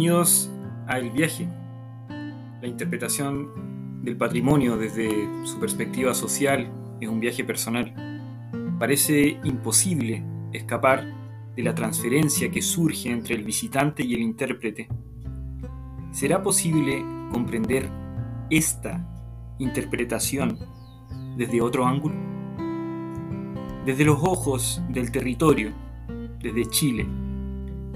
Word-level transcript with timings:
Bienvenidos 0.00 0.50
a 0.86 0.98
El 0.98 1.10
Viaje, 1.10 1.46
la 2.08 2.66
interpretación 2.66 4.00
del 4.02 4.16
patrimonio 4.16 4.78
desde 4.78 5.10
su 5.44 5.60
perspectiva 5.60 6.14
social 6.14 6.72
es 7.02 7.06
un 7.06 7.20
viaje 7.20 7.44
personal. 7.44 7.92
Parece 8.78 9.38
imposible 9.44 10.24
escapar 10.54 11.04
de 11.54 11.62
la 11.62 11.74
transferencia 11.74 12.50
que 12.50 12.62
surge 12.62 13.10
entre 13.10 13.34
el 13.34 13.44
visitante 13.44 14.02
y 14.02 14.14
el 14.14 14.22
intérprete. 14.22 14.88
¿Será 16.12 16.42
posible 16.42 17.04
comprender 17.30 17.86
esta 18.48 19.06
interpretación 19.58 20.58
desde 21.36 21.60
otro 21.60 21.84
ángulo? 21.84 22.14
Desde 23.84 24.06
los 24.06 24.18
ojos 24.22 24.80
del 24.88 25.12
territorio, 25.12 25.74
desde 26.40 26.64
Chile. 26.70 27.06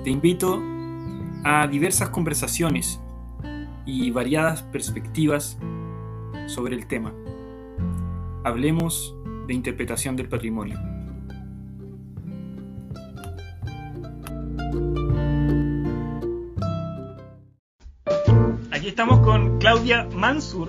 Te 0.04 0.10
invito 0.10 0.56
a 0.56 0.73
diversas 1.70 2.08
conversaciones 2.08 3.00
y 3.86 4.10
variadas 4.10 4.62
perspectivas 4.62 5.58
sobre 6.46 6.74
el 6.74 6.86
tema. 6.86 7.12
Hablemos 8.44 9.14
de 9.46 9.54
interpretación 9.54 10.16
del 10.16 10.28
patrimonio. 10.28 10.78
Aquí 18.70 18.88
estamos 18.88 19.20
con 19.20 19.58
Claudia 19.58 20.08
Mansur, 20.14 20.68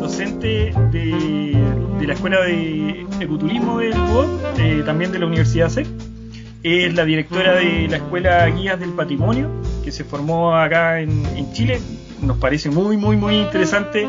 docente 0.00 0.72
de, 0.92 2.06
la 2.06 2.12
Escuela 2.12 2.40
de 2.42 3.06
Ecoturismo 3.20 3.78
del 3.78 3.98
UOC, 3.98 4.58
eh, 4.58 4.82
también 4.84 5.10
de 5.10 5.18
la 5.18 5.26
Universidad 5.26 5.68
C. 5.68 5.86
Es 6.62 6.94
la 6.94 7.04
directora 7.04 7.54
de 7.54 7.88
la 7.88 7.96
Escuela 7.96 8.46
Guías 8.46 8.78
del 8.78 8.90
Patrimonio 8.90 9.48
que 9.86 9.92
se 9.92 10.02
formó 10.02 10.56
acá 10.56 11.00
en, 11.00 11.52
Chile. 11.52 11.80
Nos 12.20 12.38
parece 12.38 12.70
muy, 12.70 12.96
muy, 12.96 13.16
muy 13.16 13.36
interesante 13.36 14.02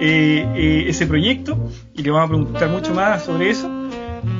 eh, 0.00 0.48
eh, 0.56 0.84
ese 0.88 1.06
proyecto 1.06 1.68
y 1.94 2.02
le 2.02 2.10
vamos 2.10 2.30
a 2.30 2.32
preguntar 2.32 2.70
mucho 2.70 2.94
más 2.94 3.24
sobre 3.24 3.50
eso. 3.50 3.70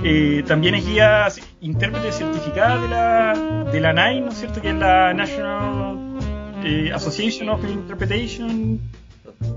Eh, 0.03 0.43
también 0.47 0.75
es 0.77 0.87
guía 0.87 1.29
intérprete 1.61 2.11
certificada 2.11 2.81
de 2.81 2.89
la, 2.89 3.71
de 3.71 3.81
la 3.81 3.93
NAI, 3.93 4.23
¿no 4.23 4.29
es 4.31 4.39
cierto? 4.39 4.63
Que 4.63 4.71
es 4.71 4.77
la 4.77 5.13
National 5.13 5.99
Association 6.95 7.51
of 7.51 7.63
Interpretation 7.69 8.81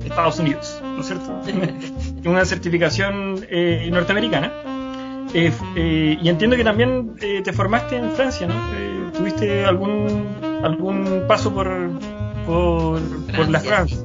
de 0.02 0.07
Estados 0.07 0.37
Unidos, 0.37 0.81
¿no 0.83 0.99
es 0.99 1.07
cierto? 1.07 1.33
Una 2.29 2.43
certificación 2.43 3.45
norteamericana. 3.89 4.52
y 5.33 6.27
entiendo 6.27 6.57
que 6.57 6.65
también 6.65 7.15
te 7.15 7.53
formaste 7.53 7.95
en 7.95 8.11
Francia, 8.11 8.47
¿no? 8.47 8.55
¿Tuviste 9.13 9.63
algún 9.63 10.50
algún 10.64 11.26
paso 11.28 11.54
por, 11.54 11.67
por, 12.45 13.02
por 13.36 13.50
la 13.50 13.59
France. 13.59 13.98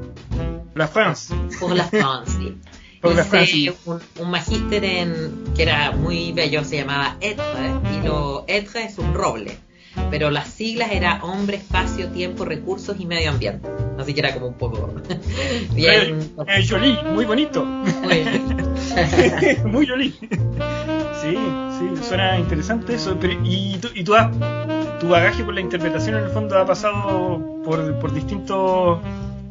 La 0.74 0.88
France. 0.88 1.34
Por 1.58 1.74
la 1.74 1.84
France, 1.84 2.32
sí. 2.38 2.56
Por 3.00 3.14
la 3.14 3.24
France. 3.24 3.72
Un, 3.84 4.00
un 4.18 4.30
magíster 4.30 4.84
en, 4.84 5.44
que 5.54 5.62
era 5.62 5.92
muy 5.92 6.32
bello, 6.32 6.64
se 6.64 6.78
llamaba 6.78 7.16
ETRE, 7.20 7.74
y 7.94 8.06
lo 8.06 8.44
ETRE 8.48 8.84
es 8.84 8.98
un 8.98 9.14
roble, 9.14 9.58
pero 10.10 10.30
las 10.30 10.48
siglas 10.48 10.90
era 10.92 11.22
Hombre, 11.22 11.58
Espacio, 11.58 12.08
Tiempo, 12.08 12.44
Recursos 12.44 12.96
y 12.98 13.06
Medio 13.06 13.30
Ambiente. 13.30 13.68
Así 13.98 14.14
que 14.14 14.20
era 14.20 14.34
como 14.34 14.46
un 14.46 14.54
poco 14.54 14.94
bien. 15.74 16.20
Eh, 16.48 16.66
eh 16.68 17.02
muy 17.12 17.24
bonito. 17.24 17.64
Muy, 17.64 18.24
muy 19.70 19.86
jolie. 19.86 20.12
Sí, 21.22 21.36
sí, 21.78 22.02
suena 22.02 22.38
interesante 22.38 22.94
eso. 22.94 23.16
Pero, 23.20 23.34
¿Y 23.44 23.78
tú, 23.78 23.88
y 23.94 24.04
tú 24.04 24.14
has 24.14 24.28
tu 25.00 25.08
bagaje 25.08 25.44
por 25.44 25.54
la 25.54 25.60
interpretación 25.60 26.16
en 26.16 26.24
el 26.24 26.30
fondo 26.30 26.58
ha 26.58 26.66
pasado 26.66 27.62
por, 27.64 27.98
por 27.98 28.12
distintas 28.12 28.56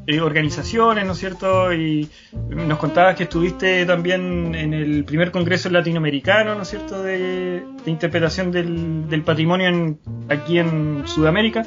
eh, 0.08 0.22
organizaciones, 0.22 1.06
¿no 1.06 1.14
es 1.14 1.18
cierto? 1.18 1.74
Y 1.74 2.08
nos 2.50 2.78
contabas 2.78 3.16
que 3.16 3.24
estuviste 3.24 3.86
también 3.86 4.54
en 4.54 4.74
el 4.74 5.04
primer 5.04 5.32
congreso 5.32 5.70
latinoamericano, 5.70 6.54
¿no 6.54 6.62
es 6.62 6.70
cierto?, 6.70 7.02
de, 7.02 7.64
interpretación 7.88 8.52
del, 8.52 9.24
patrimonio 9.26 9.98
aquí 10.30 10.60
en 10.60 11.08
Sudamérica. 11.08 11.64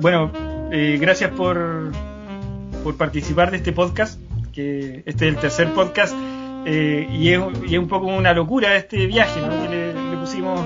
Bueno, 0.00 0.32
eh, 0.72 0.98
gracias 1.00 1.30
por, 1.30 1.92
por 2.82 2.96
participar 2.96 3.52
de 3.52 3.58
este 3.58 3.72
podcast, 3.72 4.20
que 4.52 5.04
este 5.06 5.28
es 5.28 5.34
el 5.34 5.40
tercer 5.40 5.72
podcast, 5.72 6.16
eh, 6.68 7.06
y, 7.12 7.30
es, 7.30 7.40
y, 7.68 7.74
es, 7.74 7.78
un 7.78 7.86
poco 7.86 8.06
una 8.06 8.32
locura 8.32 8.74
este 8.74 9.06
viaje, 9.06 9.40
¿no? 9.40 9.50
Que 9.62 9.68
le, 9.68 10.16
pusimos 10.16 10.60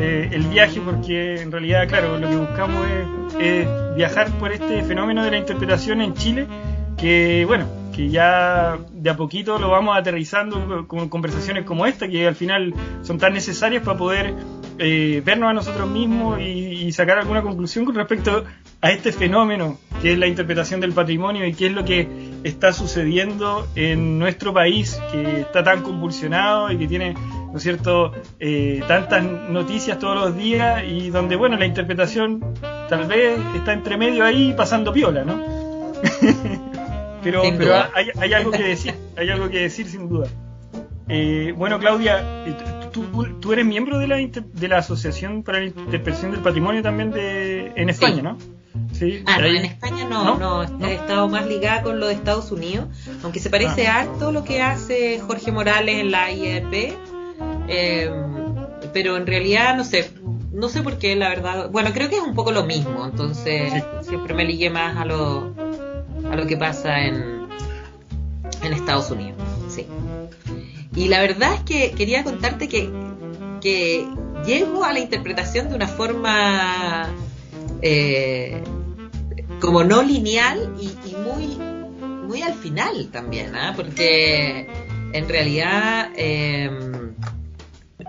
eh, 0.00 0.28
el 0.32 0.42
viaje 0.48 0.80
porque 0.84 1.40
en 1.40 1.52
realidad, 1.52 1.86
claro, 1.86 2.18
lo 2.18 2.28
que 2.28 2.36
buscamos 2.36 2.84
es, 3.38 3.68
viajar 3.94 4.28
por 4.40 4.50
este 4.50 4.82
fenómeno 4.82 5.24
de 5.24 5.30
la 5.30 5.38
interpretación 5.38 6.00
en 6.00 6.14
Chile, 6.14 6.48
que 6.96 7.44
bueno, 7.46 7.66
que 7.94 8.08
ya 8.08 8.76
de 8.90 9.10
a 9.10 9.16
poquito 9.16 9.56
lo 9.60 9.70
vamos 9.70 9.96
aterrizando 9.96 10.88
con 10.88 11.08
conversaciones 11.08 11.64
como 11.64 11.86
esta, 11.86 12.08
que 12.08 12.26
al 12.26 12.34
final 12.34 12.74
son 13.02 13.18
tan 13.18 13.32
necesarias 13.32 13.84
para 13.84 13.96
poder 13.96 14.34
eh, 14.78 15.22
vernos 15.24 15.50
a 15.50 15.52
nosotros 15.52 15.88
mismos 15.88 16.40
y, 16.40 16.92
sacar 16.92 17.18
alguna 17.18 17.42
conclusión 17.42 17.84
con 17.84 17.94
respecto 17.94 18.44
a 18.80 18.90
este 18.90 19.10
fenómeno 19.10 19.78
que 20.02 20.12
es 20.12 20.18
la 20.18 20.26
interpretación 20.26 20.80
del 20.80 20.92
patrimonio 20.92 21.46
y 21.46 21.54
qué 21.54 21.66
es 21.66 21.72
lo 21.72 21.84
que 21.84 22.06
está 22.44 22.72
sucediendo 22.72 23.66
en 23.74 24.18
nuestro 24.18 24.52
país, 24.52 25.00
que 25.10 25.40
está 25.40 25.64
tan 25.64 25.82
convulsionado 25.82 26.70
y 26.70 26.76
que 26.76 26.86
tiene 26.86 27.14
¿no 27.54 27.58
es 27.58 27.62
cierto?, 27.62 28.12
eh, 28.40 28.82
tantas 28.88 29.22
noticias 29.22 30.00
todos 30.00 30.16
los 30.16 30.36
días 30.36 30.82
y 30.84 31.10
donde, 31.10 31.36
bueno, 31.36 31.56
la 31.56 31.66
interpretación 31.66 32.42
tal 32.88 33.06
vez 33.06 33.38
está 33.54 33.72
entre 33.72 33.96
medio 33.96 34.24
ahí 34.24 34.52
pasando 34.56 34.92
piola, 34.92 35.24
¿no? 35.24 35.40
pero 37.22 37.42
pero 37.56 37.76
hay, 37.94 38.32
algo 38.32 38.50
que 38.50 38.64
decir, 38.64 38.94
hay 39.16 39.30
algo 39.30 39.48
que 39.48 39.60
decir 39.60 39.86
sin 39.86 40.08
duda. 40.08 40.26
Eh, 41.08 41.54
bueno, 41.56 41.78
Claudia, 41.78 42.44
tú, 42.94 43.52
eres 43.52 43.66
miembro 43.66 43.98
de 43.98 44.06
la, 44.06 44.16
de 44.16 44.68
la 44.68 44.78
Asociación 44.78 45.42
para 45.42 45.58
la 45.60 45.66
Interpretación 45.66 46.30
del 46.30 46.40
Patrimonio 46.40 46.82
también 46.82 47.10
de, 47.10 47.72
en 47.74 47.88
España, 47.88 48.22
¿no? 48.22 48.38
Sí, 48.92 49.22
ah, 49.26 49.38
no, 49.38 49.46
en 49.46 49.64
España 49.64 50.04
no, 50.08 50.36
no, 50.38 50.86
he 50.86 50.94
estado 50.94 51.28
más 51.28 51.46
ligada 51.46 51.82
con 51.82 52.00
lo 52.00 52.06
de 52.06 52.14
Estados 52.14 52.50
Unidos, 52.50 52.88
aunque 53.22 53.40
se 53.40 53.50
parece 53.50 53.86
ah. 53.86 54.00
harto 54.00 54.32
lo 54.32 54.44
que 54.44 54.62
hace 54.62 55.20
Jorge 55.20 55.52
Morales 55.52 56.00
en 56.00 56.10
la 56.10 56.30
IEP 56.30 56.96
eh, 57.68 58.10
pero 58.92 59.16
en 59.16 59.26
realidad 59.26 59.76
no 59.76 59.84
sé, 59.84 60.10
no 60.52 60.68
sé 60.68 60.82
por 60.82 60.98
qué, 60.98 61.16
la 61.16 61.28
verdad. 61.28 61.70
Bueno, 61.70 61.90
creo 61.92 62.08
que 62.08 62.16
es 62.16 62.22
un 62.22 62.34
poco 62.34 62.52
lo 62.52 62.64
mismo, 62.64 63.04
entonces 63.04 63.72
siempre 64.02 64.34
me 64.34 64.44
ligué 64.44 64.70
más 64.70 64.96
a 64.96 65.04
lo, 65.04 65.54
a 66.30 66.36
lo 66.36 66.46
que 66.46 66.56
pasa 66.56 67.00
en, 67.04 67.48
en 68.62 68.72
Estados 68.72 69.10
Unidos. 69.10 69.33
Y 70.96 71.08
la 71.08 71.20
verdad 71.20 71.54
es 71.54 71.60
que 71.60 71.92
quería 71.92 72.24
contarte 72.24 72.68
que, 72.68 72.90
llego 74.46 74.84
a 74.84 74.92
la 74.92 74.98
interpretación 74.98 75.70
de 75.70 75.74
una 75.74 75.88
forma 75.88 77.08
eh, 77.80 78.62
como 79.58 79.82
no 79.84 80.02
lineal 80.02 80.74
y, 80.78 81.14
muy, 81.16 81.56
muy 82.26 82.42
al 82.42 82.52
final 82.52 83.08
también, 83.10 83.54
¿ah? 83.54 83.72
porque 83.74 84.68
en 85.12 85.28
realidad. 85.28 86.10
Eh, 86.16 86.70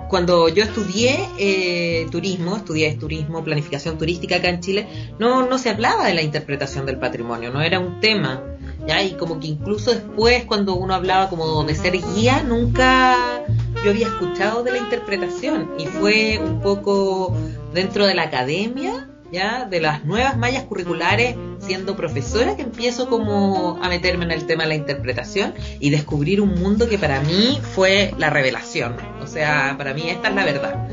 cuando 0.09 0.50
yo 0.50 0.63
estudié 0.63 1.17
eh, 1.38 2.07
turismo, 2.12 2.57
estudié 2.57 2.96
turismo, 2.96 3.44
planificación 3.44 3.97
turística 3.97 4.38
acá 4.38 4.50
en 4.50 4.59
Chile, 4.59 4.88
no, 5.19 5.47
no 5.47 5.57
se 5.57 5.69
hablaba 5.69 6.06
de 6.07 6.13
la 6.13 6.22
interpretación 6.22 6.85
del 6.85 6.97
patrimonio, 6.97 7.52
no 7.52 7.62
era 7.62 7.79
un 7.79 8.00
tema. 8.00 8.44
¿Ya? 8.88 9.03
Y 9.03 9.13
como 9.13 9.40
que 9.40 9.47
incluso 9.47 9.91
después, 9.91 10.46
cuando 10.46 10.75
uno 10.75 10.94
hablaba 10.94 11.29
como 11.29 11.63
de 11.63 11.75
ser 11.75 11.94
guía, 11.94 12.44
nunca 12.44 13.44
yo 13.84 13.91
había 13.91 14.07
escuchado 14.07 14.64
de 14.64 14.72
la 14.72 14.78
interpretación. 14.79 15.72
Y 15.78 15.85
fue 15.85 16.40
un 16.43 16.61
poco 16.61 17.35
dentro 17.73 18.05
de 18.05 18.16
la 18.16 18.23
academia 18.23 19.09
¿ya? 19.32 19.66
de 19.66 19.82
las 19.82 20.05
nuevas 20.05 20.37
mallas 20.37 20.64
curriculares 20.64 21.35
siendo 21.59 21.96
profesora 21.96 22.55
que 22.55 22.61
empiezo 22.61 23.09
como 23.09 23.79
a 23.82 23.90
meterme 23.90 24.26
en 24.26 24.32
el 24.32 24.46
tema 24.46 24.64
de 24.64 24.70
la 24.70 24.76
interpretación 24.76 25.53
y 25.79 25.90
descubrir 25.90 26.41
un 26.41 26.55
mundo 26.55 26.87
que 26.87 26.97
para 26.97 27.22
mí 27.22 27.59
fue 27.73 28.14
la 28.17 28.29
revelación. 28.29 28.96
O 29.22 29.28
sea, 29.28 29.76
para 29.78 29.93
mí 29.93 30.09
esta 30.09 30.29
es 30.29 30.35
la 30.35 30.46
verdad. 30.46 30.87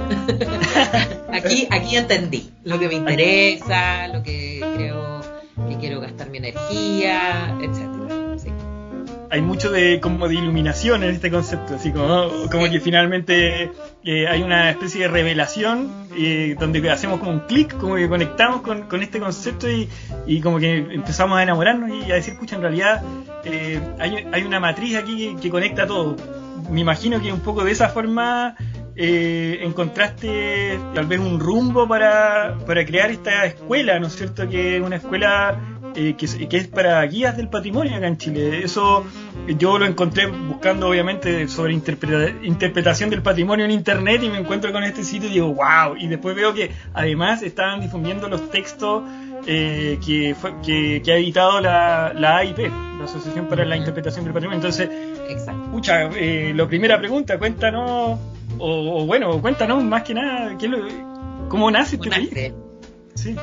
aquí, 1.32 1.66
aquí 1.70 1.96
entendí 1.96 2.50
lo 2.64 2.78
que 2.78 2.88
me 2.88 2.94
interesa, 2.94 4.08
lo 4.08 4.22
que 4.22 4.64
creo 4.76 5.01
quiero 5.82 6.00
gastar 6.00 6.30
mi 6.30 6.38
energía, 6.38 7.58
etcétera. 7.60 8.36
Hay 9.30 9.40
mucho 9.40 9.72
de 9.72 9.98
como 9.98 10.28
de 10.28 10.34
iluminación 10.34 11.02
en 11.02 11.10
este 11.10 11.28
concepto, 11.30 11.74
así 11.74 11.90
como, 11.90 12.30
como 12.52 12.70
que 12.70 12.80
finalmente 12.80 13.70
eh, 14.04 14.28
hay 14.28 14.42
una 14.42 14.70
especie 14.70 15.02
de 15.02 15.08
revelación 15.08 15.90
eh, 16.16 16.54
donde 16.60 16.88
hacemos 16.88 17.18
como 17.18 17.32
un 17.32 17.40
clic, 17.40 17.76
como 17.78 17.96
que 17.96 18.08
conectamos 18.08 18.60
con, 18.60 18.82
con 18.82 19.02
este 19.02 19.18
concepto 19.18 19.68
y, 19.68 19.88
y, 20.26 20.40
como 20.40 20.60
que 20.60 20.76
empezamos 20.76 21.36
a 21.38 21.42
enamorarnos 21.42 21.90
y 21.90 22.12
a 22.12 22.16
decir, 22.16 22.34
escucha, 22.34 22.56
en 22.56 22.62
realidad 22.62 23.02
eh, 23.44 23.80
hay, 23.98 24.26
hay, 24.30 24.42
una 24.44 24.60
matriz 24.60 24.96
aquí 24.96 25.34
que, 25.40 25.50
conecta 25.50 25.86
todo. 25.86 26.14
Me 26.70 26.80
imagino 26.80 27.20
que 27.20 27.32
un 27.32 27.40
poco 27.40 27.64
de 27.64 27.72
esa 27.72 27.88
forma 27.88 28.54
encontraste 28.96 30.78
tal 30.94 31.06
vez 31.06 31.18
un 31.20 31.40
rumbo 31.40 31.88
para, 31.88 32.58
para 32.66 32.84
crear 32.84 33.10
esta 33.10 33.46
escuela, 33.46 33.98
¿no 33.98 34.06
es 34.06 34.16
cierto? 34.16 34.48
Que 34.48 34.76
es 34.76 34.82
una 34.82 34.96
escuela 34.96 35.58
eh, 35.94 36.14
que, 36.16 36.48
que, 36.48 36.56
es 36.56 36.68
para 36.68 37.02
guías 37.02 37.36
del 37.36 37.48
patrimonio 37.48 37.94
acá 37.94 38.06
en 38.06 38.16
Chile. 38.16 38.64
Eso 38.64 39.04
yo 39.58 39.78
lo 39.78 39.84
encontré 39.84 40.26
buscando 40.26 40.88
obviamente 40.88 41.48
sobre 41.48 41.74
interpretación 41.74 43.10
del 43.10 43.22
patrimonio 43.22 43.64
en 43.64 43.72
internet 43.72 44.22
y 44.22 44.30
me 44.30 44.38
encuentro 44.38 44.72
con 44.72 44.84
este 44.84 45.04
sitio 45.04 45.28
y 45.28 45.34
digo, 45.34 45.48
wow, 45.48 45.96
y 45.98 46.08
después 46.08 46.34
veo 46.34 46.54
que 46.54 46.70
además 46.94 47.42
estaban 47.42 47.80
difundiendo 47.80 48.28
los 48.28 48.50
textos 48.50 49.02
eh, 49.46 49.98
que, 50.04 50.34
fue, 50.34 50.54
que, 50.62 51.02
ha 51.12 51.16
editado 51.16 51.60
la, 51.60 52.12
la 52.14 52.38
AIP, 52.38 52.58
la 52.58 53.04
Asociación 53.04 53.48
para 53.48 53.64
la 53.64 53.76
Interpretación 53.76 54.24
del 54.24 54.32
Patrimonio. 54.32 54.58
Entonces, 54.64 54.88
escucha, 55.28 56.04
eh, 56.14 56.52
la 56.54 56.66
primera 56.66 56.98
pregunta, 56.98 57.38
cuéntanos, 57.38 58.18
o, 58.64 59.06
bueno, 59.06 59.40
cuéntanos 59.42 59.82
más 59.82 60.04
que 60.04 60.14
nada, 60.14 60.56
¿qué 60.56 60.68
lo, 60.68 60.78
¿cómo 61.48 61.70
nace 61.70 61.96
este 61.96 62.08
nace? 62.08 62.54
Sí. 63.14 63.36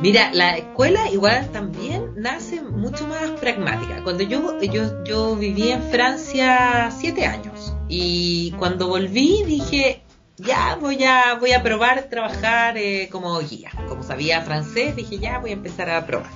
Mira, 0.00 0.30
la 0.32 0.56
escuela 0.56 1.08
igual 1.10 1.48
también 1.52 2.14
nace 2.16 2.60
mucho 2.60 3.06
más 3.06 3.30
pragmática. 3.40 4.02
Cuando 4.02 4.24
yo, 4.24 4.60
yo, 4.60 5.04
yo 5.04 5.36
viví 5.36 5.70
en 5.70 5.82
Francia 5.84 6.90
siete 6.90 7.26
años 7.26 7.74
y 7.88 8.50
cuando 8.58 8.88
volví 8.88 9.44
dije, 9.46 10.02
ya 10.36 10.76
voy 10.80 11.04
a, 11.04 11.34
voy 11.38 11.52
a 11.52 11.62
probar 11.62 12.02
trabajar 12.10 12.76
eh, 12.76 13.08
como 13.10 13.38
guía. 13.38 13.70
Como 13.88 14.02
sabía 14.02 14.42
francés, 14.42 14.96
dije, 14.96 15.18
ya 15.18 15.38
voy 15.38 15.50
a 15.50 15.54
empezar 15.54 15.88
a 15.90 16.04
probar. 16.04 16.30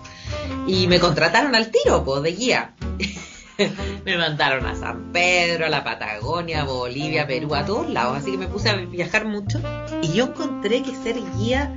Y 0.66 0.86
me 0.86 1.00
contrataron 1.00 1.54
al 1.56 1.70
tiro, 1.70 2.04
de 2.22 2.32
guía. 2.32 2.74
me 4.05 4.16
mandaron 4.16 4.66
a 4.66 4.75
San 4.75 5.12
Pedro, 5.12 5.66
a 5.66 5.69
la 5.69 5.82
Patagonia, 5.82 6.62
a 6.62 6.64
Bolivia, 6.64 7.26
Perú, 7.26 7.55
a 7.55 7.64
todos 7.64 7.88
lados. 7.90 8.19
Así 8.19 8.32
que 8.32 8.38
me 8.38 8.46
puse 8.46 8.70
a 8.70 8.76
viajar 8.76 9.25
mucho. 9.26 9.60
Y 10.02 10.12
yo 10.12 10.26
encontré 10.26 10.82
que 10.82 10.94
ser 10.94 11.16
guía 11.37 11.75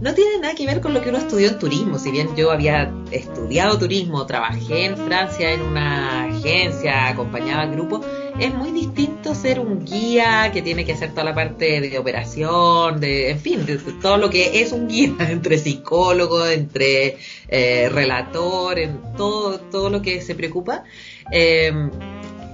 no 0.00 0.14
tiene 0.14 0.38
nada 0.38 0.54
que 0.54 0.66
ver 0.66 0.80
con 0.80 0.94
lo 0.94 1.02
que 1.02 1.10
uno 1.10 1.18
estudió 1.18 1.48
en 1.48 1.58
turismo. 1.58 1.98
Si 1.98 2.10
bien 2.10 2.34
yo 2.36 2.50
había 2.50 2.92
estudiado 3.10 3.78
turismo, 3.78 4.26
trabajé 4.26 4.86
en 4.86 4.96
Francia 4.96 5.52
en 5.52 5.62
una 5.62 6.24
agencia, 6.24 7.08
acompañaba 7.08 7.66
grupos, 7.66 8.04
es 8.40 8.54
muy 8.54 8.72
distinto 8.72 9.34
ser 9.34 9.60
un 9.60 9.84
guía 9.84 10.50
que 10.52 10.62
tiene 10.62 10.84
que 10.84 10.92
hacer 10.92 11.10
toda 11.10 11.24
la 11.24 11.34
parte 11.34 11.80
de 11.80 11.98
operación, 11.98 12.98
de, 12.98 13.30
en 13.30 13.38
fin, 13.38 13.66
de, 13.66 13.76
todo 13.76 14.16
lo 14.16 14.30
que 14.30 14.62
es 14.62 14.72
un 14.72 14.88
guía, 14.88 15.14
entre 15.30 15.58
psicólogo, 15.58 16.46
entre 16.46 17.18
eh, 17.48 17.88
relator, 17.90 18.78
en 18.78 19.14
todo, 19.16 19.60
todo 19.60 19.90
lo 19.90 20.02
que 20.02 20.20
se 20.22 20.34
preocupa. 20.34 20.84
Em, 21.30 21.90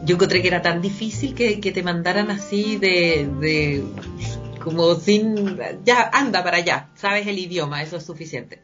yo 0.05 0.17
encontré 0.17 0.43
que 0.43 0.49
era 0.49 0.61
tan 0.63 0.83
difícil 0.83 1.35
que, 1.35 1.57
te 1.57 1.83
mandaran 1.83 2.31
así 2.31 2.77
de 2.77 3.83
como 4.67 4.97
sin, 4.97 5.61
ya, 5.85 6.11
anda 6.13 6.43
para 6.43 6.57
allá, 6.57 6.89
sabes 6.97 7.25
el 7.29 7.39
idioma, 7.39 7.85
eso 7.85 7.99
es 7.99 8.05
suficiente. 8.05 8.63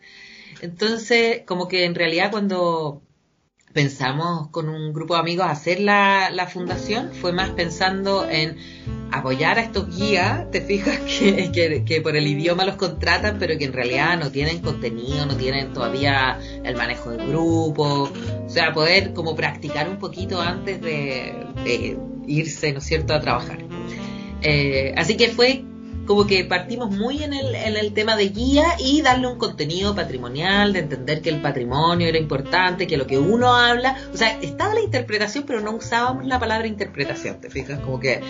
Entonces, 0.60 1.42
como 1.46 1.68
que 1.68 1.84
en 1.84 1.94
realidad 1.94 2.32
cuando 2.32 3.02
pensamos 3.72 4.48
con 4.48 4.68
un 4.68 4.92
grupo 4.92 5.14
de 5.14 5.20
amigos 5.20 5.46
hacer 5.48 5.80
la, 5.80 6.30
la 6.30 6.46
fundación, 6.46 7.10
fue 7.12 7.32
más 7.32 7.50
pensando 7.50 8.28
en 8.28 8.56
apoyar 9.10 9.58
a 9.58 9.62
estos 9.62 9.94
guías, 9.96 10.50
te 10.50 10.60
fijas 10.60 10.98
que, 11.18 11.84
que, 11.86 12.00
por 12.00 12.16
el 12.16 12.26
idioma 12.26 12.64
los 12.64 12.76
contratan, 12.76 13.36
pero 13.38 13.56
que 13.58 13.64
en 13.64 13.72
realidad 13.72 14.18
no 14.18 14.30
tienen 14.30 14.60
contenido, 14.60 15.26
no 15.26 15.36
tienen 15.36 15.72
todavía 15.72 16.38
el 16.64 16.76
manejo 16.76 17.10
del 17.10 17.28
grupo, 17.28 18.10
o 18.46 18.48
sea, 18.48 18.72
poder 18.72 19.12
como 19.12 19.36
practicar 19.36 19.88
un 19.88 19.98
poquito 19.98 20.40
antes 20.40 20.80
de, 20.80 21.96
irse, 22.26 22.72
¿no 22.72 22.78
es 22.78 22.84
cierto?, 22.84 23.14
a 23.14 23.20
trabajar. 23.20 23.58
Eh, 24.42 24.94
así 24.96 25.16
que 25.16 25.28
fue 25.28 25.64
como 26.06 26.26
que 26.26 26.44
partimos 26.44 26.90
muy 26.90 27.22
en 27.22 27.32
el, 27.32 27.54
en 27.54 27.76
el 27.76 27.92
tema 27.92 28.16
de 28.16 28.28
guía 28.28 28.76
y 28.78 29.02
darle 29.02 29.28
un 29.28 29.38
contenido 29.38 29.94
patrimonial, 29.94 30.72
de 30.72 30.80
entender 30.80 31.22
que 31.22 31.30
el 31.30 31.40
patrimonio 31.40 32.08
era 32.08 32.18
importante, 32.18 32.86
que 32.86 32.96
lo 32.96 33.06
que 33.06 33.18
uno 33.18 33.54
habla, 33.54 33.96
o 34.12 34.16
sea, 34.16 34.38
estaba 34.40 34.74
la 34.74 34.80
interpretación, 34.80 35.44
pero 35.46 35.60
no 35.60 35.72
usábamos 35.72 36.26
la 36.26 36.38
palabra 36.38 36.66
interpretación, 36.66 37.40
¿te 37.40 37.50
fijas? 37.50 37.80
Como 37.80 38.00
que 38.00 38.20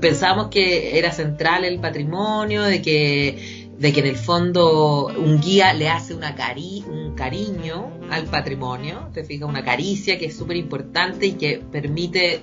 pensábamos 0.00 0.48
que 0.48 0.98
era 0.98 1.12
central 1.12 1.64
el 1.64 1.80
patrimonio, 1.80 2.62
de 2.62 2.82
que, 2.82 3.70
de 3.78 3.92
que 3.92 4.00
en 4.00 4.06
el 4.06 4.16
fondo 4.16 5.06
un 5.06 5.40
guía 5.40 5.72
le 5.72 5.88
hace 5.88 6.14
una 6.14 6.34
cari 6.34 6.84
un 6.88 7.14
cariño 7.14 7.92
al 8.10 8.24
patrimonio, 8.26 9.08
te 9.12 9.24
fijas, 9.24 9.48
una 9.48 9.64
caricia 9.64 10.18
que 10.18 10.26
es 10.26 10.36
súper 10.36 10.56
importante 10.56 11.26
y 11.26 11.32
que 11.32 11.62
permite 11.70 12.42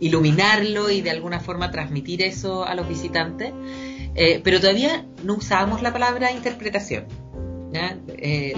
iluminarlo 0.00 0.90
y 0.90 1.00
de 1.00 1.10
alguna 1.10 1.40
forma 1.40 1.70
transmitir 1.70 2.22
eso 2.22 2.64
a 2.64 2.74
los 2.74 2.88
visitantes, 2.88 3.52
eh, 4.14 4.40
pero 4.42 4.60
todavía 4.60 5.06
no 5.22 5.34
usábamos 5.34 5.82
la 5.82 5.92
palabra 5.92 6.32
interpretación. 6.32 7.04
Eh, 8.18 8.54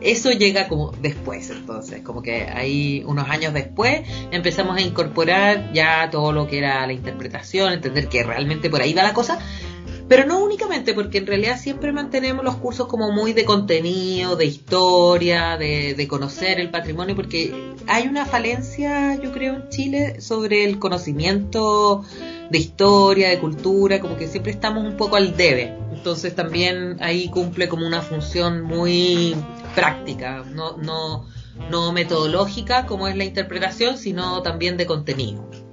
eso 0.00 0.30
llega 0.32 0.68
como 0.68 0.92
después, 0.92 1.50
entonces, 1.50 2.02
como 2.02 2.22
que 2.22 2.42
ahí 2.42 3.02
unos 3.06 3.28
años 3.28 3.54
después 3.54 4.02
empezamos 4.30 4.76
a 4.76 4.80
incorporar 4.80 5.72
ya 5.72 6.10
todo 6.10 6.32
lo 6.32 6.46
que 6.46 6.58
era 6.58 6.86
la 6.86 6.92
interpretación, 6.92 7.72
entender 7.72 8.08
que 8.08 8.22
realmente 8.22 8.68
por 8.68 8.82
ahí 8.82 8.92
va 8.92 9.02
la 9.02 9.14
cosa, 9.14 9.38
pero 10.08 10.24
no 10.24 10.42
únicamente, 10.42 10.94
porque 10.94 11.18
en 11.18 11.26
realidad 11.26 11.58
siempre 11.58 11.92
mantenemos 11.92 12.42
los 12.42 12.56
cursos 12.56 12.86
como 12.86 13.12
muy 13.12 13.34
de 13.34 13.44
contenido, 13.44 14.36
de 14.36 14.46
historia, 14.46 15.58
de, 15.58 16.06
conocer 16.08 16.58
el 16.58 16.70
patrimonio, 16.70 17.14
porque 17.14 17.74
hay 17.86 18.08
una 18.08 18.24
falencia, 18.24 19.14
yo 19.16 19.32
creo, 19.32 19.54
en 19.54 19.68
Chile 19.68 20.20
sobre 20.22 20.64
el 20.64 20.78
conocimiento 20.78 22.04
de 22.50 22.58
historia, 22.58 23.28
de 23.28 23.38
cultura, 23.38 24.00
como 24.00 24.16
que 24.16 24.26
siempre 24.26 24.50
estamos 24.50 24.82
un 24.84 24.96
poco 24.96 25.16
al 25.16 25.36
debe. 25.36 25.76
Entonces 25.92 26.34
también 26.34 26.96
ahí 27.00 27.28
cumple 27.28 27.68
como 27.68 27.86
una 27.86 28.00
función 28.00 28.62
muy 28.62 29.36
práctica, 29.74 30.42
no, 30.54 30.78
no, 30.78 31.26
no 31.70 31.92
metodológica 31.92 32.86
como 32.86 33.08
es 33.08 33.16
la 33.16 33.24
interpretación, 33.24 33.98
sino 33.98 34.40
también 34.40 34.78
de 34.78 34.86
contenido. 34.86 35.67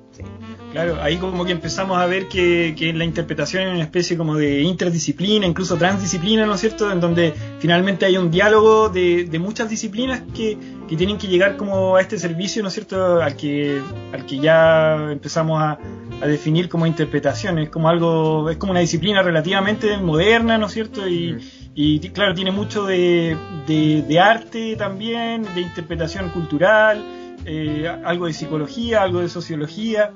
Claro, 0.76 1.02
ahí 1.02 1.16
como 1.16 1.46
que 1.46 1.54
empezamos 1.54 1.98
a 1.98 2.06
ver 2.06 2.28
que, 2.28 2.76
que, 2.78 2.92
la 2.92 3.06
interpretación 3.06 3.64
es 3.64 3.74
una 3.76 3.84
especie 3.84 4.18
como 4.18 4.36
de 4.36 4.62
interdisciplina, 4.62 5.48
incluso 5.48 5.78
transdisciplina, 5.78 6.46
¿no 6.46 6.56
es 6.56 6.60
cierto? 6.60 6.92
En 6.92 7.00
donde 7.00 7.34
finalmente 7.60 8.06
hay 8.06 8.18
un 8.18 8.30
diálogo 8.30 8.90
de, 8.90 9.24
de 9.24 9.40
muchas 9.40 9.70
disciplinas 9.70 10.24
que, 10.36 10.58
que, 10.90 10.98
tienen 10.98 11.18
que 11.18 11.28
llegar 11.28 11.56
como 11.56 11.96
a 11.96 12.02
este 12.02 12.20
servicio, 12.20 12.62
¿no 12.62 12.68
es 12.68 12.74
cierto? 12.74 13.22
Al 13.22 13.38
que, 13.38 13.82
al 14.12 14.26
que 14.26 14.38
ya 14.40 15.12
empezamos 15.14 15.62
a, 15.62 15.80
a, 16.22 16.28
definir 16.28 16.68
como 16.68 16.86
interpretación. 16.86 17.58
Es 17.58 17.70
como 17.70 17.88
algo, 17.88 18.50
es 18.50 18.58
como 18.58 18.72
una 18.72 18.82
disciplina 18.82 19.24
relativamente 19.24 19.98
moderna, 19.98 20.58
¿no 20.58 20.66
es 20.66 20.74
cierto? 20.74 21.08
Y, 21.08 21.38
y 21.74 22.00
claro, 22.10 22.34
tiene 22.34 22.52
mucho 22.52 22.86
de, 22.86 23.38
de, 23.66 24.02
de 24.02 24.20
arte 24.20 24.76
también, 24.76 25.48
de 25.56 25.62
interpretación 25.62 26.32
cultural. 26.32 27.02
Eh, 27.48 27.88
algo 28.04 28.26
de 28.26 28.34
psicología, 28.34 29.04
algo 29.04 29.20
de 29.20 29.30
sociología, 29.30 30.12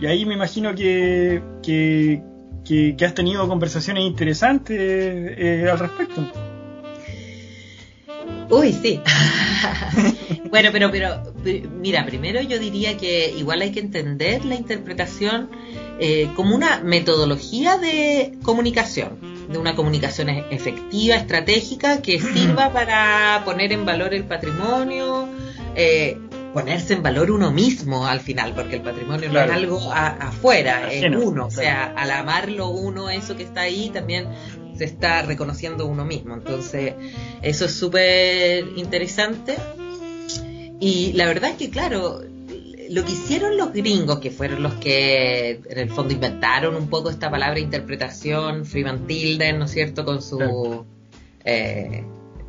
y 0.00 0.06
ahí 0.06 0.24
me 0.26 0.34
imagino 0.34 0.74
que, 0.74 1.42
que, 1.62 2.22
que, 2.64 3.04
has 3.04 3.14
tenido 3.14 3.48
conversaciones 3.48 4.04
interesantes 4.04 4.78
eh, 4.78 5.68
al 5.70 5.78
respecto. 5.78 6.22
Uy, 8.48 8.72
sí. 8.72 9.00
bueno, 10.50 10.68
pero, 10.72 10.90
pero 10.92 11.22
mira, 11.70 12.04
primero 12.06 12.40
yo 12.42 12.58
diría 12.58 12.96
que 12.96 13.34
igual 13.36 13.62
hay 13.62 13.72
que 13.72 13.80
entender 13.80 14.44
la 14.44 14.54
interpretación 14.54 15.50
eh, 15.98 16.28
como 16.36 16.54
una 16.54 16.80
metodología 16.80 17.78
de 17.78 18.38
comunicación, 18.42 19.18
de 19.48 19.58
una 19.58 19.74
comunicación 19.74 20.28
e-, 20.28 20.44
efectiva, 20.50 21.16
estratégica, 21.16 22.02
que 22.02 22.20
sirva 22.20 22.70
para 22.72 23.42
poner 23.44 23.72
en 23.72 23.84
valor 23.84 24.14
el 24.14 24.24
patrimonio, 24.24 25.28
eh, 25.74 26.18
ponerse 26.56 26.94
en 26.94 27.02
valor 27.02 27.30
uno 27.30 27.52
mismo 27.52 28.06
al 28.06 28.20
final, 28.20 28.54
porque 28.54 28.76
el 28.76 28.80
patrimonio 28.80 29.30
no 29.30 29.40
es 29.40 29.50
algo 29.50 29.92
afuera, 29.92 30.90
es 30.90 31.04
uno. 31.14 31.48
O 31.48 31.50
sea, 31.50 31.92
al 31.94 32.10
amarlo 32.10 32.68
uno, 32.68 33.10
eso 33.10 33.36
que 33.36 33.42
está 33.42 33.60
ahí, 33.60 33.90
también 33.90 34.28
se 34.74 34.84
está 34.84 35.20
reconociendo 35.20 35.84
uno 35.84 36.06
mismo. 36.06 36.32
Entonces, 36.32 36.94
eso 37.42 37.66
es 37.66 37.74
súper 37.74 38.68
interesante. 38.74 39.58
Y 40.80 41.12
la 41.12 41.26
verdad 41.26 41.50
es 41.50 41.56
que, 41.56 41.68
claro, 41.68 42.22
lo 42.88 43.04
que 43.04 43.12
hicieron 43.12 43.58
los 43.58 43.74
gringos, 43.74 44.18
que 44.20 44.30
fueron 44.30 44.62
los 44.62 44.72
que 44.76 45.60
en 45.68 45.78
el 45.78 45.90
fondo 45.90 46.14
inventaron 46.14 46.74
un 46.74 46.88
poco 46.88 47.10
esta 47.10 47.30
palabra 47.30 47.60
interpretación, 47.60 48.64
Freeman 48.64 49.06
Tilden, 49.06 49.58
¿no 49.58 49.66
es 49.66 49.72
cierto?, 49.72 50.06
con 50.06 50.22
su... 50.22 50.86
Eh, 51.44 52.02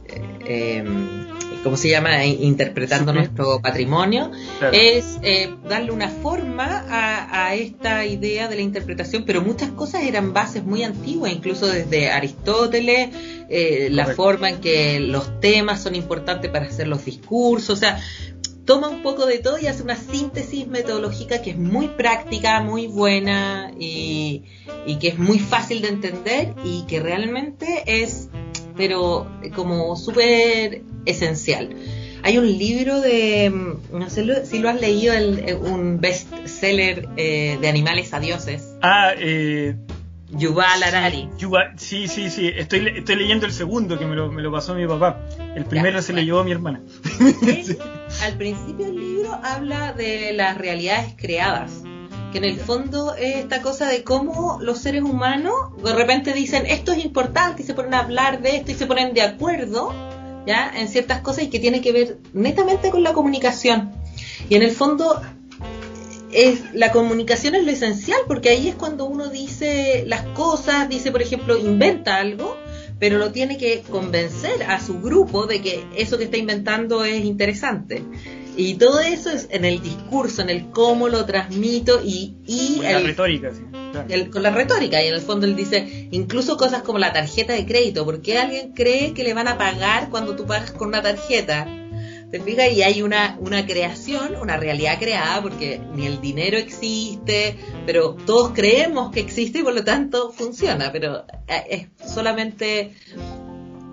eh, 0.08 0.78
em, 0.78 1.37
¿cómo 1.68 1.76
se 1.76 1.90
llama? 1.90 2.24
Interpretando 2.24 3.12
nuestro 3.12 3.60
patrimonio, 3.60 4.32
es 4.72 5.20
eh, 5.22 5.54
darle 5.68 5.92
una 5.92 6.08
forma 6.08 6.86
a, 6.88 7.56
esta 7.56 8.06
idea 8.06 8.48
de 8.48 8.56
la 8.56 8.62
interpretación, 8.62 9.26
pero 9.26 9.42
muchas 9.42 9.72
cosas 9.72 10.04
eran 10.04 10.32
bases 10.32 10.64
muy 10.64 10.84
antiguas, 10.84 11.34
incluso 11.34 11.68
desde 11.68 12.10
Aristóteles, 12.10 13.10
eh, 13.50 13.90
la 13.92 14.06
forma 14.06 14.50
en 14.50 14.62
que 14.62 15.02
los 15.02 15.42
temas 15.42 15.84
son 15.84 15.96
importantes 15.96 16.50
para 16.50 16.68
hacer 16.68 16.88
los 16.88 17.04
discursos, 17.04 17.72
o 17.72 17.76
sea, 17.76 18.00
toma 18.64 18.88
un 18.88 19.04
poco 19.04 19.26
de 19.26 19.40
todo 19.40 19.60
y 19.60 19.68
hace 19.68 19.84
una 19.84 19.98
síntesis 19.98 20.68
metodológica 20.68 21.42
que 21.42 21.50
es 21.50 21.58
muy 21.58 21.90
práctica, 21.90 22.62
muy 22.62 22.88
buena 22.88 23.74
y, 23.78 24.44
y 24.86 25.00
que 25.00 25.10
es 25.10 25.20
muy 25.20 25.40
fácil 25.40 25.82
de 25.82 25.90
entender 25.90 26.54
y 26.64 26.84
que 26.84 27.02
realmente 27.02 27.84
es, 27.86 28.30
pero 28.78 29.28
como 29.54 29.98
súper 29.98 30.84
esencial. 31.08 31.70
Hay 32.24 32.38
un 32.38 32.48
libro 32.48 33.00
de, 33.00 33.50
mm, 33.50 33.98
no 33.98 34.10
sé 34.10 34.46
si 34.46 34.60
lo 34.60 34.70
has 34.70 34.82
leído, 34.82 35.14
el, 35.14 35.56
un 35.62 36.02
bestseller 36.02 37.08
eh, 37.16 37.58
de 37.62 37.70
animales 37.70 38.14
a 38.14 38.20
dioses. 38.20 38.76
Ah, 38.82 39.12
eh, 39.18 39.76
Yuval 40.30 40.84
Harari. 40.84 41.30
sí, 41.78 42.08
sí, 42.08 42.30
sí. 42.30 42.52
Estoy, 42.54 42.86
estoy 42.98 43.16
leyendo 43.16 43.46
el 43.46 43.54
segundo 43.54 43.98
que 43.98 44.06
me 44.06 44.16
lo, 44.16 44.32
me 44.32 44.42
lo 44.42 44.52
pasó 44.52 44.76
mi 44.76 44.86
papá. 44.86 45.22
El 45.56 45.66
primero 45.66 46.02
se 46.02 46.12
lo 46.12 46.22
llevó 46.22 46.44
mi 46.44 46.52
hermana. 46.52 46.82
Al 48.24 48.34
principio 48.38 48.88
del 48.88 48.96
libro 48.96 49.40
habla 49.42 49.94
de 49.94 50.34
las 50.34 50.58
realidades 50.58 51.14
creadas. 51.16 51.82
Que 52.32 52.40
en 52.40 52.44
el 52.44 52.58
fondo 52.58 53.16
es 53.16 53.38
esta 53.38 53.62
cosa 53.62 53.88
de 53.88 54.04
cómo 54.04 54.60
los 54.62 54.80
seres 54.80 55.04
humanos 55.04 55.54
de 55.82 55.94
repente 55.94 56.34
dicen 56.34 56.66
esto 56.66 56.92
es 56.92 57.06
importante 57.06 57.62
y 57.62 57.66
se 57.66 57.74
ponen 57.74 57.94
a 57.94 58.00
hablar 58.00 58.42
de 58.42 58.58
esto 58.58 58.72
y 58.72 58.76
se 58.76 58.86
ponen 58.86 59.14
de 59.14 59.22
acuerdo 59.22 59.94
ya 60.48 60.72
en 60.75 60.88
ciertas 60.88 61.22
cosas 61.22 61.44
y 61.44 61.50
que 61.50 61.60
tiene 61.60 61.82
que 61.82 61.92
ver 61.92 62.18
netamente 62.34 62.89
con 62.89 63.04
la 63.04 63.13
comunicación. 63.13 63.92
Y 64.50 64.56
en 64.56 64.63
el 64.63 64.72
fondo 64.72 65.22
es, 66.32 66.74
la 66.74 66.92
comunicación 66.92 67.56
es 67.56 67.66
lo 67.66 67.72
esencial, 67.72 68.20
porque 68.27 68.50
ahí 68.50 68.70
es 68.70 68.75
cuando 68.75 69.06
uno 69.06 69.27
dice 69.27 70.04
las 70.08 70.24
cosas, 70.24 70.89
dice, 70.89 71.12
por 71.12 71.22
ejemplo, 71.22 71.58
inventa 71.58 72.18
algo, 72.18 72.58
pero 73.00 73.18
lo 73.18 73.32
tiene 73.32 73.58
que 73.58 73.84
convencer 73.89 74.63
a 74.63 74.80
su 74.80 75.00
grupo 75.01 75.46
de 75.46 75.62
que 75.62 75.86
eso 75.96 76.18
que 76.18 76.24
está 76.24 76.38
inventando 76.38 77.04
es 77.04 77.24
interesante. 77.24 78.04
Y 78.58 78.74
todo 78.74 79.00
eso 79.00 79.30
es 79.30 79.48
en 79.52 79.66
el 79.66 79.82
discurso, 79.82 80.42
en 80.42 80.50
el 80.50 80.72
cómo 80.72 81.10
lo 81.10 81.26
transmito 81.26 82.02
y... 82.04 82.36
y 82.46 82.80
la 82.82 83.00
retórica, 83.00 83.52
sí. 83.54 84.30
con 84.32 84.42
la 84.42 84.50
retórica, 84.50 85.04
y 85.04 85.08
en 85.08 85.14
el 85.14 85.22
fondo 85.22 85.46
él 85.46 85.56
dice, 85.56 86.08
incluso 86.12 86.58
cosas 86.58 86.82
como 86.82 86.98
la 86.98 87.14
tarjeta 87.14 87.54
de 87.54 87.68
crédito, 87.68 88.04
porque 88.04 88.40
alguien 88.40 88.74
cree 88.74 89.14
que 89.14 89.24
le 89.24 89.36
van 89.36 89.48
a 89.48 89.60
pagar 89.60 90.10
cuando 90.10 90.36
tú 90.36 90.48
pagas 90.48 90.72
con 90.72 90.88
una 90.88 91.04
tarjeta? 91.04 91.68
¿Te 92.32 92.42
fijas? 92.42 92.72
Y 92.74 92.82
hay 92.82 93.04
una, 93.04 93.38
una 93.40 93.66
creación, 93.66 94.36
una 94.36 94.58
realidad 94.58 95.00
creada, 95.00 95.42
porque 95.42 95.80
ni 95.94 96.08
el 96.08 96.20
dinero 96.20 96.58
existe, 96.58 97.56
pero 97.86 98.16
todos 98.26 98.52
creemos 98.54 99.12
que 99.12 99.22
existe 99.22 99.60
y 99.60 99.64
por 99.64 99.74
lo 99.74 99.84
tanto 99.84 100.32
funciona, 100.32 100.92
pero 100.92 101.26
eh, 101.48 101.88
es 102.02 102.12
solamente 102.12 102.96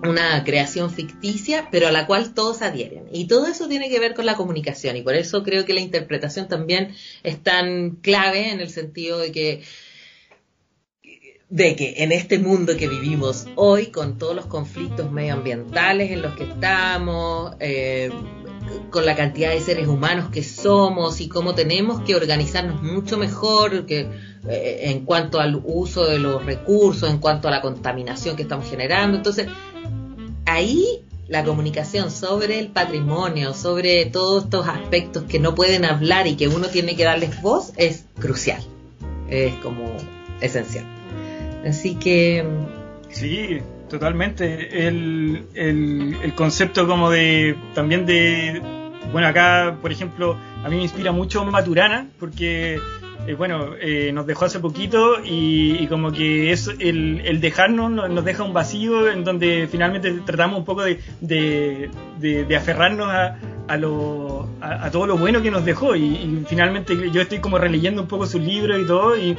una 0.07 0.43
creación 0.43 0.91
ficticia, 0.91 1.67
pero 1.71 1.87
a 1.87 1.91
la 1.91 2.05
cual 2.07 2.33
todos 2.33 2.61
adhieren. 2.61 3.05
Y 3.11 3.27
todo 3.27 3.47
eso 3.47 3.67
tiene 3.67 3.89
que 3.89 3.99
ver 3.99 4.13
con 4.13 4.25
la 4.25 4.35
comunicación, 4.35 4.97
y 4.97 5.01
por 5.01 5.15
eso 5.15 5.43
creo 5.43 5.65
que 5.65 5.73
la 5.73 5.81
interpretación 5.81 6.47
también 6.47 6.93
es 7.23 7.41
tan 7.41 7.91
clave 7.97 8.51
en 8.51 8.59
el 8.59 8.69
sentido 8.69 9.19
de 9.19 9.31
que 9.31 9.63
de 11.49 11.75
que 11.75 11.95
en 11.97 12.11
este 12.11 12.39
mundo 12.39 12.75
que 12.75 12.89
vivimos 12.89 13.45
hoy, 13.55 13.87
con 13.87 14.17
todos 14.17 14.35
los 14.35 14.47
conflictos 14.47 15.11
medioambientales 15.11 16.11
en 16.11 16.21
los 16.23 16.35
que 16.35 16.43
estamos, 16.43 17.55
eh, 17.59 18.09
con 18.89 19.05
la 19.05 19.15
cantidad 19.15 19.51
de 19.51 19.59
seres 19.59 19.87
humanos 19.87 20.29
que 20.31 20.43
somos 20.43 21.21
y 21.21 21.27
cómo 21.27 21.53
tenemos 21.53 22.01
que 22.01 22.15
organizarnos 22.15 22.81
mucho 22.81 23.17
mejor 23.17 23.85
que, 23.85 24.07
eh, 24.49 24.79
en 24.83 25.05
cuanto 25.05 25.39
al 25.39 25.61
uso 25.63 26.05
de 26.05 26.19
los 26.19 26.43
recursos, 26.45 27.09
en 27.09 27.19
cuanto 27.19 27.47
a 27.47 27.51
la 27.51 27.61
contaminación 27.61 28.35
que 28.35 28.43
estamos 28.43 28.69
generando. 28.69 29.17
Entonces, 29.17 29.47
ahí 30.45 31.01
la 31.27 31.43
comunicación 31.43 32.11
sobre 32.11 32.59
el 32.59 32.67
patrimonio, 32.67 33.53
sobre 33.53 34.05
todos 34.05 34.43
estos 34.43 34.67
aspectos 34.67 35.23
que 35.23 35.39
no 35.39 35.55
pueden 35.55 35.85
hablar 35.85 36.27
y 36.27 36.35
que 36.35 36.47
uno 36.47 36.67
tiene 36.67 36.95
que 36.95 37.03
darles 37.03 37.41
voz, 37.41 37.73
es 37.77 38.05
crucial, 38.19 38.61
es 39.29 39.55
como 39.55 39.97
esencial. 40.41 40.85
Así 41.67 41.95
que... 41.95 42.45
Sí, 43.09 43.59
totalmente. 43.89 44.87
El, 44.87 45.47
el, 45.55 46.33
concepto 46.35 46.87
como 46.87 47.09
de... 47.09 47.55
También 47.73 48.05
de... 48.05 48.61
Bueno, 49.11 49.27
acá, 49.27 49.77
por 49.81 49.91
ejemplo, 49.91 50.37
a 50.63 50.69
mí 50.69 50.75
me 50.75 50.83
inspira 50.83 51.11
mucho 51.11 51.43
Maturana, 51.45 52.09
porque 52.19 52.79
eh, 53.27 53.33
bueno, 53.33 53.71
eh, 53.79 54.11
nos 54.13 54.27
dejó 54.27 54.45
hace 54.45 54.59
poquito 54.59 55.15
y, 55.23 55.87
como 55.87 56.11
que 56.11 56.51
es 56.51 56.67
el, 56.67 57.21
el, 57.25 57.41
dejarnos 57.41 57.91
nos 57.91 58.25
deja 58.25 58.43
un 58.43 58.53
vacío 58.53 59.09
en 59.09 59.23
donde 59.23 59.67
finalmente 59.71 60.11
tratamos 60.25 60.59
un 60.59 60.65
poco 60.65 60.83
de, 60.83 61.89
aferrarnos 62.55 63.07
a, 63.07 63.37
a, 63.67 64.91
todo 64.91 65.07
lo 65.07 65.17
bueno 65.17 65.41
que 65.41 65.51
nos 65.51 65.65
dejó. 65.65 65.95
Y, 65.95 66.03
y, 66.03 66.45
finalmente 66.47 67.09
yo 67.11 67.21
estoy 67.21 67.39
como 67.39 67.57
releyendo 67.57 68.01
un 68.01 68.07
poco 68.07 68.27
sus 68.27 68.41
libros 68.41 68.79
y 68.79 68.85
todo 68.85 69.17
y, 69.17 69.35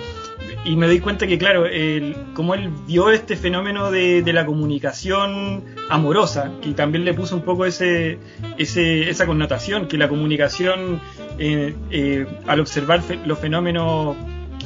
y 0.64 0.76
me 0.76 0.86
doy 0.86 1.00
cuenta 1.00 1.26
que, 1.26 1.38
claro, 1.38 1.66
el, 1.66 2.16
como 2.34 2.54
él 2.54 2.70
vio 2.86 3.10
este 3.10 3.36
fenómeno 3.36 3.90
de, 3.90 4.22
de, 4.22 4.32
la 4.32 4.44
comunicación 4.44 5.64
amorosa, 5.88 6.52
que 6.60 6.72
también 6.72 7.04
le 7.04 7.14
puso 7.14 7.36
un 7.36 7.42
poco 7.42 7.66
ese, 7.66 8.18
ese 8.58 9.08
esa 9.08 9.26
connotación, 9.26 9.86
que 9.86 9.96
la 9.96 10.08
comunicación, 10.08 11.00
eh, 11.38 11.74
eh, 11.90 12.26
al 12.46 12.60
observar 12.60 13.02
los 13.24 13.38
fenómenos 13.38 14.16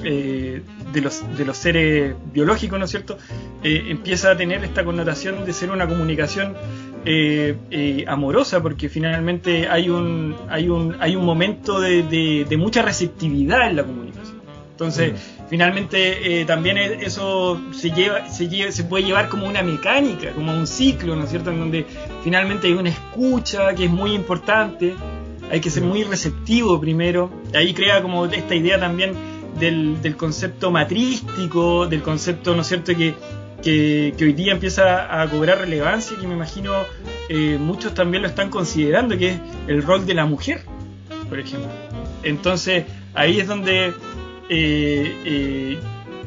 eh, 0.02 0.62
de, 0.92 1.00
los, 1.02 1.37
de 1.37 1.44
los 1.44 1.56
seres 1.59 2.14
biológicos, 2.32 2.78
¿no 2.78 2.87
es 2.87 2.90
cierto?, 2.90 3.18
empieza 3.62 4.30
a 4.30 4.37
tener 4.37 4.64
esta 4.64 4.85
connotación 4.85 5.44
de 5.44 5.52
ser 5.52 5.70
una 5.70 5.87
comunicación 5.87 6.54
amorosa, 8.06 8.62
porque 8.62 8.88
finalmente 8.88 9.68
hay 9.68 9.90
un, 9.90 10.35
hay 10.49 10.70
un, 10.70 10.97
hay 11.00 11.16
un 11.16 11.26
momento 11.26 11.78
de, 11.78 12.02
de, 12.04 12.47
de 12.49 12.56
mucha 12.56 12.80
receptividad 12.80 13.68
en 13.68 13.76
la 13.76 13.85
comunicación. 13.85 14.40
Entonces, 14.70 15.12
finalmente 15.50 16.40
eh, 16.40 16.45
también 16.45 16.78
eso 16.78 17.61
se, 17.73 17.90
lleva, 17.90 18.28
se, 18.28 18.73
se 18.73 18.85
puede 18.85 19.04
llevar 19.04 19.28
como 19.28 19.49
una 19.49 19.62
mecánica, 19.62 20.30
como 20.30 20.52
un 20.54 20.66
ciclo, 20.66 21.16
¿no 21.16 21.25
es 21.25 21.30
cierto? 21.30 21.50
En 21.50 21.59
donde 21.59 21.87
finalmente 22.23 22.69
hay 22.69 22.75
una 22.75 22.90
escucha 22.90 23.75
que 23.75 23.87
es 23.87 23.90
muy 23.90 24.14
importante, 24.14 24.95
hay 25.50 25.61
que 25.61 25.69
ser 25.69 25.83
muy 25.83 26.04
receptivo 26.04 26.80
primero, 26.80 27.30
ahí 27.52 27.75
crea 27.75 28.00
como 28.00 28.26
esta 28.26 28.54
idea 28.54 28.78
también 28.78 29.12
del, 29.59 30.00
del 30.00 30.16
concepto 30.16 30.71
matrístico, 30.71 31.88
del 31.88 32.02
concepto, 32.02 32.54
¿no 32.54 32.62
es 32.62 32.69
cierto?, 32.69 32.95
que, 32.97 33.14
que, 33.61 34.14
hoy 34.21 34.33
día 34.33 34.52
empieza 34.52 35.21
a 35.21 35.28
cobrar 35.28 35.59
relevancia, 35.59 36.16
que 36.16 36.28
me 36.28 36.35
imagino 36.35 36.73
eh, 37.28 37.59
muchos 37.61 37.92
también 37.92 38.23
lo 38.23 38.28
están 38.28 38.50
considerando, 38.50 39.19
que 39.19 39.30
es 39.30 39.40
el 39.66 39.83
rol 39.83 40.07
de 40.07 40.14
la 40.14 40.26
mujer, 40.26 40.62
por 41.28 41.40
ejemplo. 41.40 41.69
Entonces, 42.23 42.85
ahí 43.14 43.40
es 43.40 43.47
donde 43.47 43.92
eh, 44.52 45.14
eh, 45.25 45.78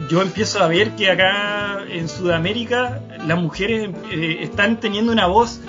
yo 0.10 0.22
empiezo 0.22 0.64
a 0.64 0.70
ver 0.70 0.92
que 0.92 1.12
acá 1.12 1.84
en 1.90 2.08
Sudamérica 2.08 3.02
las 3.28 3.38
mujeres 3.38 3.90
eh, 4.12 4.38
están 4.40 4.80
teniendo 4.80 5.12
una 5.12 5.28
voz 5.28 5.60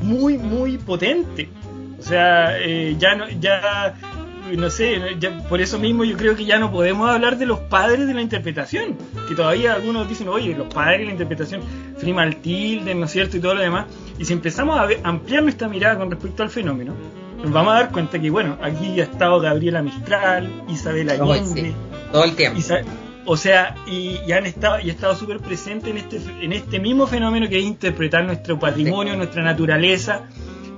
muy, 0.00 0.38
muy 0.38 0.78
potente. 0.78 1.50
O 1.98 2.02
sea, 2.02 2.56
ya 2.98 3.14
no, 3.14 3.28
ya 3.28 3.94
no 4.56 4.70
sé, 4.70 4.98
por 5.50 5.60
eso 5.60 5.78
mismo 5.78 6.02
yo 6.04 6.16
creo 6.16 6.34
que 6.34 6.46
ya 6.46 6.58
no 6.58 6.72
podemos 6.72 7.10
hablar 7.10 7.36
de 7.36 7.44
los 7.44 7.58
padres 7.58 8.06
de 8.06 8.14
la 8.14 8.22
interpretación, 8.22 8.96
que 9.28 9.34
todavía 9.34 9.74
algunos 9.74 10.08
dicen, 10.08 10.28
oye, 10.28 10.56
los 10.56 10.72
padres 10.72 11.00
de 11.00 11.04
la 11.04 11.10
interpretación, 11.12 11.60
Freeman 11.98 12.30
¿no 12.30 13.04
es 13.04 13.10
cierto? 13.10 13.36
Y 13.36 13.40
todo 13.40 13.54
lo 13.54 13.60
demás. 13.60 13.84
Y 14.18 14.24
si 14.24 14.32
empezamos 14.32 14.78
a 14.78 14.88
ampliar 15.06 15.42
nuestra 15.42 15.68
mirada 15.68 15.98
con 15.98 16.10
respecto 16.10 16.42
al 16.42 16.48
fenómeno, 16.48 16.94
nos 17.42 17.52
vamos 17.52 17.72
a 17.72 17.76
dar 17.76 17.92
cuenta 17.92 18.18
que, 18.18 18.30
bueno, 18.30 18.58
aquí 18.62 19.00
ha 19.00 19.04
estado 19.04 19.40
Gabriela 19.40 19.82
Mistral, 19.82 20.64
Isabel 20.68 21.10
Allende, 21.10 21.74
todo 22.12 22.24
el 22.24 22.36
tiempo. 22.36 22.60
o 23.24 23.36
sea, 23.36 23.74
y, 23.86 24.30
han 24.32 24.46
estado, 24.46 24.80
y 24.80 24.90
estado 24.90 25.14
súper 25.14 25.38
presentes 25.38 25.90
en 25.90 25.98
este, 25.98 26.20
en 26.42 26.52
este 26.52 26.78
mismo 26.78 27.06
fenómeno 27.06 27.48
que 27.48 27.58
es 27.58 27.64
interpretar 27.64 28.24
nuestro 28.24 28.58
patrimonio, 28.58 29.16
nuestra 29.16 29.42
naturaleza, 29.42 30.22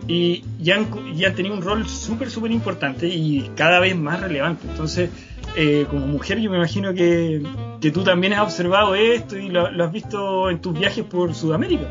y, 0.06 0.44
ya 0.60 0.76
han, 0.76 0.86
han 1.24 1.34
tenido 1.34 1.54
un 1.54 1.62
rol 1.62 1.88
súper, 1.88 2.30
súper 2.30 2.50
importante 2.50 3.06
y 3.06 3.50
cada 3.56 3.80
vez 3.80 3.96
más 3.96 4.20
relevante. 4.20 4.66
Entonces, 4.68 5.10
eh, 5.56 5.86
como 5.90 6.06
mujer, 6.06 6.38
yo 6.40 6.50
me 6.50 6.56
imagino 6.56 6.94
que, 6.94 7.42
que, 7.80 7.90
tú 7.90 8.02
también 8.02 8.32
has 8.32 8.40
observado 8.40 8.94
esto 8.94 9.36
y 9.36 9.48
lo, 9.50 9.66
has 9.66 9.92
visto 9.92 10.48
en 10.48 10.60
tus 10.60 10.78
viajes 10.78 11.04
por 11.04 11.34
Sudamérica. 11.34 11.88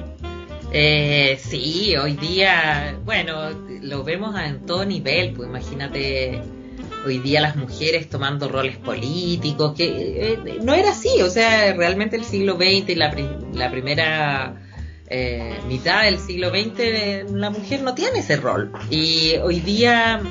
Eh, 0.74 1.38
sí, 1.42 1.96
hoy 1.98 2.14
día, 2.14 2.98
bueno, 3.04 3.50
lo 3.82 4.04
vemos 4.04 4.40
en 4.40 4.66
todo 4.66 4.86
nivel, 4.86 5.34
pues 5.34 5.50
imagínate 5.50 6.42
hoy 7.06 7.18
día 7.18 7.42
las 7.42 7.56
mujeres 7.56 8.10
tomando 8.10 8.48
roles 8.48 8.78
políticos, 8.78 9.74
que 9.76 10.34
eh, 10.34 10.60
no 10.64 10.74
era 10.74 10.92
así, 10.92 11.22
o 11.22 11.30
sea, 11.30 11.74
realmente 11.74 12.16
el 12.16 12.24
siglo 12.24 12.56
XX 12.56 12.90
y 12.90 12.96
la, 12.96 13.16
la 13.54 13.72
primera 13.72 14.62
eh, 15.14 15.60
mitad 15.68 16.04
del 16.04 16.20
siglo 16.20 16.52
XX 16.52 17.34
la 17.34 17.50
mujer 17.50 17.82
no 17.82 17.94
tiene 17.94 18.20
ese 18.20 18.38
rol. 18.38 18.72
Y 18.90 19.34
hoy 19.44 19.60
día 19.60 20.22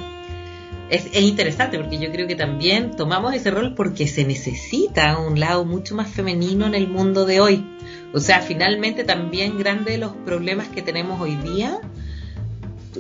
es, 0.88 1.14
interesante 1.14 1.78
porque 1.78 1.99
yo 1.99 2.11
creo 2.11 2.26
que 2.26 2.35
también 2.35 2.97
tomamos 2.97 3.35
ese 3.35 3.50
rol 3.50 3.75
porque 3.75 4.09
se 4.09 4.25
necesita 4.25 5.18
un 5.18 5.38
lado 5.38 5.66
mucho 5.66 5.94
más 5.94 6.09
femenino 6.09 6.66
en 6.66 6.75
el 6.75 6.88
mundo 6.88 7.26
de 7.26 7.40
hoy. 7.40 7.64
O 8.12 8.21
sea, 8.21 8.40
finalmente 8.40 9.05
también 9.05 9.59
grande 9.59 9.93
de 9.93 9.99
los 9.99 10.12
problemas 10.12 10.69
que 10.69 10.83
tenemos 10.83 11.21
hoy 11.21 11.37
día 11.37 11.81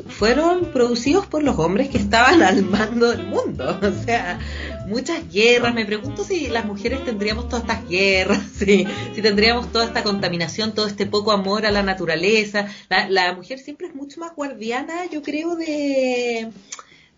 fueron 0.06 0.66
producidos 0.72 1.26
por 1.26 1.42
los 1.42 1.58
hombres 1.58 1.88
que 1.88 1.98
estaban 1.98 2.42
al 2.44 2.64
mando 2.64 3.10
del 3.10 3.26
mundo. 3.26 3.78
O 3.82 4.04
sea, 4.04 4.38
muchas 4.86 5.30
guerras. 5.32 5.74
Me 5.74 5.84
pregunto 5.84 6.24
si 6.24 6.48
las 6.48 6.64
mujeres 6.64 7.04
tendríamos 7.04 7.48
todas 7.48 7.62
estas 7.62 7.88
guerras, 7.88 8.42
si, 8.54 8.86
si 9.14 9.22
tendríamos 9.22 9.72
toda 9.72 9.84
esta 9.84 10.02
contaminación, 10.02 10.74
todo 10.74 10.86
este 10.86 11.06
poco 11.06 11.32
amor 11.32 11.66
a 11.66 11.70
la 11.70 11.82
naturaleza. 11.82 12.66
La, 12.88 13.08
la 13.08 13.32
mujer 13.34 13.58
siempre 13.58 13.88
es 13.88 13.94
mucho 13.94 14.20
más 14.20 14.34
guardiana, 14.34 15.06
yo 15.10 15.22
creo, 15.22 15.56
de, 15.56 16.50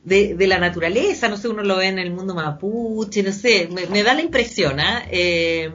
de, 0.05 0.47
la 0.47 0.59
naturaleza. 0.59 1.29
No 1.29 1.37
sé, 1.37 1.49
uno 1.49 1.63
lo 1.63 1.77
ve 1.77 1.89
en 1.89 1.99
el 1.99 2.11
mundo 2.11 2.35
mapuche, 2.35 3.23
no 3.23 3.33
sé, 3.33 3.69
me, 3.71 4.03
da 4.03 4.15
la 4.15 4.23
impresión, 4.23 4.81
¿ah? 4.81 5.05
¿eh? 5.11 5.71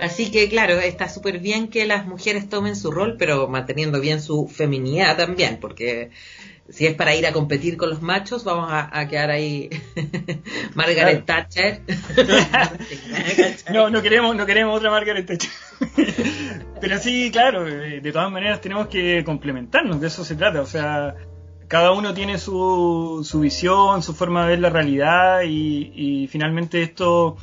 Así 0.00 0.30
que 0.30 0.48
claro, 0.48 0.78
está 0.80 1.08
súper 1.08 1.38
bien 1.38 1.68
que 1.68 1.86
las 1.86 2.06
mujeres 2.06 2.48
tomen 2.48 2.76
su 2.76 2.90
rol, 2.90 3.16
pero 3.18 3.48
manteniendo 3.48 4.00
bien 4.00 4.20
su 4.20 4.48
feminidad 4.48 5.16
también, 5.16 5.58
porque 5.60 6.10
si 6.70 6.86
es 6.86 6.94
para 6.94 7.14
ir 7.14 7.26
a 7.26 7.32
competir 7.32 7.76
con 7.76 7.90
los 7.90 8.00
machos, 8.00 8.44
vamos 8.44 8.70
a, 8.70 9.08
quedar 9.08 9.30
ahí 9.30 9.68
Margaret 10.74 11.24
Thatcher. 11.26 11.82
no, 13.72 13.90
no 13.90 14.02
queremos, 14.02 14.36
no 14.36 14.46
queremos 14.46 14.76
otra 14.76 14.90
Margaret 14.90 15.26
Thatcher. 15.26 15.50
pero 16.80 16.98
sí, 16.98 17.30
claro, 17.32 17.66
eh, 17.66 18.00
de 18.00 18.12
todas 18.12 18.30
maneras 18.30 18.60
tenemos 18.60 18.86
que 18.86 19.24
complementarnos, 19.24 20.00
de 20.00 20.06
eso 20.06 20.24
se 20.24 20.36
trata. 20.36 20.60
O 20.60 20.66
sea, 20.66 21.16
cada 21.66 21.90
uno 21.90 22.14
tiene 22.14 22.38
su, 22.38 23.26
su 23.28 23.40
visión, 23.40 24.02
su 24.02 24.14
forma 24.14 24.44
de 24.44 24.50
ver 24.50 24.60
la 24.60 24.70
realidad 24.70 25.42
y, 25.42 25.92
y 25.94 26.28
finalmente 26.28 26.82
esto 26.82 27.36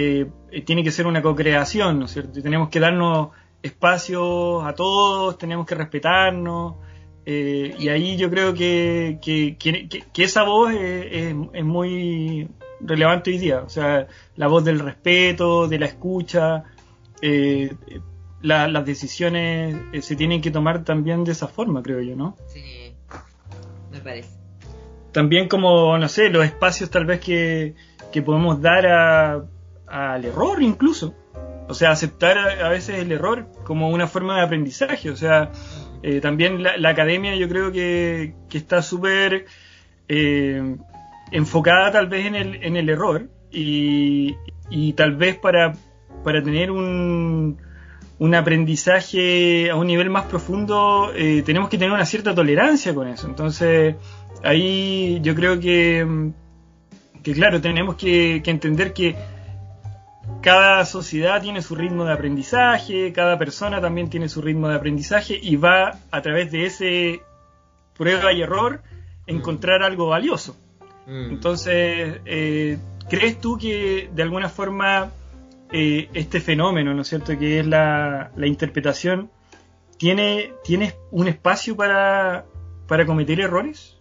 eh, 0.00 0.30
tiene 0.64 0.84
que 0.84 0.92
ser 0.92 1.08
una 1.08 1.20
co-creación, 1.20 1.98
¿no 1.98 2.04
es 2.04 2.12
cierto? 2.12 2.40
tenemos 2.40 2.68
que 2.68 2.78
darnos 2.78 3.30
espacio 3.60 4.62
a 4.64 4.72
todos, 4.72 5.36
tenemos 5.38 5.66
que 5.66 5.74
respetarnos. 5.74 6.76
Eh, 7.26 7.74
y 7.76 7.88
ahí 7.88 8.16
yo 8.16 8.30
creo 8.30 8.54
que, 8.54 9.18
que, 9.20 10.22
esa 10.22 10.44
voz 10.44 10.72
es, 10.72 11.34
muy 11.34 12.48
relevante 12.80 13.32
hoy 13.32 13.38
día. 13.38 13.62
O 13.62 13.68
sea, 13.68 14.06
la 14.36 14.46
voz 14.46 14.64
del 14.64 14.78
respeto, 14.78 15.66
de 15.66 15.80
la 15.80 15.86
escucha. 15.86 16.62
Eh, 17.20 17.74
las 18.40 18.84
decisiones 18.86 19.76
se 20.06 20.14
tienen 20.14 20.40
que 20.40 20.52
tomar 20.52 20.84
también 20.84 21.24
de 21.24 21.32
esa 21.32 21.48
forma, 21.48 21.82
creo 21.82 22.00
yo, 22.00 22.14
¿no? 22.14 22.36
Sí, 22.46 22.94
me 23.90 23.98
parece. 23.98 24.30
También 25.10 25.48
como, 25.48 25.98
no 25.98 26.08
sé, 26.08 26.30
los 26.30 26.44
espacios 26.44 26.88
tal 26.88 27.04
vez 27.04 27.18
que, 27.18 27.74
que 28.12 28.22
podemos 28.22 28.62
dar 28.62 28.86
a, 28.86 29.44
al 29.90 30.24
error 30.24 30.62
incluso. 30.62 31.14
O 31.68 31.74
sea, 31.74 31.90
aceptar 31.90 32.38
a, 32.38 32.68
veces 32.70 32.98
el 32.98 33.12
error 33.12 33.46
como 33.64 33.90
una 33.90 34.06
forma 34.06 34.36
de 34.36 34.42
aprendizaje. 34.42 35.10
O 35.10 35.16
sea, 35.16 35.50
eh, 36.02 36.20
también 36.20 36.62
la, 36.62 36.88
academia 36.88 37.36
yo 37.36 37.48
creo 37.48 37.70
que, 37.70 38.34
está 38.50 38.80
súper 38.80 39.44
eh, 40.08 40.76
enfocada 41.30 41.92
tal 41.92 42.08
vez 42.08 42.26
en 42.26 42.34
el, 42.34 42.64
en 42.64 42.76
el 42.76 42.88
error 42.88 43.28
y, 43.50 44.34
y 44.70 44.94
tal 44.94 45.16
vez 45.16 45.36
para, 45.36 45.74
para 46.24 46.42
tener 46.42 46.70
un, 46.70 47.58
un 48.18 48.34
aprendizaje 48.34 49.70
a 49.70 49.76
un 49.76 49.88
nivel 49.88 50.08
más 50.08 50.24
profundo 50.24 51.12
eh, 51.14 51.42
tenemos 51.44 51.68
que 51.68 51.76
tener 51.76 51.92
una 51.92 52.06
cierta 52.06 52.34
tolerancia 52.34 52.94
con 52.94 53.08
eso. 53.08 53.26
Entonces, 53.26 53.94
ahí 54.42 55.20
yo 55.22 55.34
creo 55.34 55.60
que, 55.60 56.30
que 57.22 57.32
claro, 57.34 57.60
tenemos 57.60 57.96
que 57.96 58.42
entender 58.46 58.94
que 58.94 59.16
cada 60.42 60.84
sociedad 60.84 61.42
tiene 61.42 61.62
su 61.62 61.74
ritmo 61.74 62.04
de 62.04 62.12
aprendizaje, 62.12 63.12
cada 63.12 63.38
persona 63.38 63.80
también 63.80 64.08
tiene 64.08 64.28
su 64.28 64.40
ritmo 64.40 64.68
de 64.68 64.76
aprendizaje 64.76 65.38
y 65.40 65.56
va 65.56 65.98
a 66.10 66.22
través 66.22 66.50
de 66.52 66.66
ese 66.66 67.22
prueba 67.96 68.32
y 68.32 68.42
error 68.42 68.82
encontrar 69.26 69.82
algo 69.82 70.08
valioso. 70.08 70.56
Mm. 71.06 71.30
Entonces, 71.30 72.20
eh, 72.24 72.78
¿crees 73.08 73.40
tú 73.40 73.58
que 73.58 74.08
de 74.14 74.22
alguna 74.22 74.48
forma 74.48 75.10
eh, 75.72 76.08
este 76.14 76.40
fenómeno, 76.40 76.94
¿no 76.94 77.02
es 77.02 77.08
cierto?, 77.08 77.36
que 77.38 77.60
es 77.60 77.66
la, 77.66 78.30
interpretación, 78.42 79.30
¿tiene, 79.98 80.52
¿tiene 80.64 80.94
un 81.10 81.28
espacio 81.28 81.76
para, 81.76 82.46
para 82.86 83.04
cometer 83.04 83.40
errores? 83.40 83.96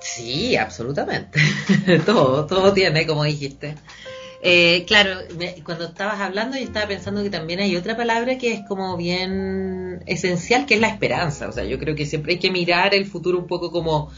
Sí, 0.00 0.56
absolutamente. 0.56 1.40
todo, 2.06 2.46
todo 2.46 2.72
tiene, 2.72 3.06
como 3.06 3.24
dijiste. 3.24 3.76
Eh, 4.42 4.84
claro, 4.86 5.18
cuando 5.64 5.84
estabas 5.84 6.20
hablando 6.20 6.56
yo 6.56 6.64
estaba 6.64 6.88
pensando 6.88 7.22
que 7.22 7.28
también 7.28 7.60
hay 7.60 7.76
otra 7.76 7.94
palabra 7.94 8.38
que 8.38 8.54
es 8.54 8.60
como 8.66 8.96
bien 8.96 10.02
esencial, 10.06 10.64
que 10.66 10.74
es 10.74 10.80
la 10.80 10.88
esperanza. 10.88 11.48
O 11.48 11.52
sea, 11.52 11.64
yo 11.64 11.78
creo 11.78 11.94
que 11.94 12.06
siempre 12.06 12.34
hay 12.34 12.38
que 12.38 12.50
mirar 12.50 12.94
el 12.94 13.06
futuro 13.06 13.38
un 13.38 13.46
poco 13.46 13.70
como 13.70 14.10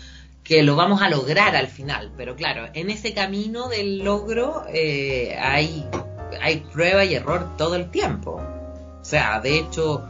que 0.44 0.62
lo 0.62 0.76
vamos 0.76 1.02
a 1.02 1.08
lograr 1.08 1.56
al 1.56 1.66
final. 1.66 2.12
Pero 2.16 2.36
claro, 2.36 2.68
en 2.74 2.90
ese 2.90 3.14
camino 3.14 3.68
del 3.68 3.98
logro 4.04 4.64
eh, 4.72 5.36
hay, 5.40 5.84
hay 6.40 6.58
prueba 6.72 7.04
y 7.04 7.14
error 7.14 7.56
todo 7.56 7.74
el 7.74 7.90
tiempo. 7.90 8.40
O 9.00 9.04
sea, 9.04 9.40
de 9.40 9.58
hecho, 9.58 10.04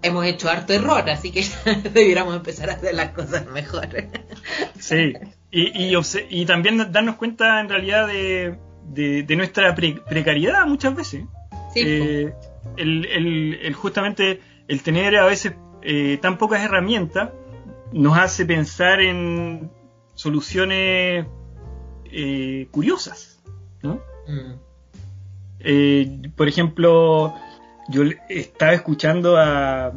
hemos 0.00 0.24
hecho 0.24 0.48
harto 0.48 0.72
error, 0.72 1.08
así 1.10 1.30
que 1.30 1.44
debiéramos 1.92 2.34
empezar 2.34 2.70
a 2.70 2.74
hacer 2.74 2.94
las 2.94 3.10
cosas 3.10 3.46
mejor. 3.46 3.88
Sí, 4.78 5.12
y, 5.50 5.94
y 6.30 6.46
también 6.46 6.90
darnos 6.92 7.16
cuenta 7.16 7.60
en 7.60 7.68
realidad 7.68 8.06
de 8.06 8.58
de, 8.92 9.36
nuestra 9.36 9.74
precariedad 9.74 10.66
muchas 10.66 10.94
veces. 10.94 11.24
Eh, 11.74 12.32
el, 12.76 13.74
justamente 13.74 14.40
el 14.68 14.82
tener 14.82 15.16
a 15.16 15.26
veces 15.26 15.54
eh, 15.82 16.18
tan 16.20 16.38
pocas 16.38 16.62
herramientas 16.62 17.30
nos 17.92 18.18
hace 18.18 18.46
pensar 18.46 19.00
en 19.00 19.70
soluciones 20.14 21.26
eh, 22.06 22.68
curiosas. 22.70 23.40
¿no? 23.82 24.00
Mm. 24.26 24.54
por 26.34 26.48
ejemplo, 26.48 27.34
yo 27.88 28.02
estaba 28.28 28.72
escuchando 28.72 29.36
a, 29.36 29.92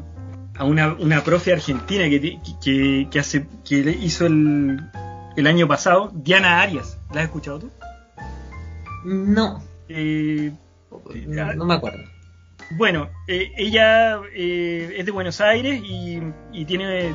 a 0.56 0.66
una, 0.66 0.94
una 0.94 1.24
profe 1.24 1.54
argentina 1.54 2.08
que, 2.10 2.40
que, 2.62 3.08
que, 3.10 3.20
hace, 3.20 3.48
que 3.66 3.98
hizo 4.02 4.28
el, 4.28 4.80
el 5.36 5.48
año 5.48 5.68
pasado, 5.68 6.12
Diana 6.14 6.62
Arias. 6.62 7.00
¿La 7.14 7.22
has 7.22 7.28
escuchado 7.28 7.60
tú? 7.60 7.72
No. 9.04 9.64
Eh, 9.88 10.52
no, 11.28 11.66
me 11.66 11.74
acuerdo. 11.74 12.00
Bueno, 12.78 13.10
eh, 13.28 13.52
ella 13.58 14.20
eh, 14.36 14.96
es 14.98 15.06
de 15.06 15.12
Buenos 15.12 15.42
Aires 15.42 15.82
y, 15.84 16.20
tiene 16.66 17.14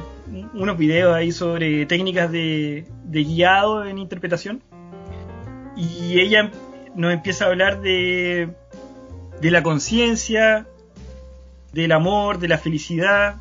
unos 0.55 0.77
videos 0.77 1.15
ahí 1.15 1.31
sobre 1.31 1.87
técnicas 1.87 2.31
de, 2.33 2.87
guiado 3.05 3.85
en 3.85 3.99
interpretación. 3.99 4.63
Y 5.77 6.19
ella 6.21 6.51
nos 6.95 7.13
empieza 7.13 7.45
a 7.45 7.49
hablar 7.49 7.81
de, 7.81 8.49
de 9.41 9.51
la 9.51 9.63
conciencia, 9.63 10.67
del 11.73 11.93
amor, 11.93 12.39
de 12.39 12.49
la 12.49 12.59
felicidad. 12.59 13.37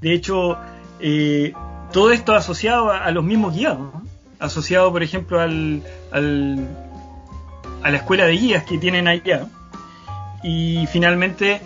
De 0.00 0.12
hecho, 0.12 0.56
todo 1.92 2.12
esto 2.12 2.34
asociado 2.34 2.92
a, 2.92 3.10
los 3.10 3.24
mismos 3.24 3.54
guiados. 3.56 3.92
Asociado, 4.38 4.92
por 4.92 5.02
ejemplo, 5.02 5.40
al 5.40 5.82
a 7.82 7.90
la 7.90 7.98
escuela 7.98 8.26
de 8.26 8.32
guías 8.32 8.64
que 8.64 8.78
tienen 8.78 9.08
allá. 9.08 9.46
Y 10.42 10.86
finalmente 10.86 11.60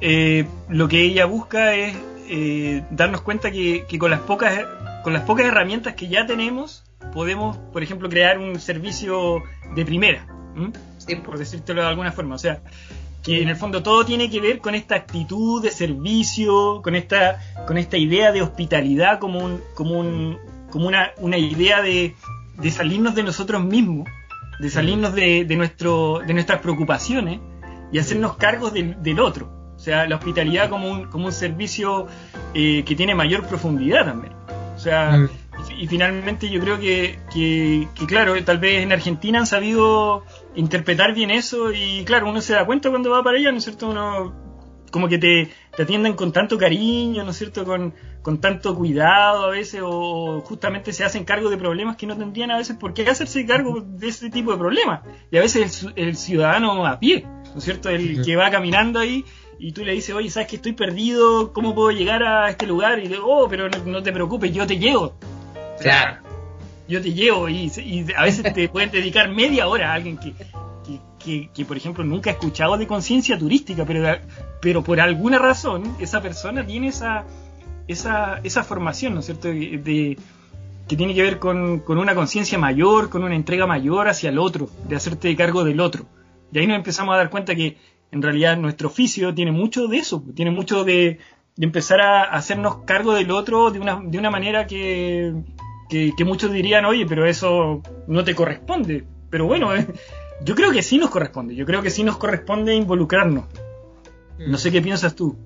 eh, 0.00 0.46
lo 0.68 0.88
que 0.88 1.02
ella 1.02 1.26
busca 1.26 1.74
es 1.74 1.96
eh, 2.28 2.84
darnos 2.90 3.22
cuenta 3.22 3.50
que, 3.50 3.84
con, 3.98 4.10
las 4.10 4.20
pocas, 4.20 4.64
con 5.02 5.12
las 5.12 5.22
pocas 5.22 5.46
herramientas 5.46 5.94
que 5.94 6.08
ya 6.08 6.26
tenemos 6.26 6.84
podemos, 7.12 7.56
por 7.72 7.82
ejemplo, 7.82 8.08
crear 8.08 8.38
un 8.38 8.60
servicio 8.60 9.42
de 9.74 9.84
primera, 9.84 10.26
por 11.24 11.38
decírtelo 11.38 11.82
de 11.82 11.88
alguna 11.88 12.12
forma. 12.12 12.36
O 12.36 12.38
sea, 12.38 12.60
que 13.24 13.42
en 13.42 13.48
el 13.48 13.56
fondo 13.56 13.82
todo 13.82 14.04
tiene 14.04 14.30
que 14.30 14.40
ver 14.40 14.60
con 14.60 14.74
esta 14.74 14.94
actitud 14.94 15.62
de 15.62 15.70
servicio, 15.70 16.82
con 16.82 16.94
esta, 16.94 17.40
con 17.66 17.78
esta 17.78 17.96
idea 17.96 18.32
de 18.32 18.42
hospitalidad 18.42 19.18
como, 19.18 19.40
un, 19.40 19.60
como, 19.74 19.98
un, 19.98 20.38
como 20.70 20.86
una, 20.86 21.10
una 21.18 21.36
idea 21.36 21.82
de, 21.82 22.14
de 22.58 22.70
salirnos 22.70 23.14
de 23.14 23.24
nosotros 23.24 23.64
mismos 23.64 24.08
de 24.60 24.70
salirnos 24.70 25.14
de, 25.14 25.44
de, 25.44 25.56
nuestro, 25.56 26.20
de 26.26 26.34
nuestras 26.34 26.60
preocupaciones 26.60 27.40
y 27.90 27.98
hacernos 27.98 28.36
cargos 28.36 28.72
del, 28.72 29.20
otro. 29.20 29.50
O 29.74 29.78
sea, 29.78 30.06
la 30.06 30.16
hospitalidad 30.16 30.68
como 30.68 30.90
un, 30.90 31.06
como 31.06 31.26
un 31.26 31.32
servicio 31.32 32.06
eh, 32.52 32.84
que 32.84 32.94
tiene 32.94 33.14
mayor 33.14 33.46
profundidad 33.46 34.04
también. 34.04 34.34
O 34.74 34.78
sea, 34.78 35.12
mm. 35.12 35.28
y, 35.78 35.86
finalmente 35.86 36.50
yo 36.50 36.60
creo 36.60 36.78
que, 36.78 37.18
que, 37.32 37.88
claro, 38.06 38.42
tal 38.44 38.58
vez 38.58 38.82
en 38.82 38.92
Argentina 38.92 39.38
han 39.38 39.46
sabido 39.46 40.24
interpretar 40.54 41.14
bien 41.14 41.30
eso 41.30 41.72
y 41.72 42.04
claro, 42.04 42.28
uno 42.28 42.42
se 42.42 42.52
da 42.52 42.66
cuenta 42.66 42.90
cuando 42.90 43.10
va 43.10 43.22
para 43.22 43.38
allá, 43.38 43.50
¿no 43.50 43.58
es 43.58 43.64
cierto? 43.64 43.88
Uno 43.88 44.49
como 44.90 45.08
que 45.08 45.18
te, 45.18 45.50
te 45.76 45.82
atienden 45.82 46.14
con 46.14 46.32
tanto 46.32 46.58
cariño, 46.58 47.24
¿no 47.24 47.30
es 47.30 47.36
cierto? 47.36 47.64
Con, 47.64 47.94
con 48.22 48.40
tanto 48.40 48.74
cuidado 48.74 49.44
a 49.44 49.50
veces, 49.50 49.80
o 49.84 50.40
justamente 50.40 50.92
se 50.92 51.04
hacen 51.04 51.24
cargo 51.24 51.50
de 51.50 51.56
problemas 51.56 51.96
que 51.96 52.06
no 52.06 52.16
tendrían 52.16 52.50
a 52.50 52.58
veces 52.58 52.76
por 52.76 52.92
qué 52.92 53.08
hacerse 53.08 53.46
cargo 53.46 53.80
de 53.80 54.08
ese 54.08 54.30
tipo 54.30 54.52
de 54.52 54.58
problemas. 54.58 55.00
Y 55.30 55.38
a 55.38 55.40
veces 55.40 55.86
el, 55.96 56.16
ciudadano 56.16 56.86
a 56.86 56.98
pie, 56.98 57.24
¿no 57.52 57.58
es 57.58 57.64
cierto? 57.64 57.88
El 57.88 58.22
que 58.24 58.36
va 58.36 58.50
caminando 58.50 58.98
ahí 58.98 59.24
y 59.58 59.72
tú 59.72 59.84
le 59.84 59.92
dices, 59.92 60.14
oye, 60.14 60.30
¿sabes 60.30 60.48
que 60.48 60.56
estoy 60.56 60.72
perdido? 60.72 61.52
¿Cómo 61.52 61.74
puedo 61.74 61.90
llegar 61.90 62.22
a 62.22 62.48
este 62.48 62.66
lugar? 62.66 62.98
Y 62.98 63.08
digo, 63.08 63.24
oh, 63.26 63.48
pero 63.48 63.68
no, 63.68 64.02
te 64.02 64.12
preocupes, 64.12 64.52
yo 64.52 64.66
te 64.66 64.78
llevo. 64.78 65.14
Claro. 65.80 66.18
yo 66.88 67.00
te 67.00 67.12
llevo 67.14 67.48
y, 67.48 67.70
a 68.14 68.24
veces 68.24 68.52
te 68.52 68.68
pueden 68.68 68.90
dedicar 68.90 69.30
media 69.30 69.66
hora 69.66 69.92
a 69.92 69.94
alguien 69.94 70.18
que, 70.18 70.34
que, 71.20 71.64
por 71.64 71.76
ejemplo, 71.76 72.02
nunca 72.04 72.30
ha 72.30 72.32
escuchado 72.32 72.76
de 72.76 72.86
conciencia 72.86 73.38
turística, 73.38 73.84
pero, 73.84 74.18
pero 74.60 74.82
por 74.82 75.00
alguna 75.00 75.38
razón 75.38 75.96
esa 76.00 76.20
persona 76.20 76.66
tiene 76.66 76.88
esa, 76.88 77.24
esa, 77.86 78.40
esa 78.42 78.64
formación, 78.64 79.14
¿no 79.14 79.20
es 79.20 79.26
cierto?, 79.26 79.48
de, 79.48 80.16
que 80.88 80.96
tiene 80.96 81.14
que 81.14 81.22
ver 81.22 81.38
con, 81.38 81.80
con 81.80 81.98
una 81.98 82.14
conciencia 82.14 82.58
mayor, 82.58 83.10
con 83.10 83.22
una 83.22 83.36
entrega 83.36 83.66
mayor 83.66 84.08
hacia 84.08 84.30
el 84.30 84.38
otro, 84.38 84.68
de 84.88 84.96
hacerte 84.96 85.36
cargo 85.36 85.62
del 85.62 85.80
otro. 85.80 86.06
Y 86.52 86.58
ahí 86.58 86.66
nos 86.66 86.76
empezamos 86.76 87.14
a 87.14 87.18
dar 87.18 87.30
cuenta 87.30 87.54
que 87.54 87.76
en 88.10 88.22
realidad 88.22 88.56
nuestro 88.56 88.88
oficio 88.88 89.32
tiene 89.32 89.52
mucho 89.52 89.86
de 89.86 89.98
eso, 89.98 90.24
tiene 90.34 90.50
mucho 90.50 90.82
de, 90.82 91.18
de 91.56 91.66
empezar 91.66 92.00
a 92.00 92.22
hacernos 92.22 92.78
cargo 92.84 93.14
del 93.14 93.30
otro 93.30 93.70
de 93.70 93.78
una, 93.78 94.00
de 94.02 94.18
una 94.18 94.30
manera 94.30 94.66
que, 94.66 95.34
que, 95.90 96.24
muchos 96.24 96.52
dirían, 96.52 96.84
oye, 96.84 97.04
pero 97.06 97.26
eso 97.26 97.82
no 98.06 98.24
te 98.24 98.34
corresponde. 98.34 99.04
Pero 99.28 99.46
bueno, 99.46 99.74
eh, 99.74 99.86
yo 100.44 100.54
creo 100.54 100.72
que 100.72 100.82
sí 100.82 100.98
nos 100.98 101.10
corresponde, 101.10 101.54
yo 101.54 101.66
creo 101.66 101.82
que 101.82 101.90
sí 101.90 102.02
nos 102.02 102.16
corresponde 102.16 102.74
involucrarnos. 102.74 103.44
No 104.38 104.56
sé 104.56 104.70
qué 104.70 104.80
piensas 104.80 105.14
tú. 105.14 105.36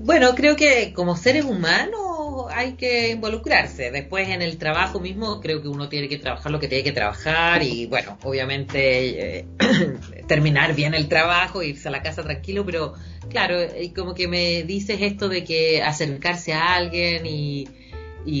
Bueno, 0.00 0.34
creo 0.34 0.56
que 0.56 0.92
como 0.94 1.16
seres 1.16 1.44
humanos 1.44 2.46
hay 2.50 2.74
que 2.74 3.10
involucrarse. 3.10 3.90
Después 3.90 4.28
en 4.28 4.40
el 4.40 4.56
trabajo 4.56 5.00
mismo 5.00 5.40
creo 5.40 5.60
que 5.60 5.68
uno 5.68 5.88
tiene 5.88 6.08
que 6.08 6.18
trabajar 6.18 6.50
lo 6.50 6.58
que 6.58 6.68
tiene 6.68 6.84
que 6.84 6.92
trabajar 6.92 7.62
y 7.62 7.86
bueno, 7.86 8.18
obviamente 8.22 9.38
eh, 9.38 9.46
terminar 10.26 10.74
bien 10.74 10.94
el 10.94 11.08
trabajo, 11.08 11.62
irse 11.62 11.88
a 11.88 11.90
la 11.90 12.02
casa 12.02 12.22
tranquilo, 12.22 12.64
pero 12.64 12.94
claro, 13.28 13.58
como 13.94 14.14
que 14.14 14.28
me 14.28 14.62
dices 14.62 14.98
esto 15.02 15.28
de 15.28 15.44
que 15.44 15.82
acercarse 15.82 16.54
a 16.54 16.74
alguien 16.74 17.26
y, 17.26 17.68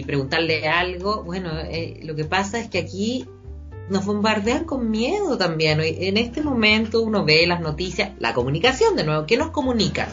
preguntarle 0.06 0.68
algo, 0.68 1.24
bueno, 1.24 1.50
eh, 1.60 2.00
lo 2.02 2.14
que 2.14 2.24
pasa 2.24 2.58
es 2.60 2.68
que 2.68 2.78
aquí 2.78 3.26
nos 3.88 4.04
bombardean 4.04 4.64
con 4.64 4.90
miedo 4.90 5.36
también. 5.36 5.80
En 5.80 6.16
este 6.16 6.42
momento 6.42 7.02
uno 7.02 7.24
ve 7.24 7.46
las 7.46 7.60
noticias, 7.60 8.10
la 8.18 8.34
comunicación 8.34 8.96
de 8.96 9.04
nuevo, 9.04 9.26
¿qué 9.26 9.36
nos 9.36 9.50
comunican? 9.50 10.08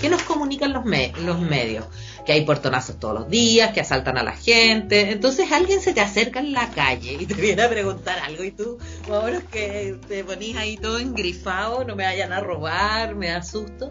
¿Qué 0.00 0.08
nos 0.08 0.22
comunican 0.22 0.72
los, 0.72 0.84
los 1.24 1.40
medios? 1.40 1.86
Que 2.24 2.32
hay 2.32 2.44
portonazos 2.44 3.00
todos 3.00 3.14
los 3.14 3.28
días, 3.28 3.72
que 3.72 3.80
asaltan 3.80 4.16
a 4.16 4.22
la 4.22 4.36
gente. 4.36 5.10
Entonces 5.10 5.50
alguien 5.50 5.80
se 5.80 5.92
te 5.92 6.00
acerca 6.00 6.38
en 6.38 6.52
la 6.52 6.70
calle 6.70 7.16
y 7.18 7.26
te 7.26 7.34
viene 7.34 7.62
a 7.62 7.68
preguntar 7.68 8.18
algo 8.20 8.44
y 8.44 8.52
tú, 8.52 8.78
bueno, 9.08 9.40
que 9.50 9.98
te 10.06 10.22
ponís 10.22 10.56
ahí 10.56 10.76
todo 10.76 10.98
engrifado, 10.98 11.84
no 11.84 11.96
me 11.96 12.04
vayan 12.04 12.32
a 12.32 12.40
robar, 12.40 13.16
me 13.16 13.28
da 13.28 13.42
susto. 13.42 13.90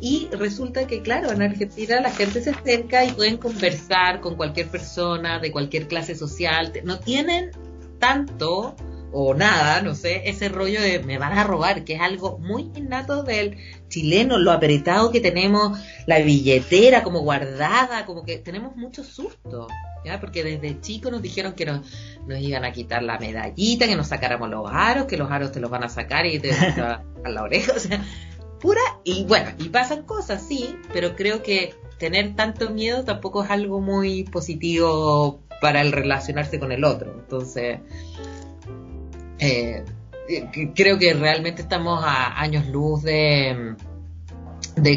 Y 0.00 0.28
resulta 0.30 0.86
que, 0.86 1.02
claro, 1.02 1.32
en 1.32 1.42
Argentina 1.42 2.00
la 2.00 2.12
gente 2.12 2.40
se 2.40 2.50
acerca 2.50 3.04
y 3.04 3.10
pueden 3.10 3.36
conversar 3.36 4.20
con 4.20 4.36
cualquier 4.36 4.68
persona 4.68 5.40
de 5.40 5.50
cualquier 5.50 5.88
clase 5.88 6.14
social. 6.14 6.72
No 6.84 7.00
tienen 7.00 7.50
tanto 7.98 8.76
o 9.12 9.34
nada, 9.34 9.80
no 9.80 9.94
sé, 9.94 10.28
ese 10.28 10.48
rollo 10.48 10.80
de 10.80 11.00
me 11.00 11.18
van 11.18 11.32
a 11.32 11.44
robar, 11.44 11.84
que 11.84 11.94
es 11.94 12.00
algo 12.00 12.38
muy 12.38 12.70
innato 12.74 13.22
del 13.22 13.56
chileno, 13.88 14.38
lo 14.38 14.52
apretado 14.52 15.10
que 15.10 15.20
tenemos, 15.20 15.78
la 16.06 16.18
billetera 16.18 17.02
como 17.02 17.20
guardada, 17.20 18.04
como 18.04 18.24
que 18.24 18.36
tenemos 18.36 18.76
mucho 18.76 19.02
susto, 19.02 19.68
¿ya? 20.04 20.20
Porque 20.20 20.44
desde 20.44 20.80
chicos 20.80 21.10
nos 21.10 21.22
dijeron 21.22 21.54
que 21.54 21.64
nos, 21.64 21.86
nos 22.26 22.38
iban 22.38 22.64
a 22.64 22.72
quitar 22.72 23.02
la 23.02 23.18
medallita, 23.18 23.86
que 23.86 23.96
nos 23.96 24.08
sacáramos 24.08 24.50
los 24.50 24.68
aros, 24.70 25.06
que 25.06 25.16
los 25.16 25.30
aros 25.30 25.52
te 25.52 25.60
los 25.60 25.70
van 25.70 25.84
a 25.84 25.88
sacar 25.88 26.26
y 26.26 26.38
te 26.38 26.52
a 26.82 27.02
la 27.24 27.42
oreja, 27.42 27.72
o 27.74 27.78
sea, 27.78 28.04
pura, 28.60 28.82
y 29.04 29.24
bueno, 29.24 29.50
y 29.58 29.70
pasan 29.70 30.02
cosas, 30.02 30.46
sí, 30.46 30.76
pero 30.92 31.16
creo 31.16 31.42
que 31.42 31.74
tener 31.98 32.36
tanto 32.36 32.70
miedo 32.70 33.04
tampoco 33.04 33.42
es 33.42 33.50
algo 33.50 33.80
muy 33.80 34.24
positivo 34.24 35.40
para 35.60 35.80
el 35.80 35.92
relacionarse 35.92 36.58
con 36.58 36.72
el 36.72 36.84
otro. 36.84 37.12
Entonces, 37.12 37.80
eh, 39.38 39.84
creo 40.74 40.98
que 40.98 41.14
realmente 41.14 41.62
estamos 41.62 42.02
a 42.04 42.40
años 42.40 42.66
luz 42.66 43.02
de, 43.02 43.76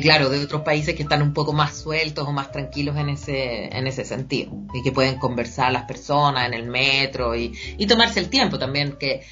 claro, 0.02 0.30
de 0.30 0.43
otros 0.43 0.62
países 0.62 0.95
que 0.95 1.04
están 1.04 1.21
un 1.21 1.34
poco 1.34 1.54
más 1.54 1.78
sueltos 1.78 2.28
o 2.28 2.32
más 2.32 2.52
tranquilos 2.52 2.97
en 2.97 3.10
ese, 3.10 3.65
en 3.76 3.88
ese 3.88 4.04
sentido 4.04 4.52
y 4.74 4.84
que 4.84 4.91
pueden 4.91 5.17
conversar 5.19 5.71
las 5.71 5.84
personas 5.84 6.47
en 6.47 6.54
el 6.54 6.67
metro 6.67 7.36
y, 7.36 7.54
y 7.78 7.88
tomarse 7.88 8.19
el 8.19 8.30
tiempo 8.30 8.60
también, 8.60 8.97
que 9.00 9.24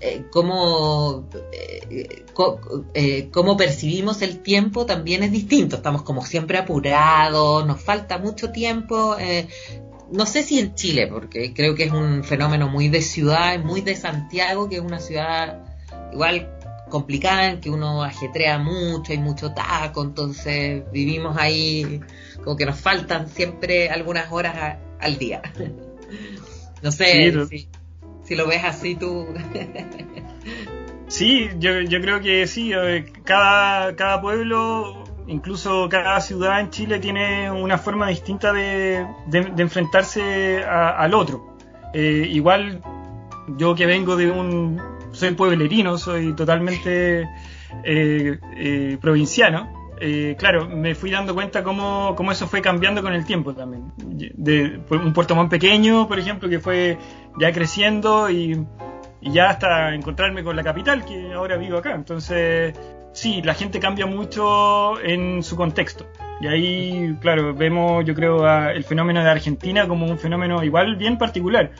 eh, 0.00 0.26
cómo, 0.30 1.28
eh, 2.94 3.28
cómo 3.32 3.56
percibimos 3.56 4.22
el 4.22 4.38
tiempo 4.40 4.86
también 4.86 5.24
es 5.24 5.32
distinto, 5.32 5.76
estamos 5.76 6.02
como 6.02 6.24
siempre 6.24 6.56
apurados, 6.56 7.66
nos 7.66 7.80
falta 7.80 8.18
mucho 8.18 8.52
tiempo, 8.52 9.16
no 10.10 10.26
sé 10.26 10.42
si 10.42 10.58
en 10.58 10.74
Chile, 10.74 11.06
porque 11.06 11.52
creo 11.52 11.74
que 11.74 11.84
es 11.84 11.92
un 11.92 12.24
fenómeno 12.24 12.68
muy 12.68 12.88
de 12.88 13.02
ciudad, 13.02 13.58
muy 13.62 13.80
de 13.80 13.96
Santiago, 13.96 14.68
que 14.68 14.76
es 14.76 14.82
una 14.82 15.00
ciudad 15.00 15.64
igual 16.12 16.54
complicada, 16.88 17.50
en 17.50 17.60
que 17.60 17.70
uno 17.70 18.02
ajetrea 18.02 18.58
mucho, 18.58 19.12
hay 19.12 19.18
mucho 19.18 19.52
taco, 19.52 20.02
entonces 20.02 20.82
vivimos 20.90 21.36
ahí 21.38 22.00
como 22.42 22.56
que 22.56 22.64
nos 22.64 22.80
faltan 22.80 23.28
siempre 23.28 23.90
algunas 23.90 24.32
horas 24.32 24.78
al 25.00 25.18
día. 25.18 25.42
no 26.82 26.90
sé 26.90 27.32
si, 28.24 28.34
lo 28.34 28.46
ves 28.46 28.64
así 28.64 28.94
tú. 28.94 29.26
sí, 31.08 31.48
yo, 31.58 31.80
yo 31.82 32.00
creo 32.00 32.20
que 32.20 32.46
sí, 32.46 32.72
cada, 33.24 33.94
cada 33.96 34.20
pueblo 34.20 34.97
incluso 35.28 35.88
cada 35.88 36.20
ciudad 36.20 36.60
en 36.60 36.70
Chile 36.70 36.98
tiene 36.98 37.50
una 37.50 37.78
forma 37.78 38.08
distinta 38.08 38.52
de, 38.52 39.06
enfrentarse 39.56 40.64
al 40.64 41.14
otro. 41.14 41.54
Eh, 41.94 42.26
igual 42.30 42.82
yo 43.56 43.74
que 43.74 43.86
vengo 43.86 44.16
de 44.16 44.30
un... 44.30 44.80
soy 45.12 45.32
pueblerino, 45.32 45.96
soy 45.96 46.34
totalmente 46.34 47.28
eh, 47.84 48.38
eh, 48.56 48.98
provinciano. 49.00 49.94
claro, 50.38 50.68
me 50.68 50.94
fui 50.94 51.10
dando 51.10 51.34
cuenta 51.34 51.62
cómo, 51.62 52.16
eso 52.30 52.46
fue 52.46 52.60
cambiando 52.60 53.02
con 53.02 53.12
el 53.12 53.24
tiempo 53.24 53.54
también. 53.54 53.92
De, 53.98 54.80
un 54.90 55.12
Puerto 55.12 55.34
Montt 55.34 55.50
pequeño, 55.50 56.08
por 56.08 56.18
ejemplo, 56.18 56.48
que 56.48 56.58
fue 56.58 56.98
ya 57.38 57.52
creciendo 57.52 58.30
y, 58.30 58.66
y 59.20 59.32
ya 59.32 59.50
hasta 59.50 59.94
encontrarme 59.94 60.42
con 60.42 60.56
la 60.56 60.62
capital, 60.62 61.04
que 61.04 61.32
ahora 61.34 61.56
vivo 61.56 61.78
acá. 61.78 61.94
Entonces, 61.94 62.74
sí, 63.12 63.42
la 63.42 63.54
gente 63.54 63.80
cambia 63.80 64.06
mucho 64.06 65.00
en 65.00 65.42
su 65.42 65.56
contexto. 65.56 66.06
Y 66.40 66.46
ahí, 66.46 67.16
claro, 67.20 67.54
vemos, 67.54 68.04
yo 68.04 68.14
creo, 68.14 68.48
el 68.70 68.84
fenómeno 68.84 69.22
de 69.22 69.30
Argentina 69.30 69.88
como 69.88 70.06
un 70.06 70.18
fenómeno 70.18 70.62
igual 70.62 70.96
bien 70.96 71.18
particular. 71.18 71.72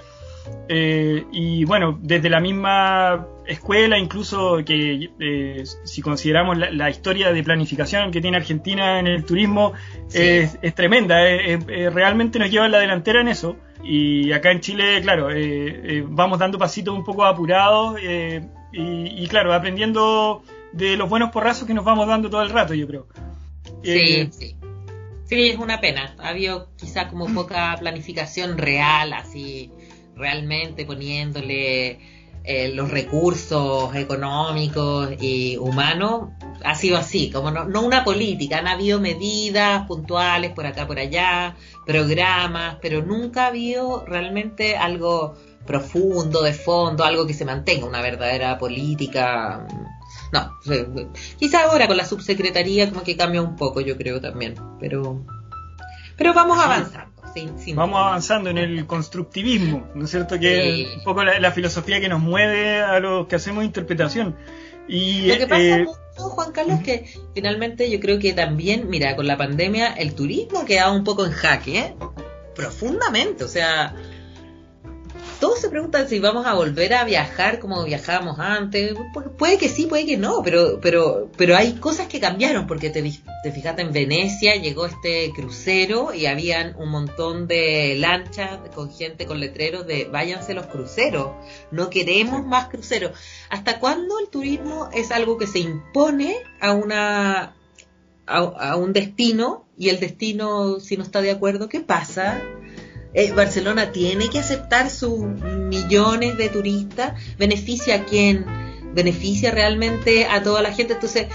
Eh, 0.68 1.24
y 1.32 1.64
bueno, 1.64 1.98
desde 2.02 2.28
la 2.28 2.40
misma 2.40 3.26
escuela, 3.46 3.98
incluso 3.98 4.62
que 4.64 5.10
eh, 5.18 5.64
si 5.84 6.02
consideramos 6.02 6.58
la, 6.58 6.90
historia 6.90 7.32
de 7.32 7.42
planificación 7.42 8.10
que 8.10 8.20
tiene 8.20 8.36
Argentina 8.36 8.98
en 8.98 9.06
el 9.06 9.24
turismo, 9.24 9.72
es, 10.12 10.58
tremenda, 10.74 11.26
eh, 11.26 11.90
realmente 11.90 12.38
nos 12.38 12.50
lleva 12.50 12.66
a 12.66 12.68
la 12.68 12.78
delantera 12.78 13.20
en 13.20 13.28
eso. 13.28 13.56
Y 13.82 14.32
acá 14.32 14.50
en 14.50 14.60
Chile, 14.60 15.00
claro, 15.02 15.28
vamos 16.08 16.38
dando 16.38 16.58
pasitos 16.58 16.94
un 16.94 17.04
poco 17.04 17.24
apurados 17.24 17.96
y, 18.02 19.22
y, 19.22 19.26
claro, 19.28 19.54
aprendiendo 19.54 20.42
de 20.72 20.96
los 20.96 21.08
buenos 21.08 21.30
porrazos 21.30 21.66
que 21.66 21.74
nos 21.74 21.84
vamos 21.84 22.06
dando 22.06 22.30
todo 22.30 22.42
el 22.42 22.50
rato, 22.50 22.74
yo 22.74 22.86
creo. 22.86 23.06
Sí, 23.82 23.90
eh, 23.92 24.28
sí. 24.30 24.56
Sí, 25.24 25.50
es 25.50 25.58
una 25.58 25.80
pena. 25.80 26.14
Ha 26.18 26.28
habido 26.28 26.68
quizá 26.76 27.08
como 27.08 27.26
poca 27.34 27.76
planificación 27.78 28.56
real, 28.56 29.12
así, 29.12 29.70
realmente 30.16 30.86
poniéndole 30.86 31.98
eh, 32.44 32.70
los 32.72 32.90
recursos 32.90 33.94
económicos 33.94 35.10
y 35.20 35.58
humanos. 35.58 36.30
Ha 36.64 36.74
sido 36.74 36.96
así, 36.96 37.30
como 37.30 37.50
no, 37.50 37.64
no 37.64 37.82
una 37.82 38.04
política. 38.04 38.58
Han 38.58 38.68
habido 38.68 39.00
medidas 39.00 39.86
puntuales 39.86 40.52
por 40.52 40.66
acá, 40.66 40.86
por 40.86 40.98
allá, 40.98 41.56
programas, 41.84 42.78
pero 42.80 43.02
nunca 43.02 43.44
ha 43.44 43.46
habido 43.48 44.04
realmente 44.06 44.76
algo 44.76 45.36
profundo, 45.66 46.42
de 46.42 46.54
fondo, 46.54 47.04
algo 47.04 47.26
que 47.26 47.34
se 47.34 47.44
mantenga, 47.44 47.86
una 47.86 48.00
verdadera 48.00 48.56
política 48.56 49.66
no, 50.32 50.58
quizá 51.38 51.64
ahora 51.64 51.86
con 51.86 51.96
la 51.96 52.04
subsecretaría 52.04 52.90
como 52.90 53.02
que 53.02 53.16
cambia 53.16 53.42
un 53.42 53.56
poco, 53.56 53.80
yo 53.80 53.96
creo 53.96 54.20
también, 54.20 54.54
pero 54.80 55.24
pero 56.18 56.34
vamos 56.34 56.58
avanzando. 56.58 57.14
vamos 57.74 57.98
avanzando 58.00 58.50
en 58.50 58.58
el 58.58 58.86
constructivismo, 58.86 59.88
¿no 59.94 60.04
es 60.04 60.10
cierto? 60.10 60.38
Que 60.38 60.82
es 60.82 60.96
un 60.96 61.04
poco 61.04 61.22
la, 61.22 61.52
filosofía 61.52 62.00
que 62.00 62.08
nos 62.08 62.20
mueve 62.20 62.80
a 62.80 62.98
los 62.98 63.28
que 63.28 63.36
hacemos 63.36 63.64
interpretación. 63.64 64.36
Y, 64.88 65.28
Lo 65.28 65.36
que 65.36 65.46
pasa 65.46 65.62
eh, 65.62 65.84
mucho, 65.84 66.30
Juan 66.30 66.50
Carlos, 66.52 66.80
que 66.80 67.04
finalmente 67.34 67.88
yo 67.88 68.00
creo 68.00 68.18
que 68.18 68.32
también, 68.32 68.88
mira, 68.88 69.14
con 69.14 69.26
la 69.26 69.36
pandemia 69.36 69.92
el 69.92 70.14
turismo 70.14 70.64
quedado 70.64 70.94
un 70.94 71.04
poco 71.04 71.24
en 71.24 71.32
jaque, 71.32 71.78
¿eh? 71.78 71.94
profundamente, 72.56 73.44
o 73.44 73.48
sea, 73.48 73.94
todos 75.40 75.60
se 75.60 75.68
preguntan 75.68 76.08
si 76.08 76.18
vamos 76.18 76.46
a 76.46 76.54
volver 76.54 76.94
a 76.94 77.04
viajar 77.04 77.60
como 77.60 77.84
viajábamos 77.84 78.38
antes. 78.38 78.94
puede 79.36 79.58
que 79.58 79.68
sí, 79.68 79.86
puede 79.86 80.06
que 80.06 80.16
no, 80.16 80.42
pero, 80.42 80.80
pero, 80.80 81.30
pero 81.36 81.56
hay 81.56 81.74
cosas 81.74 82.08
que 82.08 82.20
cambiaron, 82.20 82.66
porque 82.66 82.90
te, 82.90 83.02
te 83.02 83.52
fijaste 83.52 83.82
en 83.82 83.92
Venecia, 83.92 84.56
llegó 84.56 84.86
este 84.86 85.32
crucero 85.34 86.12
y 86.12 86.26
habían 86.26 86.74
un 86.76 86.90
montón 86.90 87.46
de 87.46 87.96
lanchas 87.98 88.58
con 88.74 88.90
gente 88.90 89.26
con 89.26 89.40
letreros 89.40 89.86
de 89.86 90.04
váyanse 90.04 90.54
los 90.54 90.66
cruceros, 90.66 91.32
no 91.70 91.90
queremos 91.90 92.44
más 92.44 92.68
cruceros. 92.68 93.12
¿Hasta 93.50 93.78
cuándo 93.78 94.18
el 94.18 94.28
turismo 94.28 94.88
es 94.92 95.10
algo 95.12 95.38
que 95.38 95.46
se 95.46 95.60
impone 95.60 96.36
a 96.60 96.72
una 96.72 97.54
a 98.26 98.76
un 98.76 98.92
destino 98.92 99.64
y 99.78 99.88
el 99.88 100.00
destino 100.00 100.80
si 100.80 100.98
no 100.98 101.02
está 101.02 101.22
de 101.22 101.30
acuerdo, 101.30 101.70
¿qué 101.70 101.80
pasa? 101.80 102.42
Eh, 103.18 103.32
Barcelona 103.32 103.90
tiene 103.90 104.30
que 104.30 104.38
aceptar 104.38 104.90
sus 104.90 105.18
millones 105.18 106.38
de 106.38 106.48
turistas, 106.50 107.20
beneficia 107.36 107.96
a 107.96 108.04
quién, 108.04 108.46
beneficia 108.94 109.50
realmente 109.50 110.26
a 110.26 110.40
toda 110.44 110.62
la 110.62 110.72
gente. 110.72 110.92
Entonces, 110.92 111.26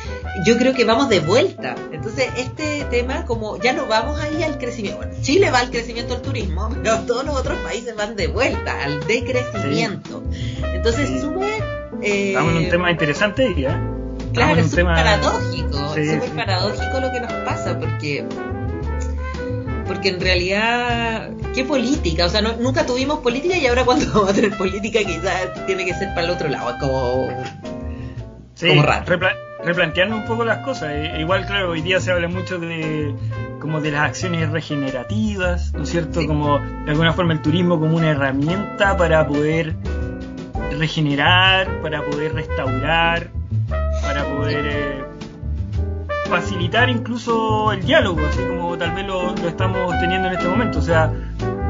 yo 0.45 0.57
creo 0.57 0.73
que 0.73 0.85
vamos 0.85 1.09
de 1.09 1.19
vuelta. 1.19 1.75
Entonces, 1.91 2.29
este 2.37 2.85
tema, 2.89 3.25
como 3.25 3.59
ya 3.59 3.73
no 3.73 3.85
vamos 3.87 4.17
ahí 4.21 4.43
al 4.43 4.59
crecimiento, 4.59 4.99
bueno, 4.99 5.13
Chile 5.21 5.51
va 5.51 5.59
al 5.59 5.71
crecimiento 5.71 6.13
del 6.13 6.21
turismo, 6.21 6.69
pero 6.83 6.99
todos 7.01 7.25
los 7.25 7.35
otros 7.35 7.59
países 7.59 7.93
van 7.97 8.15
de 8.15 8.27
vuelta 8.27 8.81
al 8.81 9.05
decrecimiento. 9.05 10.23
Entonces, 10.73 11.09
sí. 11.09 11.19
súper. 11.19 11.63
Eh, 12.01 12.31
en 12.31 12.43
un 12.43 12.69
tema 12.69 12.91
interesante 12.91 13.53
ya. 13.57 13.77
Claro, 14.31 14.61
es 14.61 14.69
súper 14.69 14.85
paradójico, 14.85 15.95
es 15.97 16.13
súper 16.13 16.29
paradójico 16.29 16.99
lo 17.01 17.11
que 17.11 17.19
nos 17.19 17.33
pasa, 17.45 17.77
porque 17.77 18.25
porque 19.85 20.09
en 20.09 20.19
realidad, 20.19 21.29
¿qué 21.53 21.63
política? 21.63 22.25
O 22.25 22.29
sea, 22.29 22.41
nunca 22.41 22.85
tuvimos 22.85 23.19
política 23.19 23.57
y 23.57 23.67
ahora 23.67 23.83
cuando 23.85 24.05
vamos 24.13 24.29
a 24.29 24.33
tener 24.33 24.57
política 24.57 24.99
quizás 24.99 25.65
tiene 25.65 25.85
que 25.85 25.93
ser 25.93 26.09
para 26.09 26.23
el 26.23 26.29
otro 26.31 26.47
lado, 26.49 26.71
es 26.71 26.75
como, 26.77 27.27
sí, 28.55 28.67
como 28.69 28.83
raro. 28.83 29.05
replanteando 29.63 30.15
un 30.15 30.25
poco 30.25 30.45
las 30.45 30.59
cosas. 30.59 30.91
E, 30.91 31.19
igual, 31.19 31.45
claro, 31.45 31.71
hoy 31.71 31.81
día 31.81 31.99
se 31.99 32.11
habla 32.11 32.27
mucho 32.27 32.59
de 32.59 33.13
como 33.59 33.79
de 33.79 33.91
las 33.91 34.01
acciones 34.01 34.49
regenerativas, 34.49 35.73
¿no 35.73 35.83
es 35.83 35.89
cierto? 35.89 36.25
Como 36.27 36.59
de 36.59 36.91
alguna 36.91 37.13
forma 37.13 37.33
el 37.33 37.41
turismo 37.41 37.79
como 37.79 37.95
una 37.95 38.09
herramienta 38.09 38.97
para 38.97 39.25
poder 39.25 39.75
regenerar, 40.77 41.81
para 41.81 42.03
poder 42.03 42.33
restaurar, 42.33 43.29
para 44.01 44.25
poder... 44.25 44.65
Eh, 44.65 45.12
facilitar 46.33 46.89
incluso 46.89 47.71
el 47.71 47.85
diálogo, 47.85 48.19
así 48.27 48.39
como 48.39 48.75
tal 48.75 48.95
vez 48.95 49.05
lo, 49.05 49.35
estamos 49.47 49.93
teniendo 49.99 50.29
en 50.29 50.33
este 50.33 50.47
momento, 50.47 50.79
o 50.79 50.81
sea, 50.81 51.13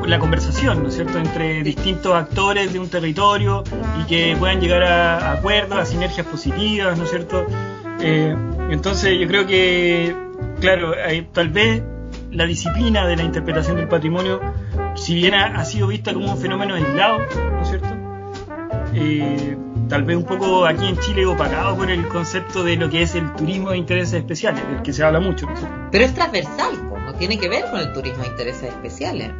la 0.05 0.19
conversación, 0.19 0.83
¿no 0.83 0.87
es 0.87 0.95
cierto?, 0.95 1.17
entre 1.17 1.63
distintos 1.63 2.15
actores 2.15 2.71
de 2.71 2.79
un 2.79 2.87
territorio 2.87 3.65
y 4.01 4.07
que 4.07 4.37
puedan 4.39 4.61
llegar 4.61 4.83
a, 4.83 5.33
acuerdos, 5.33 5.77
a 5.77 5.85
sinergias 5.85 6.25
positivas, 6.25 6.97
¿no 6.97 7.03
es 7.03 7.09
cierto? 7.09 7.45
Eh, 7.99 8.33
entonces 8.69 9.19
yo 9.19 9.27
creo 9.27 9.45
que, 9.45 10.15
claro, 10.61 10.93
tal 11.33 11.49
vez 11.49 11.83
la 12.31 12.45
disciplina 12.45 13.05
de 13.05 13.17
la 13.17 13.23
interpretación 13.23 13.75
del 13.75 13.89
patrimonio, 13.89 14.39
si 14.95 15.13
bien 15.13 15.33
ha, 15.33 15.65
sido 15.65 15.87
vista 15.87 16.13
como 16.13 16.31
un 16.31 16.37
fenómeno 16.37 16.75
aislado, 16.75 17.19
¿no 17.19 17.61
es 17.61 17.67
cierto? 17.67 17.89
Eh, 18.93 19.57
tal 19.89 20.03
vez 20.03 20.17
un 20.17 20.23
poco 20.23 20.65
aquí 20.65 20.87
en 20.87 20.97
Chile 20.97 21.25
opacado 21.25 21.75
por 21.75 21.89
el 21.89 22.07
concepto 22.07 22.63
de 22.63 22.75
lo 22.75 22.89
que 22.89 23.03
es 23.03 23.15
el 23.15 23.33
turismo 23.33 23.71
de 23.71 23.77
intereses 23.77 24.13
especiales, 24.13 24.67
del 24.67 24.81
que 24.81 24.93
se 24.93 25.03
habla 25.03 25.19
mucho. 25.19 25.47
Pero 25.91 26.05
es 26.05 26.13
transversal, 26.13 26.89
no 27.05 27.13
tiene 27.15 27.37
que 27.37 27.49
ver 27.49 27.65
con 27.69 27.79
el 27.79 27.93
turismo 27.93 28.23
de 28.23 28.29
intereses 28.29 28.69
especiales. 28.69 29.31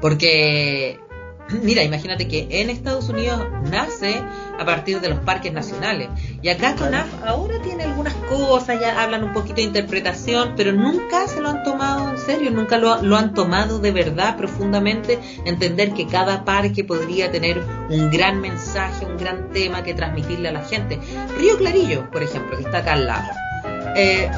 Porque 0.00 1.00
Mira, 1.62 1.82
imagínate 1.82 2.26
que 2.28 2.46
en 2.50 2.70
Estados 2.70 3.08
Unidos 3.08 3.40
nace 3.70 4.22
a 4.58 4.64
partir 4.64 5.00
de 5.00 5.08
los 5.08 5.18
parques 5.20 5.52
nacionales. 5.52 6.08
Y 6.42 6.48
acá 6.48 6.74
CONAF 6.76 7.08
ahora 7.24 7.60
tiene 7.62 7.84
algunas 7.84 8.14
cosas, 8.28 8.80
ya 8.80 9.02
hablan 9.02 9.24
un 9.24 9.32
poquito 9.32 9.56
de 9.56 9.62
interpretación, 9.62 10.54
pero 10.56 10.72
nunca 10.72 11.26
se 11.26 11.40
lo 11.40 11.50
han 11.50 11.62
tomado 11.62 12.10
en 12.10 12.18
serio, 12.18 12.50
nunca 12.50 12.78
lo, 12.78 13.02
lo 13.02 13.16
han 13.16 13.34
tomado 13.34 13.78
de 13.78 13.92
verdad 13.92 14.36
profundamente, 14.36 15.18
entender 15.44 15.92
que 15.92 16.06
cada 16.06 16.44
parque 16.44 16.84
podría 16.84 17.30
tener 17.30 17.62
un 17.90 18.10
gran 18.10 18.40
mensaje, 18.40 19.04
un 19.04 19.16
gran 19.16 19.50
tema 19.50 19.82
que 19.82 19.94
transmitirle 19.94 20.48
a 20.48 20.52
la 20.52 20.64
gente. 20.64 20.98
Río 21.38 21.58
Clarillo, 21.58 22.10
por 22.10 22.22
ejemplo, 22.22 22.56
que 22.56 22.64
está 22.64 22.78
acá 22.78 22.94
al 22.94 23.06
lado. 23.06 23.30
Eh, 23.96 24.30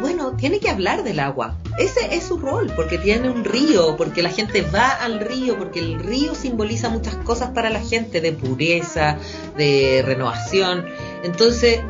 bueno, 0.00 0.36
tiene 0.36 0.60
que 0.60 0.68
hablar 0.68 1.04
del 1.04 1.20
agua. 1.20 1.56
Ese 1.78 2.14
es 2.14 2.24
su 2.24 2.38
rol, 2.38 2.72
porque 2.74 2.98
tiene 2.98 3.30
un 3.30 3.44
río, 3.44 3.96
porque 3.96 4.22
la 4.22 4.30
gente 4.30 4.62
va 4.62 4.90
al 4.90 5.20
río, 5.20 5.58
porque 5.58 5.80
el 5.80 5.98
río 5.98 6.34
simboliza 6.34 6.88
muchas 6.88 7.16
cosas 7.16 7.50
para 7.50 7.70
la 7.70 7.80
gente, 7.80 8.20
de 8.20 8.32
pureza, 8.32 9.18
de 9.56 10.02
renovación. 10.04 10.86
Entonces, 11.22 11.80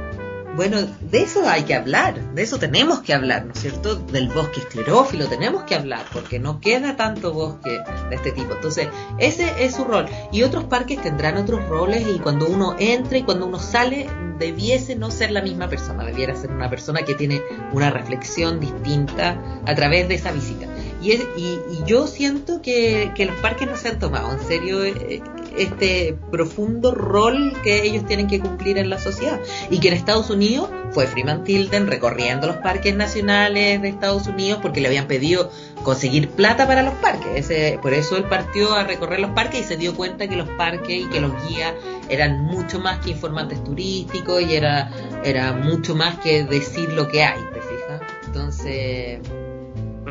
bueno, 0.56 0.78
de 1.00 1.22
eso 1.22 1.46
hay 1.46 1.64
que 1.64 1.74
hablar, 1.74 2.18
de 2.34 2.42
eso 2.42 2.58
tenemos 2.58 3.00
que 3.00 3.12
hablar, 3.12 3.44
¿no 3.44 3.52
es 3.52 3.60
cierto? 3.60 3.96
Del 3.96 4.28
bosque 4.28 4.60
esclerófilo 4.60 5.26
tenemos 5.26 5.64
que 5.64 5.74
hablar, 5.74 6.04
porque 6.12 6.38
no 6.38 6.60
queda 6.60 6.96
tanto 6.96 7.32
bosque 7.34 7.78
de 8.08 8.16
este 8.16 8.32
tipo. 8.32 8.54
Entonces, 8.54 8.88
ese 9.18 9.64
es 9.64 9.76
su 9.76 9.84
rol. 9.84 10.06
Y 10.32 10.42
otros 10.42 10.64
parques 10.64 11.02
tendrán 11.02 11.36
otros 11.36 11.68
roles 11.68 12.06
y 12.08 12.18
cuando 12.18 12.46
uno 12.46 12.74
entra 12.78 13.18
y 13.18 13.22
cuando 13.22 13.46
uno 13.46 13.58
sale, 13.58 14.08
debiese 14.38 14.96
no 14.96 15.10
ser 15.10 15.30
la 15.30 15.42
misma 15.42 15.68
persona, 15.68 16.04
debiera 16.04 16.34
ser 16.34 16.50
una 16.50 16.70
persona 16.70 17.02
que 17.02 17.14
tiene 17.14 17.42
una 17.72 17.90
reflexión 17.90 18.58
distinta 18.58 19.38
a 19.66 19.74
través 19.74 20.08
de 20.08 20.14
esa 20.14 20.32
visita. 20.32 20.66
Y, 21.00 21.12
y, 21.12 21.60
yo 21.86 22.06
siento 22.06 22.62
que, 22.62 23.12
que, 23.14 23.26
los 23.26 23.36
parques 23.36 23.68
no 23.68 23.76
se 23.76 23.88
han 23.88 23.98
tomado 23.98 24.32
en 24.32 24.40
serio 24.40 24.82
eh, 24.82 25.22
este 25.56 26.16
profundo 26.30 26.92
rol 26.92 27.52
que 27.62 27.82
ellos 27.82 28.06
tienen 28.06 28.26
que 28.26 28.40
cumplir 28.40 28.78
en 28.78 28.90
la 28.90 28.98
sociedad. 28.98 29.40
Y 29.70 29.80
que 29.80 29.88
en 29.88 29.94
Estados 29.94 30.30
Unidos 30.30 30.70
fue 30.92 31.06
Freeman 31.06 31.44
Tilden 31.44 31.86
recorriendo 31.86 32.46
los 32.46 32.56
parques 32.56 32.94
nacionales 32.94 33.82
de 33.82 33.88
Estados 33.88 34.26
Unidos 34.26 34.60
porque 34.62 34.80
le 34.80 34.88
habían 34.88 35.06
pedido 35.06 35.50
conseguir 35.82 36.30
plata 36.30 36.66
para 36.66 36.82
los 36.82 36.94
parques. 36.94 37.28
Ese, 37.34 37.78
por 37.82 37.92
eso 37.92 38.16
él 38.16 38.24
partió 38.24 38.72
a 38.74 38.84
recorrer 38.84 39.20
los 39.20 39.30
parques 39.30 39.60
y 39.60 39.64
se 39.64 39.76
dio 39.76 39.94
cuenta 39.94 40.28
que 40.28 40.36
los 40.36 40.48
parques 40.50 41.04
y 41.04 41.08
que 41.08 41.20
los 41.20 41.32
guías 41.46 41.74
eran 42.08 42.42
mucho 42.42 42.80
más 42.80 43.00
que 43.00 43.10
informantes 43.10 43.62
turísticos 43.62 44.42
y 44.42 44.54
era, 44.54 44.90
era 45.24 45.52
mucho 45.52 45.94
más 45.94 46.18
que 46.18 46.44
decir 46.44 46.92
lo 46.92 47.08
que 47.08 47.22
hay, 47.22 47.40
¿te 47.52 47.60
fijas? 47.60 48.00
Entonces, 48.26 49.20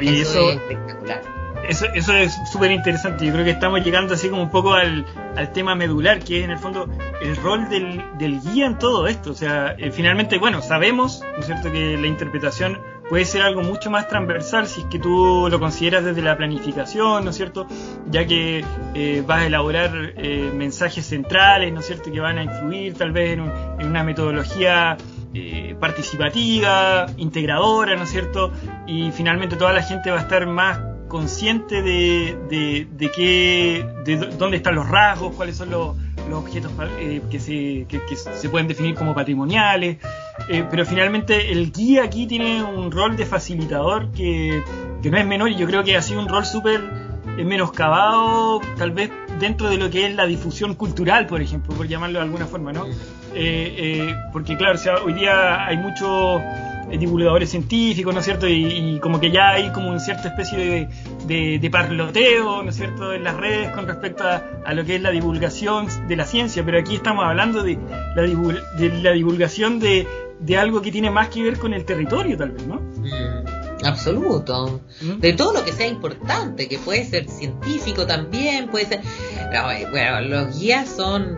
eso 0.02 0.50
es 0.50 0.56
espectacular 0.56 1.36
eso, 1.70 1.86
eso 1.94 2.14
es 2.14 2.38
súper 2.52 2.72
interesante. 2.72 3.26
Yo 3.26 3.34
creo 3.34 3.46
que 3.46 3.52
estamos 3.52 3.84
llegando 3.84 4.14
así 4.14 4.30
como 4.30 4.44
un 4.44 4.52
poco 4.52 4.74
al, 4.74 5.06
al, 5.36 5.52
tema 5.52 5.76
medular, 5.76 6.20
que 6.20 6.40
es 6.40 6.46
en 6.46 6.52
el 6.52 6.58
fondo 6.58 6.90
el 7.22 7.36
rol 7.38 7.70
del, 7.70 8.04
del 8.18 8.42
guía 8.42 8.68
en 8.68 8.78
todo 8.78 9.08
esto. 9.08 9.32
O 9.32 9.36
sea, 9.36 9.76
eh, 9.78 9.92
finalmente, 9.92 10.38
bueno, 10.38 10.62
sabemos, 10.62 11.22
¿no 11.34 11.40
es 11.40 11.46
cierto?, 11.46 11.72
que 11.72 11.98
la 11.98 12.08
interpretación 12.08 12.80
puede 13.10 13.26
ser 13.26 13.44
algo 13.44 13.62
mucho 13.62 13.92
más 13.92 14.08
transversal 14.08 14.68
si 14.68 14.82
es 14.82 14.88
que 14.88 14.98
tú 14.98 15.48
lo 15.50 15.60
consideras 15.60 16.04
desde 16.04 16.24
la 16.24 16.36
planificación, 16.38 17.24
¿no 17.24 17.30
es 17.30 17.36
cierto? 17.36 17.68
Ya 18.10 18.26
que 18.26 18.66
eh, 18.96 19.24
vas 19.26 19.42
a 19.42 19.46
elaborar 19.46 20.14
eh, 20.18 20.52
mensajes 20.54 21.06
centrales, 21.06 21.72
¿no 21.74 21.82
es 21.82 21.86
cierto?, 21.86 22.12
que 22.12 22.20
van 22.20 22.38
a 22.38 22.44
influir 22.44 22.96
tal 22.96 23.12
vez 23.12 23.34
en, 23.34 23.52
en 23.80 23.88
una 23.88 24.04
metodología 24.04 24.98
participativa, 25.80 27.08
integradora, 27.18 27.96
¿no 27.96 28.04
es 28.04 28.10
cierto? 28.10 28.52
Y 28.88 29.12
finalmente 29.12 29.56
toda 29.56 29.74
la 29.74 29.82
gente 29.82 30.12
va 30.12 30.20
a 30.20 30.22
estar 30.22 30.46
más 30.48 30.80
consciente 31.08 31.82
de, 31.82 32.38
de, 32.50 32.88
de, 32.92 33.12
qué, 33.12 33.86
de 34.04 34.18
dónde 34.38 34.58
están 34.58 34.76
los 34.76 34.88
rasgos, 34.90 35.36
cuáles 35.36 35.56
son 35.56 35.70
los, 35.70 35.96
los 36.30 36.40
objetos 36.40 36.72
eh, 37.00 37.22
que, 37.30 37.40
se, 37.40 37.86
que, 37.88 38.16
se 38.16 38.50
pueden 38.50 38.68
definir 38.68 38.96
como 38.96 39.14
patrimoniales, 39.14 39.98
eh, 40.50 40.66
pero 40.70 40.86
finalmente 40.86 41.52
el 41.52 41.72
guía 41.72 42.04
aquí 42.04 42.28
tiene 42.28 42.64
un 42.64 42.92
rol 42.92 43.16
de 43.16 43.26
facilitador 43.26 44.12
que, 44.12 44.64
que 45.02 45.12
no 45.12 45.18
es 45.18 45.26
menor 45.26 45.50
y 45.50 45.56
yo 45.56 45.68
creo 45.68 45.84
que 45.84 45.96
ha 45.96 46.02
sido 46.02 46.20
un 46.20 46.28
rol 46.28 46.46
súper 46.46 46.82
eh, 47.38 47.44
menoscabado, 47.44 48.62
tal 48.78 48.92
vez 48.92 49.12
dentro 49.40 49.70
de 49.70 49.78
lo 49.78 49.90
que 49.90 50.08
es 50.08 50.16
la 50.16 50.26
difusión 50.26 50.76
cultural, 50.76 51.28
por 51.28 51.42
ejemplo, 51.42 51.76
por 51.76 51.88
llamarlo 51.88 52.20
de 52.20 52.26
alguna 52.26 52.46
forma, 52.46 52.74
¿no? 52.74 52.86
Porque 54.32 54.58
claro, 54.58 54.76
o 54.76 54.78
sea, 54.78 54.96
hoy 55.04 55.14
día 55.14 55.66
hay 55.66 55.78
mucho 55.78 56.42
eh, 56.92 57.00
divulgadores 57.00 57.50
científicos, 57.50 58.14
¿no 58.14 58.20
es 58.20 58.26
cierto? 58.26 58.48
Y, 58.48 59.00
como 59.00 59.20
que 59.20 59.32
ya 59.32 59.52
hay 59.52 59.72
como 59.72 59.90
una 59.90 60.00
cierta 60.00 60.28
especie 60.28 60.88
de, 61.28 61.60
de, 61.60 61.70
parloteo, 61.72 62.62
¿no 62.62 62.70
es 62.70 62.76
cierto?, 62.76 63.12
en 63.12 63.24
las 63.24 63.36
redes 63.38 63.72
con 63.72 63.88
respecto 63.88 64.24
a, 64.24 64.74
lo 64.74 64.86
que 64.86 64.98
es 64.98 65.02
la 65.02 65.10
divulgación 65.10 65.88
de 66.08 66.16
la 66.16 66.26
ciencia, 66.26 66.64
pero 66.64 66.80
aquí 66.80 66.96
estamos 66.96 67.26
hablando 67.26 67.64
de 67.64 67.80
la, 68.16 68.22
de 68.22 69.02
la 69.02 69.12
divulgación 69.14 69.80
de, 69.80 70.08
de, 70.40 70.58
algo 70.58 70.84
que 70.84 70.92
tiene 70.92 71.10
más 71.10 71.30
que 71.30 71.42
ver 71.42 71.58
con 71.58 71.74
el 71.74 71.86
territorio, 71.86 72.38
tal 72.38 72.52
vez, 72.52 72.68
¿no? 72.68 72.76
Mm, 72.76 73.86
absoluto. 73.86 74.82
¿Mm? 75.02 75.20
De 75.22 75.34
todo 75.34 75.54
lo 75.54 75.66
que 75.66 75.72
sea 75.72 75.88
importante, 75.88 76.68
que 76.68 76.78
puede 76.78 77.04
ser 77.04 77.28
científico 77.28 78.06
también, 78.06 78.68
puede 78.68 78.86
ser... 78.86 79.00
Eh, 79.00 79.88
bueno, 79.90 80.22
los 80.22 80.60
guías 80.60 80.88
son 80.88 81.36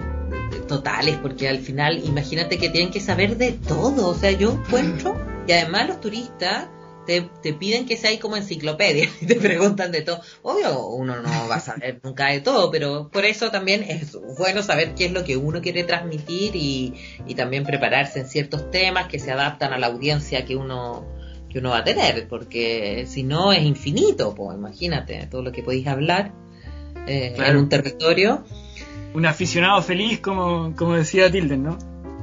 totales, 0.65 1.17
porque 1.21 1.47
al 1.47 1.59
final, 1.59 2.01
imagínate 2.03 2.57
que 2.57 2.69
tienen 2.69 2.91
que 2.91 2.99
saber 2.99 3.37
de 3.37 3.51
todo. 3.51 4.07
O 4.07 4.15
sea, 4.15 4.31
yo 4.31 4.51
encuentro 4.51 5.15
y 5.47 5.51
además 5.51 5.87
los 5.87 6.01
turistas 6.01 6.67
te, 7.05 7.21
te 7.41 7.53
piden 7.53 7.85
que 7.85 7.97
seas 7.97 8.19
como 8.19 8.35
enciclopedia 8.35 9.09
y 9.21 9.25
te 9.25 9.35
preguntan 9.35 9.91
de 9.91 10.01
todo. 10.01 10.21
Obvio, 10.43 10.87
uno 10.87 11.21
no 11.21 11.47
va 11.47 11.55
a 11.55 11.59
saber 11.59 11.99
nunca 12.03 12.27
de 12.27 12.41
todo, 12.41 12.69
pero 12.69 13.09
por 13.09 13.25
eso 13.25 13.49
también 13.49 13.83
es 13.83 14.17
bueno 14.37 14.61
saber 14.61 14.93
qué 14.93 15.05
es 15.05 15.11
lo 15.11 15.23
que 15.23 15.37
uno 15.37 15.61
quiere 15.61 15.83
transmitir 15.83 16.55
y, 16.55 16.93
y 17.25 17.35
también 17.35 17.63
prepararse 17.63 18.19
en 18.19 18.27
ciertos 18.27 18.69
temas 18.71 19.07
que 19.07 19.19
se 19.19 19.31
adaptan 19.31 19.73
a 19.73 19.77
la 19.77 19.87
audiencia 19.87 20.45
que 20.45 20.55
uno 20.55 21.05
que 21.49 21.59
uno 21.59 21.69
va 21.69 21.77
a 21.77 21.83
tener, 21.83 22.27
porque 22.27 23.05
si 23.07 23.23
no 23.23 23.53
es 23.53 23.63
infinito, 23.63 24.35
pues 24.35 24.57
imagínate 24.57 25.27
todo 25.27 25.41
lo 25.41 25.53
que 25.53 25.63
podéis 25.63 25.87
hablar 25.87 26.33
eh, 27.07 27.35
en 27.37 27.55
un 27.55 27.69
territorio. 27.69 28.43
Un 29.17 29.25
aficionado 29.25 29.81
feliz, 29.81 30.19
como, 30.19 30.75
como 30.75 30.93
decía 30.93 31.31
Tilden, 31.31 31.63
¿no? 31.63 31.79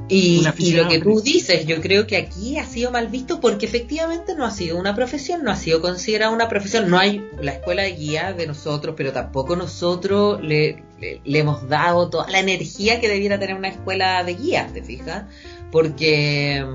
Y, 0.07 0.45
lo 0.71 0.87
que 0.87 1.01
tú 1.01 1.19
dices, 1.19 1.65
yo 1.65 1.81
creo 1.81 2.07
que 2.07 2.15
aquí 2.15 2.57
ha 2.57 2.65
sido 2.65 2.89
mal 2.89 3.09
visto 3.09 3.41
porque 3.41 3.65
efectivamente 3.65 4.33
no 4.33 4.45
ha 4.45 4.51
sido 4.51 4.77
una 4.77 4.95
profesión, 4.95 5.43
no 5.43 5.51
ha 5.51 5.57
sido 5.57 5.81
considerada 5.81 6.31
una 6.31 6.47
profesión. 6.47 6.89
No 6.89 6.97
hay 6.97 7.21
la 7.41 7.51
escuela 7.51 7.83
de 7.83 7.91
guía 7.91 8.31
de 8.31 8.47
nosotros, 8.47 8.95
pero 8.95 9.11
tampoco 9.11 9.57
nosotros 9.57 10.41
le, 10.41 10.85
hemos 11.25 11.67
dado 11.67 12.09
toda 12.09 12.29
la 12.29 12.39
energía 12.39 13.01
que 13.01 13.09
debiera 13.09 13.37
tener 13.39 13.57
una 13.57 13.67
escuela 13.67 14.23
de 14.23 14.35
guía, 14.35 14.69
¿te 14.71 14.81
fijas? 14.81 15.25
Porque, 15.73 16.65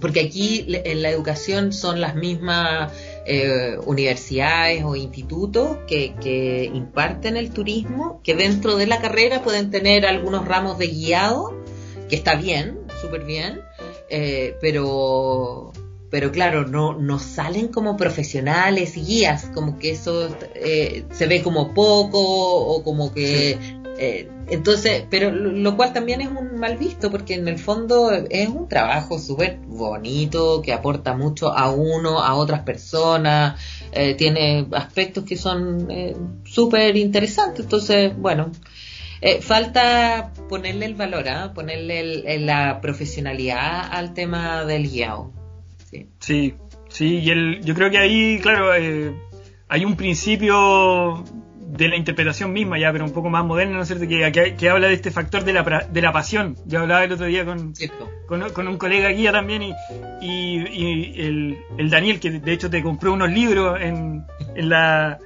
porque 0.00 0.18
aquí 0.18 0.66
en 0.68 1.00
la 1.00 1.10
educación 1.10 1.72
son 1.72 2.00
las 2.00 2.16
mismas 2.16 2.90
eh, 3.26 3.76
universidades 3.86 4.82
o 4.84 4.96
institutos 4.96 5.78
que, 5.86 6.14
que 6.20 6.70
imparten 6.72 7.36
el 7.36 7.50
turismo, 7.50 8.20
que 8.24 8.34
dentro 8.34 8.76
de 8.76 8.86
la 8.86 9.00
carrera 9.00 9.42
pueden 9.42 9.70
tener 9.70 10.06
algunos 10.06 10.46
ramos 10.46 10.78
de 10.78 10.88
guiado 10.88 11.56
que 12.08 12.16
está 12.16 12.34
bien, 12.34 12.80
súper 13.00 13.24
bien, 13.24 13.60
eh, 14.10 14.56
pero, 14.60 15.72
pero 16.10 16.30
claro, 16.30 16.66
no, 16.66 16.92
no 16.94 17.18
salen 17.18 17.68
como 17.68 17.96
profesionales 17.96 18.94
guías, 18.94 19.46
como 19.54 19.78
que 19.78 19.92
eso 19.92 20.28
eh, 20.54 21.04
se 21.12 21.26
ve 21.26 21.42
como 21.42 21.72
poco 21.74 22.20
o 22.20 22.82
como 22.82 23.14
que... 23.14 23.81
Eh, 24.04 24.28
entonces, 24.48 25.04
pero 25.08 25.30
lo, 25.30 25.76
cual 25.76 25.92
también 25.92 26.20
es 26.20 26.28
un 26.28 26.58
mal 26.58 26.76
visto 26.76 27.10
porque 27.10 27.34
en 27.34 27.46
el 27.46 27.58
fondo 27.58 28.10
es 28.10 28.48
un 28.48 28.68
trabajo 28.68 29.18
súper 29.18 29.58
bonito 29.66 30.60
que 30.60 30.72
aporta 30.72 31.14
mucho 31.14 31.56
a 31.56 31.70
uno, 31.70 32.18
a 32.18 32.34
otras 32.34 32.62
personas, 32.62 33.60
tiene 34.18 34.66
aspectos 34.72 35.24
que 35.24 35.36
son 35.36 35.86
súper 36.44 36.96
interesantes. 36.96 37.60
Entonces, 37.60 38.16
bueno, 38.16 38.50
eh, 39.24 39.40
falta 39.40 40.32
ponerle 40.48 40.84
el 40.84 40.94
valor, 40.96 41.28
¿ah? 41.28 41.52
ponerle 41.54 42.40
la 42.40 42.80
profesionalidad 42.80 43.88
al 43.92 44.14
tema 44.14 44.64
del 44.64 44.90
guiado. 44.90 45.32
Sí, 46.18 46.54
sí, 46.88 47.18
y 47.20 47.30
el, 47.30 47.60
yo 47.62 47.72
creo 47.76 47.88
que 47.88 47.98
ahí, 47.98 48.40
claro, 48.42 48.74
eh, 48.74 49.14
hay 49.68 49.84
un 49.84 49.94
principio 49.94 51.22
de 51.72 51.88
la 51.88 51.96
interpretación 51.96 52.52
misma 52.52 52.78
ya, 52.78 52.92
pero 52.92 53.06
un 53.06 53.12
poco 53.12 53.30
más 53.30 53.44
moderno, 53.46 53.76
¿no 53.76 53.82
es 53.82 53.88
cierto? 53.88 54.06
Que, 54.06 54.54
que, 54.58 54.68
habla 54.68 54.88
de 54.88 54.94
este 54.94 55.10
factor 55.10 55.42
de 55.42 55.54
la, 55.54 55.88
de 55.90 56.02
la 56.02 56.12
pasión. 56.12 56.54
Yo 56.66 56.80
hablaba 56.80 57.02
el 57.02 57.12
otro 57.12 57.24
día 57.24 57.46
con, 57.46 57.72
con, 58.26 58.68
un 58.68 58.76
colega 58.76 59.08
guía 59.08 59.32
también 59.32 59.62
y, 59.62 59.72
y, 60.20 61.14
el, 61.18 61.58
el, 61.78 61.90
Daniel, 61.90 62.20
que 62.20 62.30
de 62.30 62.52
hecho 62.52 62.68
te 62.68 62.82
compró 62.82 63.14
unos 63.14 63.30
libros 63.30 63.80
en, 63.80 64.22
en, 64.54 64.68
la, 64.68 65.18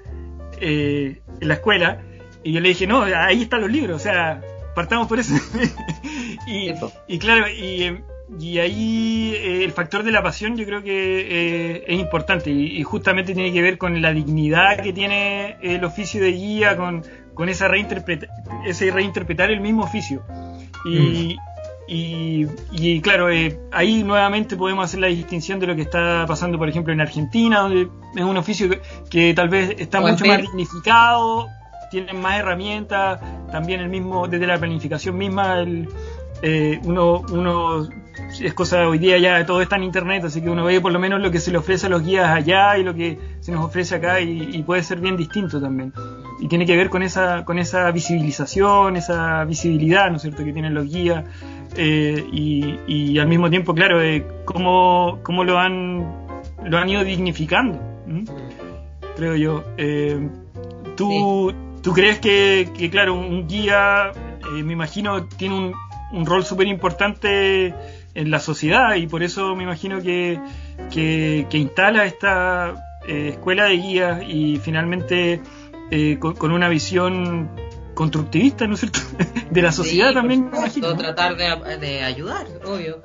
eh, 0.61 1.21
en 1.41 1.49
la 1.49 1.55
escuela. 1.55 2.01
Y 2.45 2.53
yo 2.53 2.61
le 2.61 2.69
dije, 2.69 2.87
no, 2.87 3.03
ahí 3.03 3.43
están 3.43 3.63
los 3.63 3.71
libros, 3.73 3.97
o 3.97 4.05
sea, 4.05 4.41
partamos 4.77 5.09
por 5.09 5.19
eso. 5.19 5.35
y, 6.47 7.19
claro, 7.19 7.49
y, 7.49 7.99
y 8.41 8.59
ahí 8.59 9.35
eh, 9.37 9.65
el 9.65 9.73
factor 9.73 10.03
de 10.03 10.11
la 10.11 10.23
pasión 10.23 10.57
yo 10.57 10.65
creo 10.65 10.83
que 10.83 11.21
eh, 11.21 11.85
es 11.87 11.99
importante 11.99 12.51
y, 12.51 12.83
justamente 12.83 13.35
tiene 13.35 13.53
que 13.53 13.63
ver 13.63 13.79
con 13.79 14.01
la 14.03 14.13
dignidad 14.13 14.81
que 14.81 14.93
tiene 14.93 15.57
el 15.63 15.85
oficio 15.85 16.21
de 16.21 16.33
guía, 16.33 16.77
con, 16.77 17.05
con 17.35 17.49
esa 17.49 17.69
reinterpreta 17.69 18.27
ese 18.67 18.91
reinterpretar 18.91 19.51
el 19.51 19.61
mismo 19.61 19.85
oficio. 19.85 20.25
Y, 20.85 21.37
mm. 21.89 22.49
y, 22.73 23.01
claro, 23.01 23.31
eh, 23.31 23.61
ahí 23.71 24.03
nuevamente 24.03 24.57
podemos 24.57 24.85
hacer 24.85 25.01
la 25.01 25.07
distinción 25.07 25.61
de 25.61 25.69
lo 25.69 25.77
que 25.77 25.83
está 25.83 26.25
pasando, 26.27 26.59
por 26.59 26.69
ejemplo, 26.69 26.93
en 26.93 27.01
Argentina, 27.01 27.61
donde 27.61 27.89
es 28.17 28.23
un 28.25 28.37
oficio 28.37 28.69
que, 29.09 29.35
tal 29.35 29.49
vez 29.49 29.77
está 29.79 30.01
mucho 30.01 30.25
más 30.25 30.41
dignificado 30.41 31.49
tienen 31.89 32.21
más 32.21 32.41
herramientas, 32.41 33.21
también 33.51 33.81
el 33.81 33.89
mismo, 33.89 34.27
desde 34.27 34.47
la 34.47 34.59
planificación 34.59 35.17
misma, 35.17 35.61
el, 35.61 35.89
eh, 36.43 36.81
uno, 36.85 37.23
uno 37.33 37.89
es 38.41 38.55
cosa 38.55 38.89
hoy 38.89 38.99
día 38.99 39.19
ya 39.19 39.45
todo 39.47 39.63
está 39.63 39.77
en 39.77 39.85
internet, 39.85 40.25
así 40.25 40.41
que 40.41 40.51
uno 40.51 40.65
ve 40.65 40.81
por 40.81 40.93
lo 40.93 40.99
menos 40.99 41.21
lo 41.21 41.31
que 41.31 41.41
se 41.41 41.51
le 41.51 41.59
ofrece 41.59 41.87
a 41.87 41.89
los 41.89 42.05
guías 42.05 42.29
allá 42.29 42.79
y 42.79 42.83
lo 42.83 42.95
que 42.95 43.19
se 43.41 43.53
nos 43.53 43.65
ofrece 43.65 43.95
acá 43.97 44.21
y, 44.21 44.63
puede 44.63 44.83
ser 44.83 45.01
bien 45.01 45.17
distinto 45.17 45.61
también. 45.61 45.93
Y 46.41 46.49
tiene 46.49 46.67
que 46.67 46.77
ver 46.77 46.91
con 46.91 47.03
esa, 47.03 47.45
con 47.45 47.59
esa 47.59 47.91
visibilización, 47.91 48.97
esa 48.97 49.45
visibilidad, 49.45 50.11
¿no 50.11 50.17
es 50.17 50.23
cierto?, 50.23 50.45
que 50.45 50.53
tienen 50.53 50.75
los 50.75 50.87
guías 50.87 51.25
eh, 51.77 52.25
y, 52.33 53.19
al 53.19 53.29
mismo 53.29 53.49
tiempo, 53.49 53.75
claro, 53.75 54.03
eh, 54.03 54.27
cómo, 54.45 55.21
cómo, 55.23 55.45
lo 55.45 55.59
han 55.59 56.27
lo 56.65 56.79
han 56.79 56.89
ido 56.89 57.05
dignificando, 57.05 57.79
creo 59.17 59.37
yo. 59.37 59.65
Eh, 59.77 60.29
tú, 60.97 61.55
¿Tú 61.87 61.93
crees 61.93 62.19
que, 62.19 62.89
claro, 62.91 63.15
un 63.15 63.47
guía, 63.47 64.11
eh, 64.11 64.63
me 64.65 64.73
imagino, 64.73 65.27
tiene 65.27 65.73
un, 66.11 66.27
rol 66.27 66.45
súper 66.45 66.67
importante 66.67 67.73
en 68.17 68.31
la 68.31 68.41
sociedad 68.41 68.97
y 68.97 69.07
por 69.07 69.23
eso 69.23 69.55
me 69.55 69.63
imagino 69.63 70.03
que, 70.03 70.41
que, 70.91 71.47
instala 71.53 72.07
esta 72.07 72.99
eh, 73.07 73.31
escuela 73.35 73.67
de 73.67 73.77
guías 73.77 74.23
y 74.27 74.59
finalmente 74.59 75.41
eh, 75.91 76.19
con, 76.19 76.51
una 76.51 76.69
visión 76.69 77.51
constructivista, 77.95 78.67
¿no 78.67 78.75
es 78.75 78.81
cierto?, 78.81 79.01
de 79.51 79.63
la 79.63 79.71
sociedad 79.71 80.13
también. 80.13 80.51
Me 80.51 80.59
imagino, 80.59 80.97
tratar 80.97 81.37
de, 81.37 82.03
ayudar, 82.03 82.47
obvio. 82.65 83.03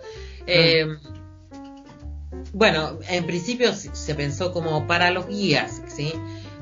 bueno, 2.54 3.00
en 3.10 3.26
principio 3.26 3.74
se 3.74 4.16
pensó 4.16 4.54
como 4.54 4.88
para 4.88 5.12
los 5.12 5.28
guías, 5.28 5.82
¿sí? 5.88 6.14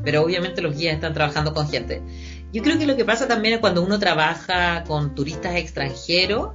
pero 0.04 0.24
obviamente 0.24 0.62
los 0.62 0.76
guías 0.78 0.96
están 0.96 1.14
trabajando 1.14 1.54
con 1.54 1.70
gente. 1.70 2.02
Yo 2.52 2.64
creo 2.64 2.80
que 2.80 2.88
lo 2.88 2.96
que 2.96 3.06
pasa 3.06 3.28
también 3.28 3.56
es 3.56 3.60
cuando 3.60 3.84
uno 3.84 4.00
trabaja 4.00 4.84
con 4.86 5.14
turistas 5.14 5.56
extranjeros, 5.56 6.54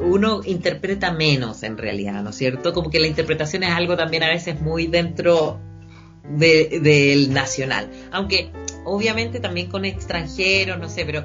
uno 0.00 0.40
interpreta 0.44 1.12
menos 1.12 1.62
en 1.62 1.76
realidad, 1.76 2.22
¿no 2.22 2.30
es 2.30 2.36
cierto? 2.36 2.72
Como 2.72 2.90
que 2.90 3.00
la 3.00 3.06
interpretación 3.06 3.62
es 3.62 3.70
algo 3.70 3.96
también 3.96 4.22
a 4.22 4.28
veces 4.28 4.60
muy 4.60 4.86
dentro 4.86 5.60
del 6.28 7.32
nacional. 7.32 7.90
Aunque 8.12 8.50
obviamente 8.84 9.40
también 9.40 9.68
con 9.68 9.84
extranjeros, 9.84 10.78
no 10.78 10.88
sé, 10.88 11.04
pero 11.04 11.24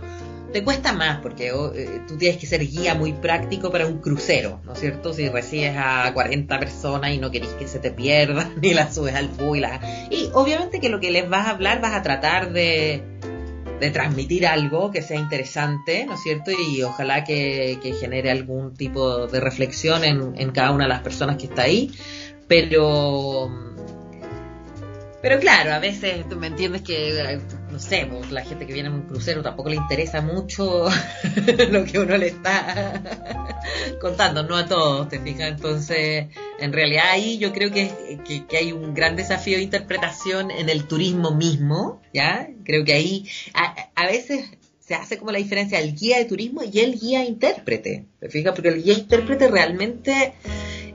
te 0.51 0.63
cuesta 0.63 0.93
más 0.93 1.19
porque 1.19 1.51
oh, 1.51 1.73
eh, 1.73 2.01
tú 2.07 2.17
tienes 2.17 2.37
que 2.37 2.47
ser 2.47 2.65
guía 2.65 2.95
muy 2.95 3.11
práctico 3.11 3.71
para 3.71 3.87
un 3.87 3.99
crucero, 3.99 4.61
¿no 4.63 4.73
es 4.73 4.79
cierto? 4.79 5.13
Si 5.13 5.27
recibes 5.27 5.75
a 5.77 6.11
40 6.13 6.59
personas 6.59 7.11
y 7.11 7.17
no 7.17 7.29
querés 7.29 7.49
que 7.49 7.67
se 7.67 7.79
te 7.79 7.91
pierdan, 7.91 8.53
ni 8.61 8.73
la 8.73 8.91
subes 8.91 9.15
al 9.15 9.27
bus 9.27 9.59
Y 10.09 10.29
obviamente 10.33 10.79
que 10.79 10.89
lo 10.89 10.99
que 10.99 11.11
les 11.11 11.29
vas 11.29 11.47
a 11.47 11.51
hablar 11.51 11.81
vas 11.81 11.93
a 11.93 12.03
tratar 12.03 12.53
de, 12.53 13.03
de 13.79 13.91
transmitir 13.91 14.47
algo 14.47 14.91
que 14.91 15.01
sea 15.01 15.19
interesante, 15.19 16.05
¿no 16.05 16.13
es 16.13 16.21
cierto? 16.21 16.51
Y 16.51 16.81
ojalá 16.83 17.23
que, 17.23 17.79
que 17.81 17.93
genere 17.93 18.31
algún 18.31 18.75
tipo 18.75 19.27
de 19.27 19.39
reflexión 19.39 20.03
en, 20.03 20.33
en 20.37 20.51
cada 20.51 20.71
una 20.71 20.85
de 20.85 20.89
las 20.89 21.01
personas 21.01 21.37
que 21.37 21.45
está 21.45 21.63
ahí. 21.63 21.91
Pero 22.47 23.49
pero 25.25 25.39
claro, 25.39 25.73
a 25.73 25.79
veces 25.79 26.29
tú 26.29 26.35
me 26.35 26.45
entiendes 26.45 26.83
que, 26.83 27.39
no 27.75 27.81
sé, 27.81 28.07
pues, 28.09 28.31
la 28.31 28.45
gente 28.45 28.65
que 28.65 28.71
viene 28.71 28.87
en 28.87 28.95
un 28.95 29.01
crucero 29.01 29.41
tampoco 29.41 29.67
le 29.67 29.75
interesa 29.75 30.21
mucho 30.21 30.85
lo 31.71 31.83
que 31.83 31.99
uno 31.99 32.15
le 32.15 32.27
está 32.27 33.03
contando, 34.01 34.43
no 34.43 34.55
a 34.55 34.65
todos, 34.65 35.09
¿te 35.09 35.19
fijas? 35.19 35.49
Entonces, 35.49 36.27
en 36.57 36.71
realidad 36.71 37.03
ahí 37.09 37.37
yo 37.37 37.51
creo 37.51 37.71
que, 37.71 37.91
que, 38.47 38.57
hay 38.57 38.71
un 38.71 38.93
gran 38.93 39.17
desafío 39.17 39.57
de 39.57 39.63
interpretación 39.63 40.51
en 40.51 40.69
el 40.69 40.87
turismo 40.87 41.31
mismo, 41.31 42.01
¿ya? 42.13 42.47
Creo 42.63 42.85
que 42.85 42.93
ahí 42.93 43.27
a, 43.53 43.89
a 43.93 44.05
veces 44.05 44.51
se 44.79 44.95
hace 44.95 45.17
como 45.17 45.33
la 45.33 45.39
diferencia 45.39 45.77
el 45.79 45.95
guía 45.95 46.17
de 46.19 46.25
turismo 46.25 46.61
y 46.63 46.79
el 46.79 46.97
guía 46.97 47.25
intérprete, 47.25 48.05
¿te 48.21 48.29
fijas? 48.29 48.53
Porque 48.53 48.69
el 48.69 48.83
guía 48.83 48.93
intérprete 48.93 49.49
realmente 49.49 50.33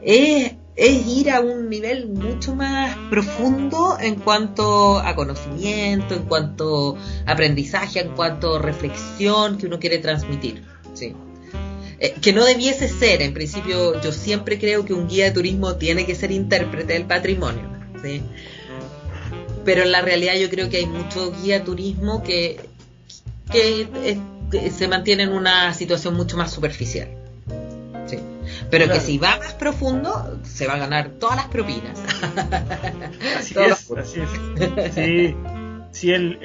es 0.03 0.53
es 0.77 1.07
ir 1.07 1.31
a 1.31 1.41
un 1.41 1.69
nivel 1.69 2.09
mucho 2.09 2.55
más 2.55 2.97
profundo 3.11 3.99
en 4.01 4.17
cuanto 4.17 4.99
a 4.99 5.15
conocimiento, 5.15 6.15
en 6.15 6.25
cuanto 6.25 6.97
a 7.27 7.33
aprendizaje, 7.33 8.01
en 8.01 8.11
cuanto 8.11 8.57
a 8.57 8.59
reflexión 8.63 9.59
que 9.59 9.67
uno 9.67 9.79
quiere 9.79 9.99
transmitir. 9.99 10.63
Sí. 10.95 11.15
Eh, 11.99 12.15
que 12.23 12.33
no 12.33 12.45
debiese 12.45 12.89
ser, 12.89 13.21
en 13.21 13.35
principio 13.35 14.01
yo 14.01 14.13
siempre 14.13 14.59
creo 14.59 14.85
que 14.85 14.95
un 14.95 15.07
guía 15.07 15.27
de 15.27 15.33
turismo 15.33 15.77
tiene 15.77 16.07
que 16.07 16.15
ser 16.15 16.31
intérprete 16.31 16.95
del 16.95 17.05
patrimonio. 17.05 17.69
¿sí? 18.03 18.23
Pero 19.65 19.83
en 19.83 19.93
la 19.93 20.01
realidad 20.01 20.35
yo 20.37 20.49
creo 20.49 20.71
que 20.71 20.79
hay 20.79 20.87
mucho 20.87 21.33
guía 21.43 21.59
de 21.59 21.65
turismo 21.67 22.23
que, 22.23 22.59
que, 23.53 23.87
que 24.51 24.71
se 24.71 24.89
mantiene 24.89 25.25
en 25.25 25.33
una 25.33 25.75
situación 25.75 26.15
mucho 26.15 26.39
más 26.39 26.51
superficial. 26.51 27.20
Sí. 28.61 28.67
Pero 28.71 28.93
que 28.93 29.01
si 29.01 29.19
va 29.19 29.39
más 29.39 29.55
profundo, 29.55 30.39
se 30.43 30.67
va 30.67 30.75
a 30.75 30.79
ganar 30.79 31.11
todas 31.19 31.37
las 31.37 31.47
propinas. 31.47 31.99
Así 33.39 33.55
es, 33.59 33.91
así 33.91 34.21
es. 34.21 34.95
Sí. 34.95 35.37
Si 35.93 36.13
el, 36.13 36.39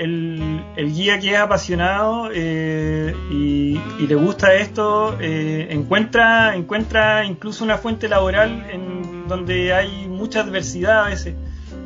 el, 0.76 0.94
guía 0.94 1.20
que 1.20 1.34
es 1.34 1.38
apasionado 1.38 2.30
eh, 2.34 3.16
y, 3.30 3.80
le 4.08 4.16
gusta 4.16 4.56
esto, 4.56 5.18
eh, 5.22 5.68
encuentra, 5.70 6.56
encuentra 6.56 7.26
incluso 7.26 7.64
una 7.64 7.78
fuente 7.78 8.08
laboral 8.08 8.66
en 8.72 9.28
donde 9.28 9.74
hay 9.74 10.08
mucha 10.08 10.42
adversidad 10.42 11.06
a 11.06 11.10
veces. 11.10 11.36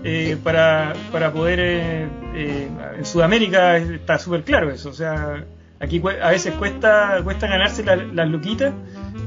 Eh, 0.06 0.38
para, 0.42 0.94
para 1.12 1.34
poder 1.34 1.60
en 1.60 3.04
Sudamérica 3.04 3.76
está 3.76 4.18
súper 4.18 4.46
claro 4.46 4.72
eso 4.72 4.92
o 4.92 4.94
sea 4.94 5.44
aquí 5.82 6.02
a 6.22 6.30
veces 6.30 6.54
cuesta 6.54 7.20
cuesta 7.22 7.48
ganarse 7.48 7.84
las 7.84 8.30
luquitas 8.30 8.72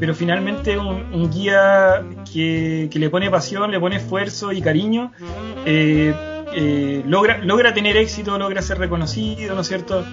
pero 0.03 0.17
finalmente 0.17 0.77
un, 0.77 1.31
guía 1.31 2.03
que, 2.35 2.89
que, 2.91 2.99
le 2.99 3.09
pone 3.09 3.31
pasión 3.31 3.71
le 3.71 3.79
pone 3.79 3.99
esfuerzo 3.99 4.51
y 4.51 4.61
cariño 4.61 5.13
eh, 5.65 6.13
eh, 6.57 7.05
logra, 7.07 7.39
logra 7.39 7.73
tener 7.73 7.97
éxito, 7.97 8.37
logra 8.37 8.61
ser 8.63 8.79
reconocido, 8.79 9.55
¿no 9.55 9.61
es 9.61 9.69
cierto? 9.69 10.05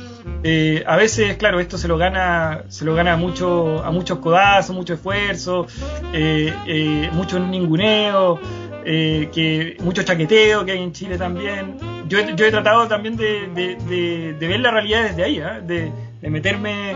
Eh, 0.43 0.83
a 0.85 0.95
veces, 0.95 1.37
claro, 1.37 1.59
esto 1.59 1.79
se 1.79 1.87
lo 1.87 1.97
gana, 1.97 2.65
se 2.67 2.85
lo 2.85 2.93
gana 2.93 3.17
mucho, 3.17 3.83
a 3.83 3.89
muchos 3.89 4.19
codazos, 4.19 4.75
mucho 4.75 4.93
esfuerzo, 4.93 5.65
eh, 6.13 7.09
mucho 7.13 7.39
ninguneo, 7.39 8.39
que, 8.85 9.75
mucho 9.79 10.03
chaqueteo 10.03 10.65
que 10.65 10.73
hay 10.73 10.83
en 10.83 10.93
Chile 10.93 11.17
también. 11.17 11.77
Yo, 12.07 12.19
yo 12.35 12.45
he 12.45 12.51
tratado 12.51 12.87
también 12.87 13.17
de, 13.17 13.47
de, 13.55 14.47
ver 14.47 14.59
la 14.59 14.69
realidad 14.69 15.01
desde 15.01 15.23
ahí, 15.23 15.41
de, 15.65 15.91
de 16.21 16.29
meterme 16.29 16.93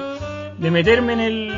de 0.59 0.71
meterme 0.71 1.13
en 1.13 1.19
el, 1.19 1.53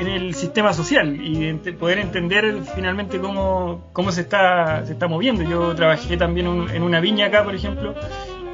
en 0.00 0.08
el 0.08 0.34
sistema 0.34 0.72
social 0.72 1.18
y 1.22 1.52
poder 1.72 1.98
entender 1.98 2.62
finalmente 2.74 3.20
cómo, 3.20 3.90
cómo 3.92 4.12
se, 4.12 4.22
está, 4.22 4.84
se 4.86 4.92
está 4.94 5.08
moviendo. 5.08 5.42
Yo 5.42 5.74
trabajé 5.74 6.16
también 6.16 6.46
en 6.72 6.82
una 6.82 7.00
viña 7.00 7.26
acá, 7.26 7.44
por 7.44 7.54
ejemplo, 7.54 7.94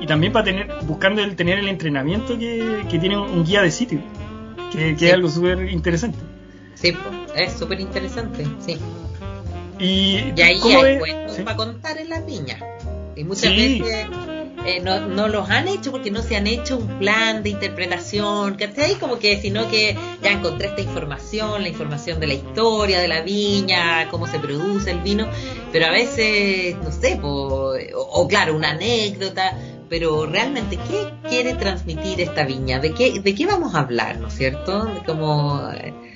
y 0.01 0.07
también 0.07 0.33
para 0.33 0.45
tener, 0.45 0.69
buscando 0.83 1.23
el 1.23 1.37
tener 1.37 1.61
el 1.61 1.69
entrenamiento 1.69 2.37
que, 2.37 2.85
tiene 3.01 3.17
un 3.17 3.45
guía 3.45 3.63
de 3.63 3.71
sitio, 3.71 4.01
que, 4.73 4.91
es 4.91 5.13
algo 5.13 5.29
súper 5.29 5.71
interesante. 5.71 6.19
Sí, 6.75 6.95
es 7.37 7.53
súper 7.53 7.81
interesante, 7.81 8.45
sí. 8.59 8.79
Y, 9.79 10.17
ahí 10.41 10.61
hay 10.61 10.99
cuentos 10.99 11.39
para 11.45 11.57
contar 11.57 11.99
en 11.99 12.09
la 12.09 12.21
viña. 12.23 12.59
Y 13.15 13.25
muchas 13.25 13.51
veces 13.53 14.09
eh, 14.67 14.81
no, 14.81 15.07
no, 15.07 15.29
los 15.29 15.49
han 15.49 15.69
hecho 15.69 15.93
porque 15.93 16.11
no 16.11 16.23
se 16.23 16.37
han 16.37 16.47
hecho 16.47 16.77
un 16.77 16.99
plan 16.99 17.43
de 17.43 17.51
interpretación, 17.51 18.57
¿cachai? 18.57 18.97
Como 18.97 19.19
que, 19.19 19.41
sino 19.41 19.71
que 19.71 19.97
ya 20.23 20.33
encontré 20.33 20.69
esta 20.69 20.81
información, 20.81 21.63
la 21.63 21.69
información 21.69 22.19
de 22.19 22.27
la 22.27 22.35
historia 22.35 23.01
de 23.01 23.07
la 23.07 23.21
viña, 23.23 24.09
cómo 24.11 24.27
se 24.27 24.41
produce 24.41 24.91
el 24.91 24.99
vino, 25.01 25.29
pero 25.73 25.87
a 25.87 25.91
veces, 25.91 26.77
no 26.83 26.91
sé, 26.91 27.21
o, 27.23 28.27
claro, 28.29 28.57
una 28.57 28.71
anécdota, 28.71 29.57
pero 29.89 30.27
realmente, 30.27 30.77
¿qué 30.77 31.29
quiere 31.29 31.55
transmitir 31.55 32.21
esta 32.21 32.45
viña? 32.45 32.81
¿De 32.81 32.93
qué, 32.93 33.21
de 33.21 33.35
qué 33.35 33.47
vamos 33.47 33.75
a 33.77 33.81
hablar, 33.81 34.19
no 34.19 34.27
es 34.27 34.35
cierto? 34.35 34.91
Como, 35.07 35.61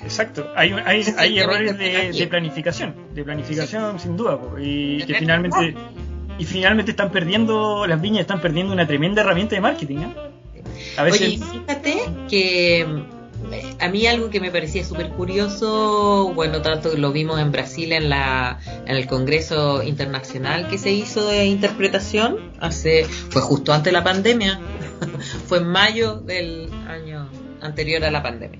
Exacto, 0.03 0.51
hay, 0.55 0.73
hay, 0.85 1.05
hay 1.17 1.39
errores 1.39 1.77
de, 1.77 2.27
planificación, 2.27 2.95
de 3.13 3.23
planificación 3.23 3.99
sin 3.99 4.17
duda, 4.17 4.39
y 4.59 5.03
que 5.03 5.15
finalmente 5.15 5.75
y 6.41 6.45
finalmente 6.45 6.89
están 6.89 7.11
perdiendo, 7.11 7.85
las 7.85 8.01
viñas 8.01 8.21
están 8.21 8.41
perdiendo 8.41 8.73
una 8.73 8.87
tremenda 8.87 9.21
herramienta 9.21 9.53
de 9.53 9.61
marketing. 9.61 9.97
¿eh? 9.97 10.15
A 10.97 11.03
veces... 11.03 11.21
Oye, 11.21 11.37
fíjate 11.37 12.01
que 12.27 12.81
eh, 12.81 13.75
a 13.79 13.89
mí 13.89 14.07
algo 14.07 14.31
que 14.31 14.39
me 14.39 14.49
parecía 14.49 14.83
súper 14.83 15.09
curioso, 15.09 16.31
bueno, 16.33 16.63
tanto 16.63 16.97
lo 16.97 17.11
vimos 17.11 17.39
en 17.39 17.51
Brasil 17.51 17.93
en, 17.93 18.09
la, 18.09 18.59
en 18.87 18.95
el 18.95 19.05
Congreso 19.05 19.83
Internacional 19.83 20.67
que 20.67 20.79
se 20.79 20.89
hizo 20.89 21.27
de 21.27 21.45
interpretación, 21.45 22.39
hace 22.59 23.05
fue 23.05 23.43
justo 23.43 23.71
antes 23.71 23.93
de 23.93 23.99
la 23.99 24.03
pandemia, 24.03 24.59
fue 25.45 25.59
en 25.59 25.67
mayo 25.67 26.15
del 26.15 26.71
año 26.87 27.29
anterior 27.61 28.03
a 28.03 28.09
la 28.09 28.23
pandemia. 28.23 28.59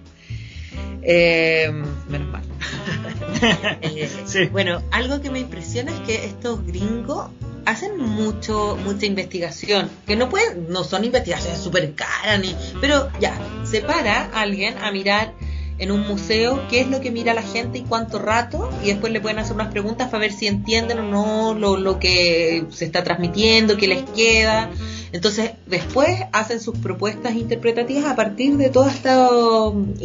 Eh, 1.01 1.67
menos 2.07 2.27
mal. 2.27 2.43
Bueno, 4.51 4.83
algo 4.91 5.19
que 5.19 5.31
me 5.31 5.39
impresiona 5.39 5.91
es 5.91 5.99
que 6.01 6.25
estos 6.25 6.63
gringos 6.63 7.29
hacen 7.65 7.97
mucho 7.97 8.77
mucha 8.83 9.05
investigación 9.05 9.89
que 10.05 10.15
no 10.15 10.29
pueden 10.29 10.69
no 10.69 10.83
son 10.83 11.05
investigaciones 11.05 11.59
súper 11.59 11.93
caras 11.93 12.39
ni 12.39 12.55
pero 12.79 13.09
ya 13.19 13.37
se 13.63 13.81
para 13.81 14.25
alguien 14.33 14.77
a 14.77 14.91
mirar 14.91 15.33
en 15.81 15.91
un 15.91 16.07
museo 16.07 16.61
qué 16.69 16.81
es 16.81 16.89
lo 16.89 17.01
que 17.01 17.09
mira 17.09 17.33
la 17.33 17.41
gente 17.41 17.79
y 17.79 17.81
cuánto 17.81 18.19
rato 18.19 18.69
y 18.83 18.89
después 18.89 19.11
le 19.11 19.19
pueden 19.19 19.39
hacer 19.39 19.55
unas 19.55 19.71
preguntas 19.71 20.09
para 20.09 20.21
ver 20.21 20.31
si 20.31 20.45
entienden 20.45 20.99
o 20.99 21.03
no 21.03 21.53
lo, 21.55 21.75
lo 21.75 21.99
que 21.99 22.65
se 22.69 22.85
está 22.85 23.03
transmitiendo 23.03 23.77
qué 23.77 23.87
les 23.87 24.03
queda 24.11 24.69
entonces 25.11 25.51
después 25.65 26.21
hacen 26.33 26.59
sus 26.59 26.77
propuestas 26.77 27.35
interpretativas 27.35 28.05
a 28.05 28.15
partir 28.15 28.57
de 28.57 28.69
todo 28.69 28.87
este 28.87 29.09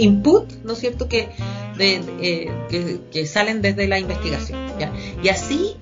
input 0.00 0.50
no 0.64 0.72
es 0.72 0.78
cierto 0.78 1.08
que, 1.08 1.28
eh, 1.78 2.50
que, 2.70 3.00
que, 3.12 3.26
salen 3.26 3.60
desde 3.60 3.86
la 3.86 3.98
investigación 3.98 4.58
¿ya? 4.78 4.92
y 5.22 5.28
así 5.28 5.76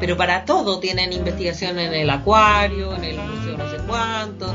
pero 0.00 0.16
para 0.16 0.44
todo 0.44 0.80
tienen 0.80 1.12
investigación 1.12 1.78
en 1.78 1.94
el 1.94 2.10
acuario, 2.10 2.94
en 2.96 3.04
el 3.04 3.16
museo 3.16 3.56
no 3.56 3.70
sé 3.70 3.76
cuánto. 3.86 4.54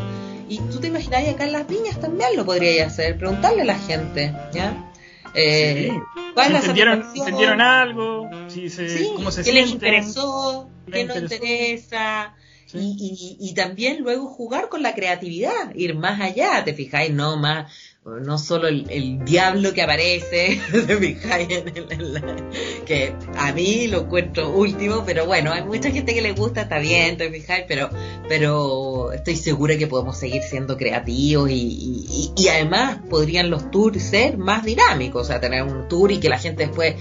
Y 0.50 0.60
tú 0.60 0.80
te 0.80 0.88
imaginas 0.88 1.28
acá 1.28 1.46
en 1.46 1.54
las 1.54 1.68
viñas 1.68 2.00
también 2.00 2.36
lo 2.36 2.46
podría 2.46 2.86
hacer, 2.86 3.18
preguntarle 3.18 3.62
a 3.64 3.66
la 3.66 3.80
gente, 3.80 4.34
¿ya? 4.54 4.92
Eh, 5.34 5.92
¿Cuál 6.36 6.56
es 6.56 6.68
la 6.68 7.04
¿Entendieron 7.16 7.62
algo? 7.62 8.30
Sí, 8.48 8.70
¿Cómo 9.16 9.32
se 9.32 9.44
¿Qué 9.44 9.54
les 9.54 9.72
interesó? 9.72 10.70
¿Qué 10.92 11.06
no 11.06 11.18
interesa? 11.18 12.36
Y, 12.72 13.38
y, 13.40 13.50
y, 13.50 13.54
también 13.54 14.02
luego 14.02 14.26
jugar 14.26 14.68
con 14.68 14.82
la 14.82 14.96
creatividad, 14.96 15.76
ir 15.76 15.94
más 15.94 16.20
allá, 16.20 16.64
te 16.64 16.74
fijáis, 16.74 17.12
no 17.12 17.38
más 17.38 17.72
no 18.06 18.38
solo 18.38 18.68
el, 18.68 19.24
diablo 19.24 19.74
que 19.74 19.82
aparece, 19.82 20.60
que 22.86 23.16
a 23.38 23.54
mí 23.54 23.88
lo 23.88 24.02
encuentro 24.02 24.50
último, 24.50 25.04
pero 25.06 25.26
bueno, 25.26 25.54
hay 25.54 25.64
mucha 25.64 25.90
gente 25.90 26.14
que 26.14 26.22
le 26.22 26.34
gusta, 26.34 26.64
está 26.64 26.80
bien, 26.80 27.18
fijáis, 27.18 27.64
pero, 27.68 27.90
pero 28.28 29.14
estoy 29.14 29.38
segura 29.38 29.78
que 29.78 29.88
podemos 29.88 30.18
seguir 30.18 30.44
siendo 30.44 30.76
creativos 30.76 31.50
y, 31.50 31.54
y, 31.56 32.34
y 32.36 32.48
además 32.50 33.00
podrían 33.10 33.50
los 33.50 33.72
tours 33.72 34.04
ser 34.04 34.38
más 34.38 34.66
dinámicos, 34.66 35.22
o 35.22 35.26
sea, 35.26 35.40
tener 35.40 35.64
un 35.64 35.88
tour 35.88 36.12
y 36.12 36.20
que 36.20 36.28
la 36.28 36.40
gente 36.40 36.68
después 36.68 36.96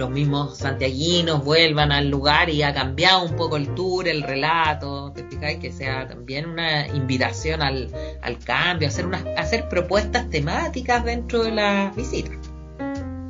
los 0.00 0.10
mismos 0.10 0.56
santiaguinos 0.56 1.44
vuelvan 1.44 1.92
al 1.92 2.08
lugar 2.08 2.48
y 2.48 2.62
ha 2.62 2.72
cambiado 2.72 3.24
un 3.24 3.36
poco 3.36 3.56
el 3.56 3.74
tour, 3.74 4.08
el 4.08 4.22
relato, 4.22 5.12
te 5.14 5.24
fijáis 5.24 5.58
que 5.58 5.72
sea 5.72 6.08
también 6.08 6.48
una 6.48 6.88
invitación 6.88 7.62
al, 7.62 7.90
al 8.22 8.38
cambio, 8.38 8.88
hacer 8.88 9.06
unas, 9.06 9.24
hacer 9.36 9.68
propuestas 9.68 10.30
temáticas 10.40 11.04
dentro 11.04 11.42
de 11.42 11.52
las 11.52 11.94
visitas. 11.94 12.36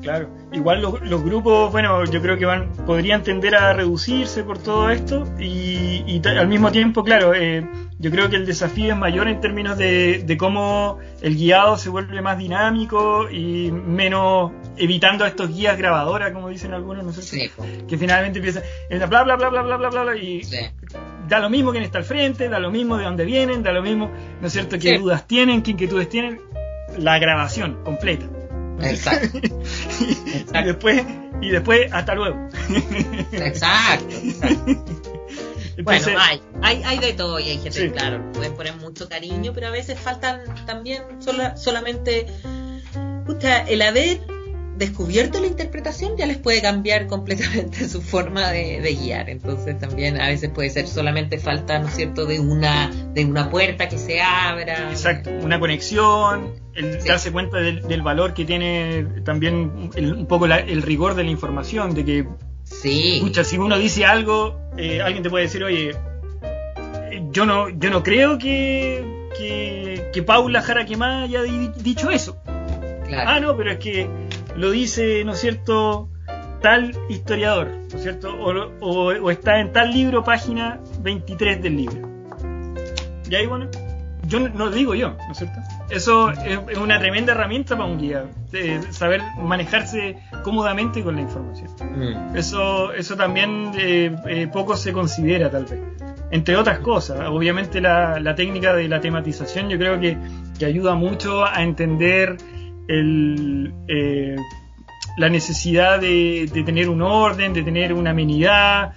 Claro, 0.03 0.31
igual 0.53 0.81
los, 0.81 1.03
los, 1.03 1.23
grupos, 1.23 1.71
bueno, 1.73 2.05
yo 2.07 2.23
creo 2.23 2.39
que 2.39 2.47
van 2.47 2.71
podrían 2.87 3.23
tender 3.23 3.55
a 3.55 3.75
reducirse 3.75 4.43
por 4.45 4.57
todo 4.57 4.89
esto 4.89 5.27
y, 5.39 6.03
y 6.07 6.23
al 6.27 6.49
mismo 6.49 6.73
tiempo, 6.73 7.05
claro, 7.05 7.35
eh, 7.35 7.69
yo 7.99 8.11
creo 8.11 8.31
que 8.31 8.37
el 8.37 8.47
desafío 8.47 8.95
es 8.95 8.99
mayor 8.99 9.29
en 9.29 9.43
términos 9.43 9.77
de, 9.77 10.23
de, 10.25 10.37
cómo 10.39 10.99
el 11.21 11.37
guiado 11.37 11.77
se 11.77 11.91
vuelve 11.91 12.23
más 12.23 12.39
dinámico 12.39 13.31
y 13.31 13.71
menos 13.71 14.53
evitando 14.79 15.27
a 15.27 15.29
estos 15.29 15.55
guías 15.55 15.77
grabadoras, 15.77 16.33
como 16.33 16.49
dicen 16.49 16.73
algunos, 16.73 17.05
no 17.05 17.13
sé, 17.13 17.51
que 17.87 17.99
finalmente 17.99 18.39
empiezan 18.39 18.63
bla 18.89 19.23
bla 19.23 19.37
bla 19.37 19.51
bla 19.51 19.63
bla 19.63 19.77
bla 19.77 20.03
bla 20.03 20.17
y 20.17 20.41
da 21.29 21.41
lo 21.41 21.51
mismo 21.51 21.73
quién 21.73 21.85
está 21.85 21.99
al 21.99 22.05
frente, 22.05 22.49
da 22.49 22.59
lo 22.59 22.71
mismo 22.71 22.97
de 22.97 23.05
dónde 23.05 23.27
vienen, 23.27 23.63
da 23.63 23.73
lo 23.73 23.83
mismo, 23.83 24.11
¿no 24.41 24.47
es 24.47 24.53
cierto?, 24.53 24.79
qué 24.79 24.99
dudas 24.99 25.27
tienen, 25.27 25.63
qué 25.63 25.73
inquietudes 25.73 26.09
tienen, 26.09 26.41
la 26.99 27.19
grabación 27.19 27.83
completa. 27.85 28.27
Exacto. 28.83 29.39
y, 30.55 30.65
después, 30.65 31.05
y 31.41 31.51
después, 31.51 31.93
hasta 31.93 32.15
luego. 32.15 32.49
exacto, 33.33 34.07
bueno, 35.83 36.07
hay, 36.19 36.43
hay, 36.63 36.83
hay, 36.85 36.99
de 36.99 37.13
todo 37.13 37.39
y 37.39 37.51
hay 37.51 37.59
gente, 37.59 37.93
claro, 37.93 38.33
pueden 38.33 38.55
poner 38.55 38.77
mucho 38.77 39.09
cariño, 39.09 39.53
pero 39.55 39.69
a 39.69 39.71
veces 39.71 39.99
faltan 39.99 40.43
también 40.67 41.03
solamente 41.57 42.27
el 43.69 43.83
haber 43.83 44.21
descubierto 44.81 45.41
la 45.41 45.47
interpretación 45.47 46.17
ya 46.17 46.27
les 46.27 46.39
puede 46.39 46.63
cambiar 46.63 47.07
completamente 47.07 47.89
su 47.89 48.03
forma 48.03 48.51
de, 48.51 48.81
guiar. 49.01 49.31
Entonces 49.31 49.79
también 49.79 50.21
a 50.21 50.29
veces 50.29 50.51
puede 50.51 50.71
ser 50.71 50.89
solamente 50.89 51.39
falta, 51.39 51.79
¿no 51.79 51.87
es 51.87 51.95
cierto?, 51.95 52.27
de 52.27 52.41
una, 52.41 52.91
de 53.13 53.25
una 53.25 53.51
puerta 53.51 53.89
que 53.89 53.99
se 53.99 54.21
abra. 54.21 54.91
Exacto, 54.91 55.31
una 55.43 55.61
conexión, 55.61 56.55
el 56.75 57.05
darse 57.05 57.31
cuenta 57.31 57.59
del, 57.59 58.03
valor 58.03 58.35
que 58.35 58.45
tiene 58.45 59.07
también 59.25 59.91
un 59.97 60.27
poco 60.27 60.47
el 60.47 60.83
rigor 60.83 61.15
de 61.15 61.25
la 61.25 61.31
información, 61.31 61.95
de 61.95 62.05
que, 62.05 62.27
sí. 62.65 63.17
escucha, 63.17 63.45
si 63.45 63.59
uno 63.59 63.79
dice 63.79 64.07
algo, 64.07 64.59
eh, 64.79 65.03
alguien 65.03 65.23
te 65.23 65.29
puede 65.29 65.45
decir, 65.45 65.63
oye, 65.63 65.95
yo 67.31 67.45
no, 67.45 67.69
yo 67.69 67.91
no 67.91 68.03
creo 68.03 68.39
que, 68.39 69.05
que, 69.37 70.09
que 70.13 70.23
Paula 70.23 70.63
Jaraquemá 70.63 71.25
haya 71.25 71.43
dicho 71.43 72.11
eso. 72.11 72.41
Ah, 73.13 73.41
no, 73.41 73.57
pero 73.57 73.73
es 73.73 73.79
que 73.79 74.09
lo 74.57 74.71
dice, 74.71 75.25
¿no 75.25 75.33
es 75.33 75.41
cierto?, 75.41 76.09
tal 76.61 76.95
historiador, 77.09 77.69
¿no 77.91 77.97
es 77.97 78.03
cierto? 78.03 78.35
O, 78.81 79.31
está 79.31 79.61
en 79.61 79.73
tal 79.73 79.93
libro, 79.93 80.23
página 80.23 80.81
23 81.01 81.63
del 81.63 81.77
libro. 81.77 82.09
Y 83.29 83.35
ahí, 83.35 83.47
bueno, 83.47 83.69
yo 84.27 84.41
no 84.41 84.67
lo 84.67 84.71
digo 84.71 84.95
yo, 84.95 85.11
¿no 85.11 85.33
es 85.33 85.39
cierto? 85.39 85.59
Eso 85.89 86.31
es, 86.31 86.79
una 86.79 86.99
tremenda 86.99 87.33
herramienta 87.33 87.77
para 87.77 87.89
un 87.89 87.99
guía, 87.99 88.27
saber 88.91 89.23
manejarse 89.39 90.19
cómodamente 90.45 91.03
con 91.03 91.17
la 91.17 91.23
información. 91.23 91.69
Mm. 91.81 92.37
Eso, 92.37 92.93
eso 92.93 93.17
también 93.17 93.73
eh, 93.77 94.15
eh, 94.29 94.49
poco 94.53 94.77
se 94.77 94.93
considera, 94.93 95.51
tal 95.51 95.65
vez. 95.65 95.81
Entre 96.31 96.57
otras 96.57 96.79
cosas, 96.79 97.29
obviamente 97.29 97.81
la, 97.81 98.35
técnica 98.37 98.73
de 98.73 98.89
la 98.89 99.01
tematización 99.01 99.69
yo 99.69 99.79
creo 99.79 99.99
que, 99.99 100.17
que 100.59 100.65
ayuda 100.65 100.95
mucho 100.95 101.45
a 101.45 101.63
entender 101.65 102.37
el, 102.91 103.73
eh, 103.89 104.37
la 105.17 105.29
necesidad 105.29 106.01
de, 106.01 106.51
tener 106.65 106.89
un 106.89 107.03
orden, 107.03 107.53
de 107.53 107.63
tener 107.63 107.93
una 107.93 108.11
amenidad, 108.11 108.93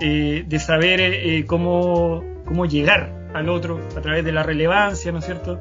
eh, 0.00 0.44
de 0.46 0.58
saber 0.58 1.00
eh, 1.00 1.44
cómo, 1.46 2.24
cómo 2.44 2.66
llegar 2.66 3.12
al 3.34 3.48
otro 3.48 3.80
a 3.96 4.00
través 4.00 4.24
de 4.24 4.32
la 4.32 4.42
relevancia, 4.42 5.12
¿no 5.12 5.18
es 5.18 5.24
cierto? 5.26 5.60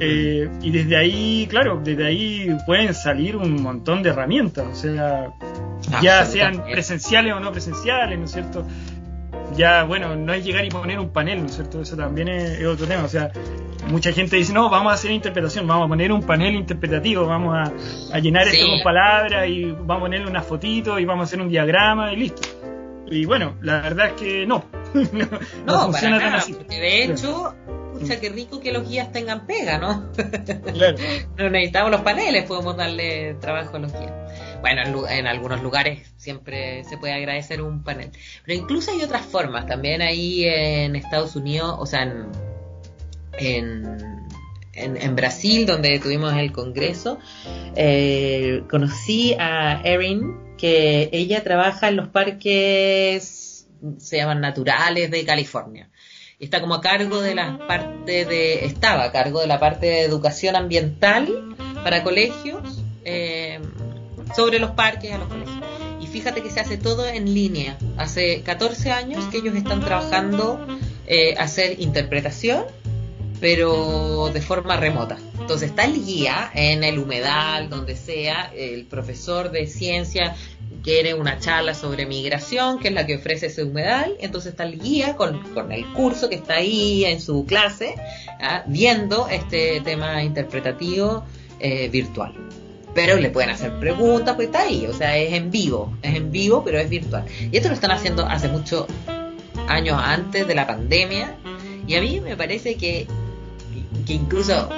Eh, 0.00 0.48
y 0.62 0.70
desde 0.70 0.96
ahí, 0.96 1.46
claro, 1.48 1.80
desde 1.82 2.06
ahí 2.06 2.56
pueden 2.66 2.94
salir 2.94 3.36
un 3.36 3.62
montón 3.62 4.02
de 4.02 4.10
herramientas, 4.10 4.66
o 4.66 4.74
sea, 4.74 5.32
ya 6.00 6.24
sean 6.24 6.64
presenciales 6.64 7.34
o 7.34 7.40
no 7.40 7.52
presenciales, 7.52 8.18
¿no 8.18 8.24
es 8.24 8.32
cierto? 8.32 8.66
Ya, 9.56 9.84
bueno, 9.84 10.16
no 10.16 10.32
es 10.32 10.44
llegar 10.44 10.64
y 10.64 10.70
poner 10.70 10.98
un 10.98 11.10
panel, 11.10 11.40
¿no 11.40 11.46
es 11.46 11.54
cierto? 11.54 11.82
Eso 11.82 11.96
también 11.96 12.28
es 12.28 12.64
otro 12.64 12.86
tema, 12.86 13.04
o 13.04 13.08
sea, 13.08 13.30
mucha 13.88 14.12
gente 14.12 14.36
dice, 14.36 14.52
no, 14.52 14.70
vamos 14.70 14.92
a 14.92 14.94
hacer 14.94 15.10
interpretación, 15.10 15.66
vamos 15.66 15.86
a 15.86 15.88
poner 15.88 16.12
un 16.12 16.22
panel 16.22 16.54
interpretativo, 16.54 17.26
vamos 17.26 17.70
a, 18.12 18.18
llenar 18.18 18.48
esto 18.48 18.66
con 18.66 18.82
palabras 18.82 19.48
y 19.48 19.72
vamos 19.72 19.96
a 19.96 20.00
ponerle 20.00 20.28
una 20.28 20.42
fotito 20.42 20.98
y 20.98 21.04
vamos 21.04 21.24
a 21.24 21.24
hacer 21.24 21.40
un 21.40 21.48
diagrama 21.48 22.12
y 22.12 22.16
listo. 22.16 22.42
Y 23.10 23.26
bueno, 23.26 23.56
la 23.60 23.82
verdad 23.82 24.06
es 24.08 24.12
que 24.14 24.46
no. 24.46 24.64
no, 25.66 25.82
funciona 25.84 26.18
tan 26.18 26.34
así. 26.34 26.56
de 26.68 27.04
hecho, 27.04 27.54
pucha, 27.92 28.20
qué 28.20 28.30
rico 28.30 28.60
que 28.60 28.72
los 28.72 28.88
guías 28.88 29.12
tengan 29.12 29.46
pega, 29.46 29.78
¿no? 29.78 30.10
claro. 30.72 30.96
no 31.36 31.50
necesitamos 31.50 31.90
los 31.90 32.00
paneles, 32.00 32.44
podemos 32.44 32.76
darle 32.76 33.34
trabajo 33.34 33.76
a 33.76 33.80
los 33.80 33.92
guías. 33.92 34.12
Bueno, 34.62 35.06
en, 35.08 35.26
algunos 35.26 35.62
lugares 35.62 36.10
siempre 36.16 36.84
se 36.84 36.96
puede 36.96 37.12
agradecer 37.12 37.60
un 37.60 37.84
panel. 37.84 38.10
Pero 38.46 38.58
incluso 38.58 38.92
hay 38.92 39.02
otras 39.02 39.26
formas. 39.26 39.66
También 39.66 40.00
ahí 40.00 40.44
en 40.44 40.96
Estados 40.96 41.36
Unidos, 41.36 41.76
o 41.78 41.84
sea, 41.84 42.02
en 42.02 42.28
en, 43.38 44.96
en, 44.96 45.16
Brasil, 45.16 45.66
donde 45.66 45.98
tuvimos 45.98 46.34
el 46.34 46.52
congreso, 46.52 47.18
eh, 47.76 48.62
conocí 48.70 49.34
a 49.38 49.80
Erin, 49.84 50.56
que 50.56 51.10
ella 51.12 51.42
trabaja 51.42 51.88
en 51.88 51.96
los 51.96 52.08
parques, 52.08 53.66
se 53.98 54.16
llaman 54.16 54.40
naturales 54.40 55.10
de 55.10 55.24
California. 55.24 55.90
Está 56.38 56.60
como 56.60 56.74
a 56.74 56.80
cargo 56.80 57.20
de 57.20 57.34
la 57.34 57.66
parte 57.66 58.24
de, 58.24 58.64
estaba 58.64 59.04
a 59.04 59.12
cargo 59.12 59.40
de 59.40 59.46
la 59.46 59.60
parte 59.60 59.86
de 59.86 60.02
educación 60.02 60.56
ambiental 60.56 61.56
para 61.84 62.02
colegios, 62.02 62.82
eh, 63.04 63.31
sobre 64.34 64.58
los 64.58 64.72
parques 64.72 65.12
a 65.12 65.18
los 65.18 65.28
colegios. 65.28 65.56
Y 66.00 66.06
fíjate 66.06 66.42
que 66.42 66.50
se 66.50 66.60
hace 66.60 66.76
todo 66.76 67.06
en 67.06 67.32
línea. 67.32 67.78
Hace 67.96 68.42
14 68.42 68.90
años 68.90 69.24
que 69.26 69.38
ellos 69.38 69.54
están 69.54 69.80
trabajando 69.80 70.66
eh, 71.06 71.34
hacer 71.38 71.80
interpretación 71.80 72.64
pero 73.42 74.30
de 74.32 74.40
forma 74.40 74.76
remota. 74.76 75.18
Entonces 75.40 75.70
está 75.70 75.84
el 75.84 76.04
guía 76.04 76.52
en 76.54 76.84
el 76.84 77.00
humedal, 77.00 77.68
donde 77.68 77.96
sea, 77.96 78.52
el 78.54 78.84
profesor 78.84 79.50
de 79.50 79.66
ciencia 79.66 80.36
quiere 80.84 81.14
una 81.14 81.40
charla 81.40 81.74
sobre 81.74 82.06
migración, 82.06 82.78
que 82.78 82.88
es 82.88 82.94
la 82.94 83.04
que 83.04 83.16
ofrece 83.16 83.46
ese 83.46 83.64
humedal, 83.64 84.16
entonces 84.20 84.52
está 84.52 84.62
el 84.62 84.80
guía 84.80 85.16
con, 85.16 85.40
el 85.72 85.92
curso 85.92 86.28
que 86.28 86.36
está 86.36 86.54
ahí 86.54 87.04
en 87.04 87.20
su 87.20 87.44
clase, 87.44 87.96
¿ah? 88.40 88.62
viendo 88.68 89.28
este 89.28 89.80
tema 89.80 90.22
interpretativo 90.22 91.24
eh, 91.58 91.88
virtual. 91.88 92.34
Pero 92.94 93.16
le 93.16 93.30
pueden 93.30 93.50
hacer 93.50 93.78
preguntas, 93.78 94.34
pues 94.34 94.48
está 94.48 94.62
ahí, 94.62 94.86
o 94.86 94.92
sea, 94.92 95.16
es 95.16 95.32
en 95.32 95.50
vivo, 95.50 95.96
es 96.02 96.14
en 96.14 96.30
vivo, 96.30 96.62
pero 96.64 96.78
es 96.78 96.90
virtual. 96.90 97.24
Y 97.50 97.56
esto 97.56 97.68
lo 97.68 97.74
están 97.74 97.90
haciendo 97.90 98.26
hace 98.26 98.48
muchos 98.48 98.86
años 99.68 99.98
antes 100.02 100.46
de 100.46 100.54
la 100.54 100.66
pandemia, 100.66 101.36
y 101.86 101.94
a 101.94 102.00
mí 102.00 102.20
me 102.20 102.36
parece 102.36 102.76
que 102.76 103.06
que 104.06 104.14
incluso 104.14 104.68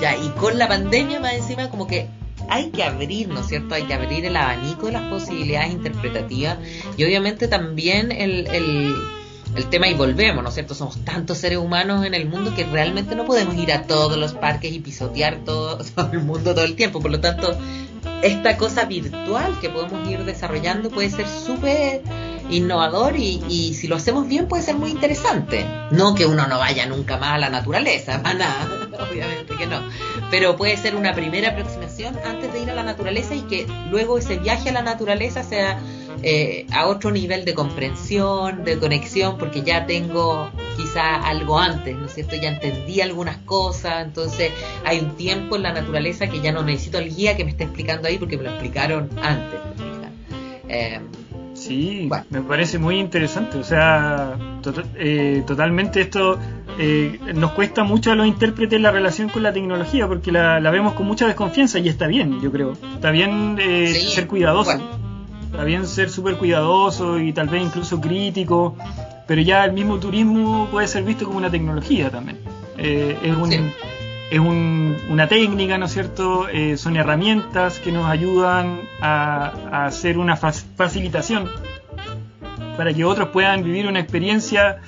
ya 0.00 0.16
y 0.16 0.28
con 0.30 0.58
la 0.58 0.68
pandemia 0.68 1.20
más 1.20 1.34
encima 1.34 1.70
como 1.70 1.86
que 1.86 2.06
hay 2.48 2.70
que 2.70 2.82
abrir, 2.82 3.28
¿no 3.28 3.40
es 3.40 3.46
cierto? 3.46 3.74
Hay 3.74 3.82
que 3.82 3.94
abrir 3.94 4.24
el 4.24 4.36
abanico 4.36 4.86
de 4.86 4.92
las 4.92 5.02
posibilidades 5.10 5.70
interpretativas 5.70 6.58
y 6.96 7.04
obviamente 7.04 7.46
también 7.46 8.10
el, 8.10 8.46
el, 8.46 8.94
el 9.58 9.68
tema 9.68 9.88
y 9.88 9.94
volvemos, 9.94 10.42
¿no 10.42 10.48
es 10.48 10.54
cierto? 10.54 10.74
Somos 10.74 11.04
tantos 11.04 11.38
seres 11.38 11.58
humanos 11.58 12.06
en 12.06 12.14
el 12.14 12.26
mundo 12.26 12.54
que 12.54 12.64
realmente 12.64 13.16
no 13.16 13.24
podemos 13.24 13.56
ir 13.56 13.72
a 13.72 13.82
todos 13.82 14.16
los 14.16 14.32
parques 14.32 14.72
y 14.72 14.78
pisotear 14.78 15.38
todo, 15.44 15.78
el 16.12 16.20
mundo 16.20 16.54
todo 16.54 16.64
el 16.64 16.76
tiempo, 16.76 17.00
por 17.00 17.10
lo 17.10 17.20
tanto 17.20 17.56
esta 18.22 18.56
cosa 18.56 18.84
virtual 18.84 19.58
que 19.60 19.68
podemos 19.68 20.08
ir 20.08 20.24
desarrollando 20.24 20.90
puede 20.90 21.10
ser 21.10 21.26
súper 21.26 22.02
innovador 22.50 23.16
y, 23.16 23.74
si 23.74 23.88
lo 23.88 23.96
hacemos 23.96 24.26
bien 24.26 24.48
puede 24.48 24.62
ser 24.62 24.76
muy 24.76 24.90
interesante. 24.90 25.66
No 25.90 26.14
que 26.14 26.26
uno 26.26 26.46
no 26.46 26.58
vaya 26.58 26.86
nunca 26.86 27.16
más 27.16 27.30
a 27.30 27.38
la 27.38 27.50
naturaleza, 27.50 28.22
para 28.22 28.38
nada, 28.38 28.88
obviamente 29.10 29.54
que 29.56 29.66
no. 29.66 29.80
Pero 30.30 30.56
puede 30.56 30.76
ser 30.76 30.96
una 30.96 31.14
primera 31.14 31.50
aproximación 31.50 32.18
antes 32.24 32.52
de 32.52 32.60
ir 32.60 32.70
a 32.70 32.74
la 32.74 32.82
naturaleza 32.82 33.34
y 33.34 33.42
que 33.42 33.66
luego 33.90 34.18
ese 34.18 34.36
viaje 34.38 34.70
a 34.70 34.72
la 34.72 34.82
naturaleza 34.82 35.42
sea 35.42 35.80
eh, 36.22 36.66
a 36.72 36.86
otro 36.88 37.10
nivel 37.12 37.44
de 37.44 37.54
comprensión, 37.54 38.64
de 38.64 38.78
conexión, 38.78 39.38
porque 39.38 39.62
ya 39.62 39.86
tengo 39.86 40.50
quizá 40.76 41.16
algo 41.16 41.58
antes, 41.58 41.96
¿no 41.96 42.06
es 42.06 42.14
cierto? 42.14 42.34
Ya 42.34 42.48
entendí 42.48 43.00
algunas 43.00 43.36
cosas, 43.38 44.04
entonces 44.04 44.50
hay 44.84 44.98
un 44.98 45.16
tiempo 45.16 45.56
en 45.56 45.62
la 45.62 45.72
naturaleza 45.72 46.26
que 46.26 46.40
ya 46.40 46.50
no 46.50 46.62
necesito 46.62 46.98
el 46.98 47.14
guía 47.14 47.36
que 47.36 47.44
me 47.44 47.52
esté 47.52 47.64
explicando 47.64 48.08
ahí 48.08 48.18
porque 48.18 48.36
me 48.36 48.44
lo 48.44 48.50
explicaron 48.50 49.08
antes. 49.22 49.60
Eh, 50.68 51.00
Sí, 51.68 52.08
me 52.30 52.40
parece 52.40 52.78
muy 52.78 52.98
interesante. 52.98 53.58
O 53.58 53.64
sea, 53.64 54.36
tota-, 54.62 54.84
eh, 54.96 55.44
totalmente 55.46 56.00
esto 56.00 56.38
eh, 56.78 57.20
nos 57.34 57.52
cuesta 57.52 57.84
mucho 57.84 58.10
a 58.10 58.14
los 58.14 58.26
intérpretes 58.26 58.80
la 58.80 58.90
relación 58.90 59.28
con 59.28 59.42
la 59.42 59.52
tecnología 59.52 60.08
porque 60.08 60.32
la, 60.32 60.58
vemos 60.70 60.94
con 60.94 61.06
mucha 61.06 61.26
desconfianza 61.26 61.78
y 61.78 61.88
está 61.88 62.06
bien, 62.06 62.40
yo 62.40 62.50
creo. 62.50 62.72
Está 62.94 63.10
bien 63.10 63.58
eh, 63.60 63.94
ser 63.94 64.26
cuidadoso. 64.26 64.80
Está 65.44 65.64
bien 65.64 65.86
ser 65.86 66.08
súper 66.08 66.36
cuidadoso 66.36 67.18
y 67.18 67.34
tal 67.34 67.48
vez 67.48 67.62
incluso 67.62 68.00
crítico. 68.00 68.74
Pero 69.26 69.42
ya 69.42 69.66
el 69.66 69.74
mismo 69.74 69.98
turismo 69.98 70.68
puede 70.70 70.88
ser 70.88 71.02
visto 71.02 71.26
como 71.26 71.36
una 71.36 71.50
tecnología 71.50 72.10
también. 72.10 72.38
es 72.78 73.36
un 73.36 73.72
es 74.30 74.40
una 74.40 75.26
técnica, 75.26 75.78
¿no 75.78 75.86
es 75.86 75.92
cierto? 75.92 76.48
Eh, 76.48 76.76
son 76.76 76.96
herramientas 76.96 77.78
que 77.78 77.92
nos 77.92 78.06
ayudan 78.06 78.80
a, 79.00 79.86
hacer 79.86 80.18
una 80.18 80.36
facilitación 80.36 81.48
para 82.76 82.92
que 82.92 83.04
otros 83.04 83.28
puedan 83.30 83.64
vivir 83.64 83.86
una 83.86 84.00
experiencia 84.00 84.78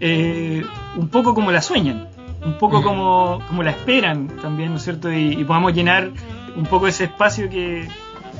eh, 0.00 0.64
un 0.96 1.08
poco 1.08 1.34
como 1.34 1.50
la 1.50 1.60
sueñan, 1.60 2.08
un 2.44 2.56
poco 2.58 2.82
como, 2.82 3.42
como 3.48 3.62
la 3.62 3.70
esperan 3.70 4.28
también, 4.40 4.70
¿no 4.70 4.76
es 4.76 4.84
cierto? 4.84 5.12
Y, 5.12 5.42
podamos 5.44 5.74
llenar 5.74 6.10
un 6.56 6.66
poco 6.66 6.86
ese 6.86 7.04
espacio 7.04 7.50
que, 7.50 7.88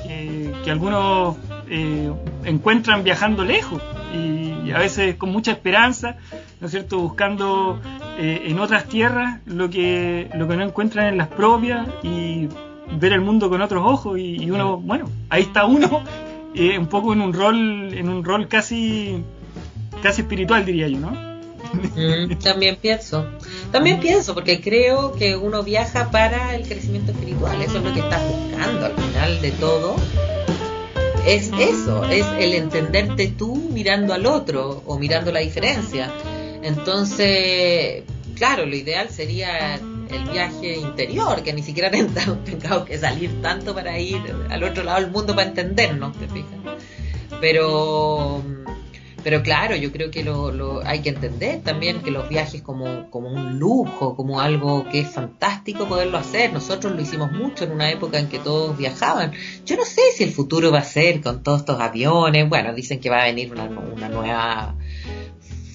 que, 0.07 0.71
algunos 0.71 1.37
eh, 1.69 2.13
encuentran 2.45 3.03
viajando 3.03 3.45
lejos 3.45 3.83
y 4.15 4.71
a 4.73 4.79
veces 4.79 5.17
con 5.17 5.31
mucha 5.31 5.53
esperanza, 5.53 6.17
¿no 6.61 6.67
es 6.67 6.71
cierto? 6.71 6.99
Buscando 6.99 7.81
eh, 8.19 8.45
en 8.47 8.59
otras 8.59 8.87
tierras 8.87 9.41
lo 9.47 9.69
que, 9.69 10.31
lo 10.35 10.49
que 10.49 10.57
no 10.57 10.65
encuentran 10.65 11.07
en 11.07 11.19
las 11.19 11.29
propias 11.29 11.87
y 12.03 12.49
ver 12.99 13.13
el 13.13 13.21
mundo 13.21 13.49
con 13.49 13.61
otros 13.61 13.83
ojos 13.85 14.19
y, 14.19 14.51
uno, 14.51 14.79
bueno, 14.79 15.11
ahí 15.31 15.43
está 15.43 15.65
uno 15.67 16.03
eh, 16.55 16.79
un 16.79 16.87
poco 16.87 17.13
en 17.13 17.21
un 17.21 17.33
rol, 17.33 17.93
en 17.93 18.09
un 18.09 18.25
rol 18.25 18.49
casi, 18.49 19.23
casi 20.03 20.23
espiritual 20.23 20.65
diría 20.65 20.89
yo, 20.89 20.99
¿no? 20.99 21.35
Mm, 21.73 22.37
también 22.43 22.77
pienso, 22.77 23.27
también 23.73 23.99
pienso 24.01 24.35
porque 24.35 24.61
creo 24.61 25.13
que 25.13 25.37
uno 25.37 25.63
viaja 25.63 26.11
para 26.11 26.55
el 26.55 26.67
crecimiento 26.67 27.13
espiritual, 27.13 27.61
eso 27.61 27.79
es 27.79 27.85
lo 27.85 27.93
que 27.93 28.01
estás 28.01 28.23
buscando 28.29 28.87
al 28.87 28.93
final 28.93 29.41
de 29.41 29.51
todo 29.53 29.97
es 31.27 31.51
eso, 31.59 32.05
es 32.05 32.27
el 32.39 32.55
entenderte 32.55 33.29
tú 33.29 33.55
mirando 33.73 34.13
al 34.13 34.27
otro 34.27 34.83
o 34.87 34.99
mirando 34.99 35.33
la 35.33 35.41
diferencia. 35.41 36.13
Entonces, 36.63 38.05
claro, 38.35 38.67
lo 38.67 38.77
ideal 38.77 39.09
sería 39.11 39.75
el 39.75 40.25
viaje 40.31 40.77
interior, 40.77 41.43
que 41.43 41.53
ni 41.53 41.63
siquiera 41.63 41.91
tengamos 42.45 42.85
que 42.85 42.99
salir 42.99 43.41
tanto 43.43 43.75
para 43.75 43.99
ir 43.99 44.21
al 44.51 44.65
otro 44.65 44.85
lado 44.85 45.01
del 45.01 45.11
mundo 45.11 45.35
para 45.35 45.49
entendernos, 45.49 46.17
¿te 46.19 46.29
fijas? 46.29 46.59
Pero, 47.41 48.43
pero 49.25 49.43
claro, 49.43 49.75
yo 49.75 49.91
creo 49.91 50.11
que 50.11 50.23
lo, 50.23 50.83
hay 50.85 51.01
que 51.01 51.09
entender 51.09 51.63
también 51.63 52.03
que 52.03 52.11
los 52.11 52.29
viajes 52.29 52.61
como, 52.61 53.11
como 53.11 53.31
un 53.31 53.59
lujo, 53.59 54.15
como 54.15 54.39
algo 54.39 54.87
que 54.91 55.01
es 55.01 55.09
fantástico 55.09 55.89
poderlo 55.89 56.19
hacer. 56.19 56.53
Nosotros 56.53 56.95
lo 56.95 57.01
hicimos 57.01 57.33
mucho 57.33 57.65
en 57.65 57.73
una 57.73 57.91
época 57.91 58.19
en 58.19 58.29
que 58.29 58.39
todos 58.39 58.77
viajaban. 58.77 59.33
Yo 59.65 59.77
no 59.77 59.87
sé 59.87 60.03
si 60.15 60.25
el 60.25 60.31
futuro 60.31 60.71
va 60.71 60.81
a 60.81 60.85
ser 60.85 61.23
con 61.23 61.43
todos 61.43 61.61
estos 61.61 61.81
aviones. 61.81 62.47
Bueno, 62.51 62.75
dicen 62.75 63.01
que 63.01 63.09
va 63.09 63.23
a 63.23 63.25
venir 63.25 63.51
una, 63.51 63.65
una 63.65 64.11
nueva 64.11 64.77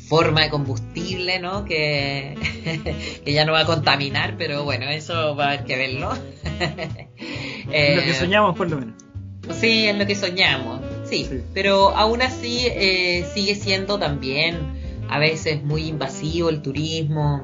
forma 0.07 0.41
de 0.41 0.49
combustible, 0.51 1.39
¿no? 1.39 1.65
Que, 1.65 2.35
que, 3.25 3.33
ya 3.33 3.45
no 3.45 3.53
va 3.53 3.61
a 3.61 3.65
contaminar, 3.65 4.35
pero 4.37 4.63
bueno, 4.63 4.85
eso 4.89 5.35
va 5.35 5.45
a 5.45 5.47
haber 5.53 5.63
que 5.65 5.75
verlo. 5.75 6.13
eh, 7.71 7.95
lo 7.95 8.03
que 8.03 8.13
soñamos, 8.13 8.55
por 8.55 8.69
lo 8.69 8.77
menos. 8.77 8.95
Sí, 9.59 9.87
es 9.87 9.97
lo 9.97 10.05
que 10.05 10.15
soñamos, 10.15 10.81
sí. 11.09 11.29
Pero 11.53 11.89
aún 11.89 12.21
así 12.21 12.67
eh, 12.67 13.25
sigue 13.33 13.55
siendo 13.55 13.99
también 13.99 14.57
a 15.09 15.19
veces 15.19 15.63
muy 15.63 15.87
invasivo 15.87 16.49
el 16.49 16.61
turismo 16.61 17.43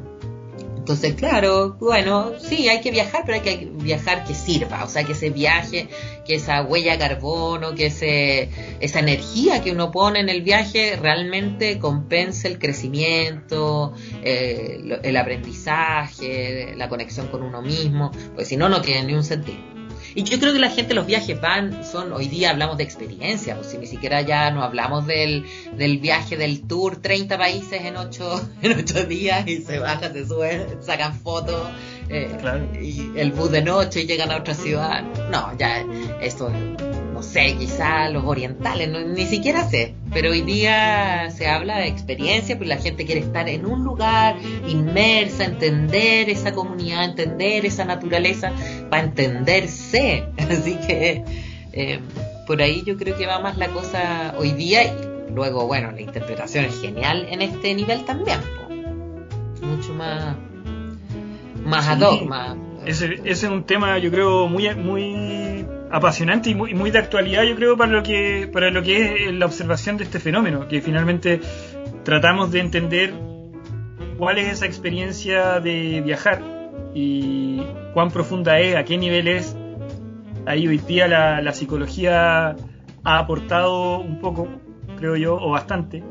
entonces, 0.85 1.15
claro, 1.15 1.77
bueno, 1.79 2.33
sí, 2.39 2.69
hay 2.69 2.79
que 2.79 2.91
viajar, 2.91 3.23
pero 3.25 3.39
hay 3.39 3.41
que 3.41 3.71
viajar 3.73 4.23
que 4.23 4.35
sirva, 4.35 4.83
o 4.83 4.87
sea, 4.87 5.03
que 5.03 5.13
ese 5.13 5.31
viaje, 5.31 5.87
que 6.27 6.35
esa 6.35 6.61
huella 6.61 6.91
de 6.91 6.99
carbono, 6.99 7.73
que 7.73 7.87
ese, 7.87 8.51
esa 8.79 8.99
energía 8.99 9.63
que 9.63 9.71
uno 9.71 9.89
pone 9.89 10.19
en 10.19 10.29
el 10.29 10.43
viaje 10.43 10.95
realmente 10.95 11.79
compense 11.79 12.47
el 12.47 12.59
crecimiento, 12.59 13.95
eh, 14.21 14.99
el 15.01 15.17
aprendizaje, 15.17 16.75
la 16.77 16.87
conexión 16.87 17.29
con 17.29 17.41
uno 17.41 17.63
mismo, 17.63 18.11
pues 18.35 18.47
si 18.47 18.55
no, 18.55 18.69
no 18.69 18.83
tiene 18.83 19.07
ni 19.07 19.15
un 19.15 19.23
sentido. 19.23 19.74
Y 20.15 20.23
yo 20.23 20.39
creo 20.39 20.53
que 20.53 20.59
la 20.59 20.69
gente, 20.69 20.93
los 20.93 21.05
viajes 21.05 21.39
van, 21.41 21.85
son, 21.85 22.13
hoy 22.13 22.27
día 22.27 22.51
hablamos 22.51 22.77
de 22.77 22.83
experiencia, 22.83 23.55
pues 23.55 23.67
si 23.67 23.77
ni 23.77 23.85
siquiera 23.85 24.21
ya 24.21 24.49
no 24.49 24.63
hablamos 24.63 25.05
del, 25.05 25.45
del 25.75 25.97
viaje 25.99 26.37
del 26.37 26.61
tour, 26.61 26.95
30 27.01 27.37
países 27.37 27.81
en 27.83 27.97
8, 27.97 28.49
en 28.61 28.79
ocho 28.79 29.03
días 29.03 29.45
y 29.45 29.57
se 29.57 29.79
bajan, 29.79 30.13
se 30.13 30.25
suben, 30.25 30.81
sacan 30.81 31.19
fotos, 31.19 31.67
eh, 32.09 32.29
y 32.81 33.11
el 33.19 33.31
bus 33.31 33.51
de 33.51 33.61
noche 33.61 34.01
y 34.01 34.05
llegan 34.05 34.31
a 34.31 34.37
otra 34.37 34.53
ciudad. 34.53 35.03
No, 35.31 35.55
ya 35.57 35.85
esto 36.21 36.49
no 37.15 37.23
sé, 37.23 37.55
quizá 37.57 38.09
los 38.09 38.25
orientales, 38.25 38.89
ni 38.89 39.25
siquiera 39.25 39.63
sé, 39.69 39.95
pero 40.11 40.31
hoy 40.31 40.41
día 40.41 41.31
se 41.31 41.47
habla 41.47 41.77
de 41.77 41.87
experiencia, 41.87 42.57
pues 42.57 42.67
la 42.67 42.75
gente 42.75 43.05
quiere 43.05 43.21
estar 43.21 43.47
en 43.47 43.65
un 43.65 43.85
lugar 43.85 44.35
inmersa, 44.67 45.45
entender 45.45 46.29
esa 46.29 46.51
comunidad, 46.51 47.05
entender 47.05 47.65
esa 47.65 47.85
naturaleza, 47.85 48.51
para 48.89 49.03
entenderse. 49.03 50.25
Así 50.37 50.75
que 50.85 51.23
eh, 51.71 52.01
por 52.45 52.61
ahí 52.61 52.83
yo 52.85 52.97
creo 52.97 53.15
que 53.15 53.25
va 53.25 53.39
más 53.39 53.57
la 53.57 53.69
cosa 53.69 54.35
hoy 54.37 54.51
día 54.51 54.83
y 54.83 55.33
luego, 55.33 55.67
bueno, 55.67 55.93
la 55.93 56.01
interpretación 56.01 56.65
es 56.65 56.81
genial 56.81 57.27
en 57.29 57.41
este 57.41 57.73
nivel 57.75 58.03
también, 58.03 58.41
mucho 59.61 59.93
más, 59.93 60.35
más 61.63 61.87
ad 61.87 62.01
hoc, 62.01 62.29
ese, 62.85 63.21
es 63.23 63.41
un 63.43 63.63
tema, 63.63 63.97
yo 63.97 64.11
creo, 64.11 64.47
muy, 64.47 64.73
muy 64.75 65.54
apasionante 65.91 66.49
y 66.49 66.55
muy, 66.55 66.91
de 66.91 66.99
actualidad, 66.99 67.43
yo 67.43 67.55
creo, 67.55 67.77
para 67.77 67.91
lo 67.91 68.03
que 68.03 68.49
para 68.51 68.71
lo 68.71 68.81
que 68.83 69.27
es 69.27 69.33
la 69.33 69.45
observación 69.45 69.97
de 69.97 70.03
este 70.03 70.19
fenómeno, 70.19 70.67
que 70.67 70.81
finalmente 70.81 71.39
tratamos 72.03 72.51
de 72.51 72.59
entender 72.59 73.13
cuál 74.17 74.37
es 74.37 74.53
esa 74.53 74.65
experiencia 74.65 75.59
de 75.59 76.01
viajar 76.01 76.41
y 76.93 77.61
cuán 77.93 78.11
profunda 78.11 78.59
es, 78.59 78.75
a 78.75 78.83
qué 78.83 78.97
nivel 78.97 79.27
es. 79.27 79.55
Ahí 80.45 80.67
hoy 80.67 80.77
día 80.77 81.07
la, 81.07 81.41
la 81.41 81.53
psicología 81.53 82.55
ha 83.03 83.19
aportado 83.19 83.99
un 83.99 84.19
poco, 84.19 84.47
creo 84.97 85.15
yo, 85.15 85.35
o 85.35 85.51
bastante. 85.51 86.03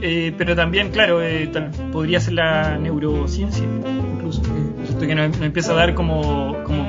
Eh, 0.00 0.34
pero 0.36 0.56
también, 0.56 0.90
claro, 0.90 1.22
eh, 1.22 1.50
podría 1.92 2.20
ser 2.20 2.34
la 2.34 2.78
neurociencia, 2.78 3.64
incluso. 3.64 4.42
Que 4.98 5.14
nos, 5.14 5.40
empieza 5.40 5.72
a 5.72 5.76
dar 5.76 5.94
como, 5.94 6.62
como 6.64 6.86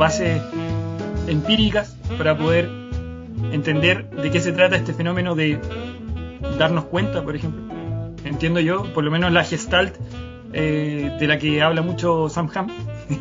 empíricas 1.28 1.98
para 2.18 2.38
poder 2.38 2.70
entender 3.52 4.10
de 4.10 4.32
qué 4.32 4.40
se 4.40 4.52
trata 4.52 4.76
este 4.76 4.94
fenómeno 4.94 5.36
de 5.36 5.60
darnos 6.58 6.86
cuenta, 6.86 7.24
por 7.24 7.36
ejemplo. 7.36 7.64
Entiendo 8.24 8.60
yo, 8.60 8.92
por 8.94 9.04
lo 9.04 9.12
menos 9.12 9.32
la 9.32 9.44
gestalt 9.44 9.96
eh, 10.54 11.16
de 11.20 11.28
la 11.28 11.38
que 11.38 11.62
habla 11.62 11.82
mucho 11.82 12.30
Sam 12.30 12.50
Ham, 12.54 12.68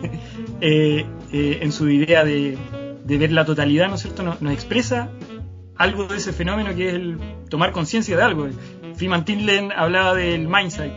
eh, 0.60 1.04
eh, 1.32 1.58
en 1.62 1.72
su 1.72 1.88
idea 1.90 2.24
de, 2.24 2.56
ver 3.04 3.32
la 3.32 3.44
totalidad, 3.44 3.88
¿no 3.88 3.96
es 3.96 4.02
cierto? 4.02 4.22
Nos, 4.22 4.52
expresa 4.52 5.10
algo 5.76 6.06
de 6.06 6.16
ese 6.16 6.32
fenómeno 6.32 6.74
que 6.74 6.88
es 6.88 6.94
el 6.94 7.18
tomar 7.48 7.72
conciencia 7.72 8.16
de 8.16 8.22
algo. 8.22 8.48
Freeman 8.94 9.24
Tinlen 9.24 9.72
hablaba 9.72 10.14
del 10.14 10.46
mindset 10.46 10.92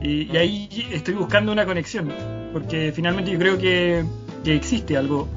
y, 0.00 0.32
y, 0.32 0.36
ahí 0.36 0.88
estoy 0.92 1.14
buscando 1.14 1.50
una 1.50 1.66
conexión, 1.66 2.12
porque 2.52 2.92
finalmente 2.94 3.32
yo 3.32 3.38
creo 3.38 3.58
que, 3.58 4.04
que 4.44 4.54
existe 4.54 4.96
algo 4.96 5.28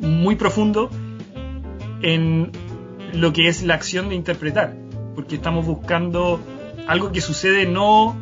muy 0.00 0.36
profundo 0.36 0.90
en 2.02 2.52
lo 3.12 3.32
que 3.32 3.48
es 3.48 3.62
la 3.62 3.74
acción 3.74 4.08
de 4.08 4.14
interpretar, 4.14 4.76
porque 5.14 5.36
estamos 5.36 5.66
buscando 5.66 6.40
algo 6.86 7.12
que 7.12 7.20
sucede 7.20 7.66
no 7.66 8.16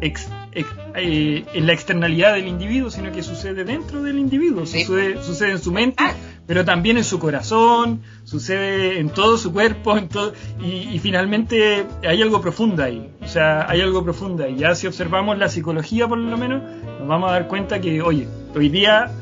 eh, 0.00 1.44
en 1.52 1.66
la 1.66 1.72
externalidad 1.72 2.34
del 2.34 2.48
individuo, 2.48 2.90
sino 2.90 3.12
que 3.12 3.22
sucede 3.22 3.64
dentro 3.64 4.02
del 4.02 4.18
individuo, 4.18 4.66
sucede, 4.66 5.22
sucede 5.22 5.52
en 5.52 5.58
su 5.60 5.70
mente, 5.70 6.02
ah. 6.02 6.12
pero 6.46 6.64
también 6.64 6.96
en 6.96 7.04
su 7.04 7.20
corazón, 7.20 8.02
sucede 8.24 8.98
en 8.98 9.10
todo 9.10 9.38
su 9.38 9.52
cuerpo, 9.52 9.96
en 9.96 10.08
todo, 10.08 10.32
y, 10.60 10.88
y, 10.94 10.98
finalmente 10.98 11.86
hay 12.02 12.22
algo 12.22 12.40
profundo 12.40 12.82
ahí, 12.82 13.08
o 13.22 13.28
sea, 13.28 13.68
hay 13.68 13.80
algo 13.80 14.02
profundo 14.02 14.44
ahí. 14.44 14.56
Ya 14.56 14.74
si 14.74 14.88
observamos 14.88 15.38
la 15.38 15.48
psicología 15.48 16.08
por 16.08 16.18
lo 16.18 16.36
menos, 16.36 16.62
nos 16.98 17.06
vamos 17.06 17.30
a 17.30 17.34
dar 17.34 17.46
cuenta 17.46 17.80
que, 17.80 18.02
oye, 18.02 18.26
hoy 18.56 18.68
día 18.68 19.12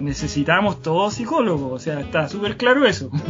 necesitamos 0.00 0.82
todos 0.82 1.14
psicólogos, 1.14 1.72
o 1.72 1.78
sea, 1.78 2.00
está 2.00 2.28
súper 2.28 2.56
claro 2.56 2.86
eso. 2.86 3.10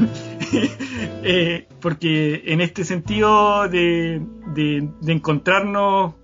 Eh, 1.22 1.68
porque 1.80 2.42
en 2.46 2.60
este 2.60 2.84
sentido 2.84 3.68
de, 3.68 4.22
de, 4.54 5.12
encontrarnos 5.12 6.14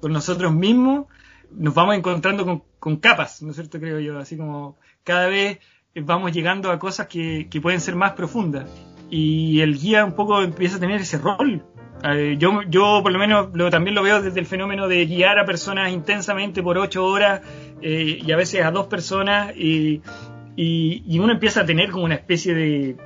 con 0.00 0.12
nosotros 0.12 0.52
mismos, 0.52 1.06
nos 1.50 1.72
vamos 1.72 1.96
encontrando 1.96 2.44
con, 2.44 2.62
con, 2.78 2.96
capas, 2.96 3.40
¿no 3.42 3.50
es 3.50 3.56
cierto? 3.56 3.80
Creo 3.80 4.00
yo, 4.00 4.18
así 4.18 4.36
como 4.36 4.76
cada 5.02 5.28
vez 5.28 5.60
vamos 5.94 6.32
llegando 6.32 6.70
a 6.70 6.78
cosas 6.78 7.06
que, 7.06 7.48
que 7.50 7.60
pueden 7.60 7.80
ser 7.80 7.96
más 7.96 8.12
profundas. 8.12 8.68
Y 9.08 9.60
el 9.60 9.78
guía 9.78 10.04
un 10.04 10.14
poco 10.14 10.42
empieza 10.42 10.76
a 10.76 10.80
tener 10.80 11.00
ese 11.00 11.18
rol, 11.18 11.64
eh, 12.04 12.36
yo, 12.38 12.62
yo 12.68 13.00
por 13.02 13.12
lo 13.12 13.18
menos 13.18 13.48
lo, 13.52 13.70
también 13.70 13.94
lo 13.94 14.02
veo 14.02 14.22
desde 14.22 14.40
el 14.40 14.46
fenómeno 14.46 14.88
de 14.88 15.06
guiar 15.06 15.38
a 15.38 15.44
personas 15.44 15.92
intensamente 15.92 16.62
por 16.62 16.78
ocho 16.78 17.04
horas 17.04 17.42
eh, 17.82 18.18
y 18.24 18.32
a 18.32 18.36
veces 18.36 18.64
a 18.64 18.70
dos 18.70 18.86
personas 18.86 19.54
y, 19.56 20.02
y, 20.56 21.18
uno 21.18 21.32
empieza 21.32 21.62
a 21.62 21.66
tener 21.66 21.90
como 21.90 22.04
una 22.04 22.14
especie 22.14 22.54
de, 22.54 22.96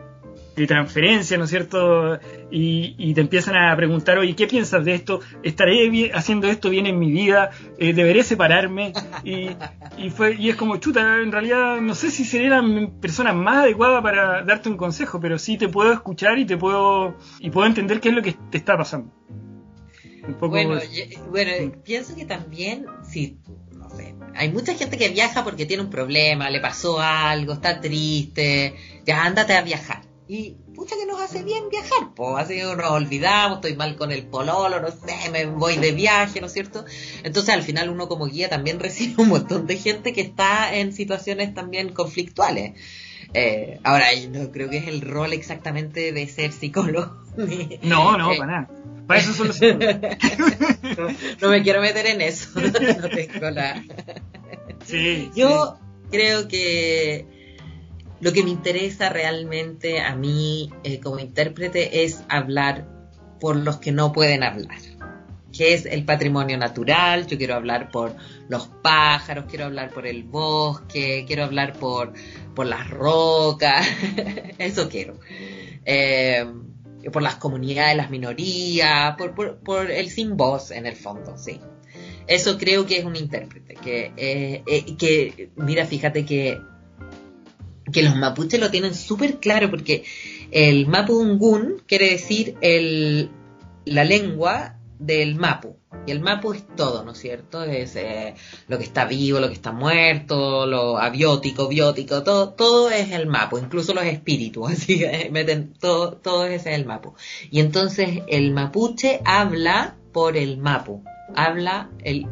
de 0.56 0.66
transferencia, 0.66 1.36
¿no 1.36 1.44
es 1.44 1.50
cierto? 1.50 2.18
Y, 2.50 3.14
te 3.14 3.20
empiezan 3.20 3.56
a 3.56 3.74
preguntar, 3.76 4.18
oye, 4.18 4.34
¿qué 4.34 4.46
piensas 4.46 4.84
de 4.84 4.94
esto? 4.94 5.20
¿Estaré 5.42 6.10
haciendo 6.12 6.48
esto 6.48 6.70
bien 6.70 6.86
en 6.86 6.98
mi 6.98 7.10
vida? 7.10 7.50
Eh, 7.78 7.92
¿Deberé 7.92 8.22
separarme? 8.22 8.92
Y, 9.24 9.50
y, 9.96 10.10
fue, 10.10 10.34
y 10.34 10.50
es 10.50 10.56
como, 10.56 10.76
chuta, 10.76 11.18
en 11.18 11.32
realidad 11.32 11.80
no 11.80 11.94
sé 11.94 12.10
si 12.10 12.24
sería 12.24 12.60
la 12.60 12.90
persona 13.00 13.32
más 13.32 13.64
adecuada 13.64 14.02
para 14.02 14.42
darte 14.42 14.68
un 14.68 14.76
consejo, 14.76 15.20
pero 15.20 15.38
sí 15.38 15.56
te 15.56 15.68
puedo 15.68 15.92
escuchar 15.92 16.38
y 16.38 16.44
te 16.44 16.56
puedo, 16.56 17.16
y 17.40 17.50
puedo 17.50 17.66
entender 17.66 18.00
qué 18.00 18.10
es 18.10 18.14
lo 18.14 18.22
que 18.22 18.34
te 18.50 18.58
está 18.58 18.76
pasando. 18.76 19.12
bueno, 20.40 20.80
bueno, 21.30 21.72
pienso 21.84 22.14
que 22.14 22.24
también, 22.24 22.86
sí, 23.02 23.38
no 23.72 23.88
sé, 23.90 24.14
hay 24.34 24.50
mucha 24.50 24.74
gente 24.74 24.98
que 24.98 25.08
viaja 25.08 25.44
porque 25.44 25.66
tiene 25.66 25.82
un 25.82 25.90
problema, 25.90 26.50
le 26.50 26.60
pasó 26.60 27.00
algo, 27.00 27.54
está 27.54 27.80
triste, 27.80 28.74
ya 29.04 29.24
ándate 29.24 29.54
a 29.54 29.62
viajar 29.62 30.03
y 30.26 30.56
pucha 30.74 30.96
que 30.96 31.06
nos 31.06 31.20
hace 31.20 31.42
bien 31.42 31.68
viajar, 31.68 32.14
pues 32.16 32.42
así 32.42 32.58
nos 32.58 32.90
olvidamos, 32.90 33.58
estoy 33.58 33.76
mal 33.76 33.94
con 33.96 34.10
el 34.10 34.26
pololo, 34.26 34.80
no 34.80 34.88
sé, 34.90 35.30
me 35.30 35.44
voy 35.44 35.76
de 35.76 35.92
viaje, 35.92 36.40
¿no 36.40 36.46
es 36.46 36.52
cierto? 36.52 36.84
Entonces 37.22 37.54
al 37.54 37.62
final 37.62 37.90
uno 37.90 38.08
como 38.08 38.26
guía 38.26 38.48
también 38.48 38.80
recibe 38.80 39.22
un 39.22 39.28
montón 39.28 39.66
de 39.66 39.76
gente 39.76 40.12
que 40.12 40.22
está 40.22 40.74
en 40.74 40.92
situaciones 40.92 41.52
también 41.54 41.90
conflictuales. 41.92 42.78
Eh, 43.34 43.80
ahora, 43.82 44.14
yo 44.14 44.30
no 44.30 44.52
creo 44.52 44.70
que 44.70 44.78
es 44.78 44.86
el 44.86 45.00
rol 45.00 45.32
exactamente 45.32 46.12
de 46.12 46.26
ser 46.28 46.52
psicólogo. 46.52 47.16
no, 47.82 48.16
no, 48.16 48.28
para 48.38 48.46
nada. 48.46 48.70
Para 49.08 49.20
eso 49.20 49.34
solo 49.34 49.52
no, 49.52 51.08
no, 51.40 51.48
me 51.50 51.62
quiero 51.62 51.82
meter 51.82 52.06
en 52.06 52.22
eso. 52.22 52.48
no 52.58 52.72
tengo 53.08 53.50
la... 53.50 53.84
Sí, 54.86 55.30
yo 55.34 55.78
creo 56.10 56.48
que 56.48 57.26
lo 58.20 58.32
que 58.32 58.42
me 58.42 58.50
interesa 58.50 59.08
realmente 59.08 60.00
a 60.00 60.14
mí 60.14 60.70
eh, 60.82 61.00
como 61.00 61.18
intérprete 61.18 62.04
es 62.04 62.22
hablar 62.28 62.86
por 63.40 63.56
los 63.56 63.76
que 63.78 63.92
no 63.92 64.12
pueden 64.12 64.42
hablar, 64.42 64.78
que 65.52 65.74
es 65.74 65.86
el 65.86 66.04
patrimonio 66.04 66.56
natural, 66.56 67.26
yo 67.26 67.36
quiero 67.36 67.54
hablar 67.54 67.90
por 67.90 68.14
los 68.48 68.68
pájaros, 68.82 69.44
quiero 69.48 69.66
hablar 69.66 69.90
por 69.90 70.06
el 70.06 70.22
bosque, 70.22 71.24
quiero 71.26 71.44
hablar 71.44 71.74
por, 71.74 72.12
por 72.54 72.66
las 72.66 72.88
rocas, 72.88 73.86
eso 74.58 74.88
quiero. 74.88 75.18
Eh, 75.84 76.46
por 77.12 77.22
las 77.22 77.34
comunidades, 77.36 77.96
las 77.96 78.10
minorías, 78.10 79.14
por, 79.16 79.58
por, 79.58 79.90
el 79.90 80.08
sin 80.08 80.38
voz 80.38 80.70
en 80.70 80.86
el 80.86 80.96
fondo, 80.96 81.36
sí. 81.36 81.60
Eso 82.26 82.56
creo 82.56 82.86
que 82.86 82.96
es 82.96 83.04
un 83.04 83.16
intérprete, 83.16 83.74
que, 83.74 84.12
eh, 84.16 84.62
que 84.96 85.50
mira, 85.56 85.84
fíjate 85.84 86.24
que, 86.24 86.58
que 87.92 88.02
los 88.02 88.16
mapuches 88.16 88.60
lo 88.60 88.70
tienen 88.70 88.94
súper 88.94 89.38
claro 89.38 89.70
porque 89.70 90.04
el 90.50 90.86
mapu 90.86 91.82
quiere 91.86 92.10
decir 92.10 92.56
el, 92.60 93.30
la 93.84 94.04
lengua 94.04 94.78
del 94.98 95.34
mapu. 95.34 95.76
Y 96.06 96.10
el 96.10 96.20
mapu 96.20 96.52
es 96.52 96.64
todo, 96.76 97.04
¿no 97.04 97.12
es 97.12 97.18
cierto? 97.18 97.62
Es 97.62 97.96
eh, 97.96 98.34
lo 98.68 98.78
que 98.78 98.84
está 98.84 99.04
vivo, 99.04 99.40
lo 99.40 99.48
que 99.48 99.54
está 99.54 99.72
muerto, 99.72 100.66
lo 100.66 100.98
abiótico, 100.98 101.68
biótico, 101.68 102.22
todo, 102.22 102.50
todo 102.50 102.90
es 102.90 103.10
el 103.12 103.26
mapu, 103.26 103.58
incluso 103.58 103.94
los 103.94 104.04
espíritus, 104.04 104.70
así 104.72 104.98
que 104.98 105.28
meten 105.30 105.72
todo, 105.74 106.16
todo 106.16 106.46
ese 106.46 106.72
es 106.72 106.78
el 106.78 106.86
mapu. 106.86 107.14
Y 107.50 107.60
entonces 107.60 108.22
el 108.28 108.52
mapuche 108.52 109.20
habla 109.24 109.96
por 110.12 110.36
el 110.36 110.58
mapu, 110.58 111.02
habla 111.34 111.90
el 112.02 112.26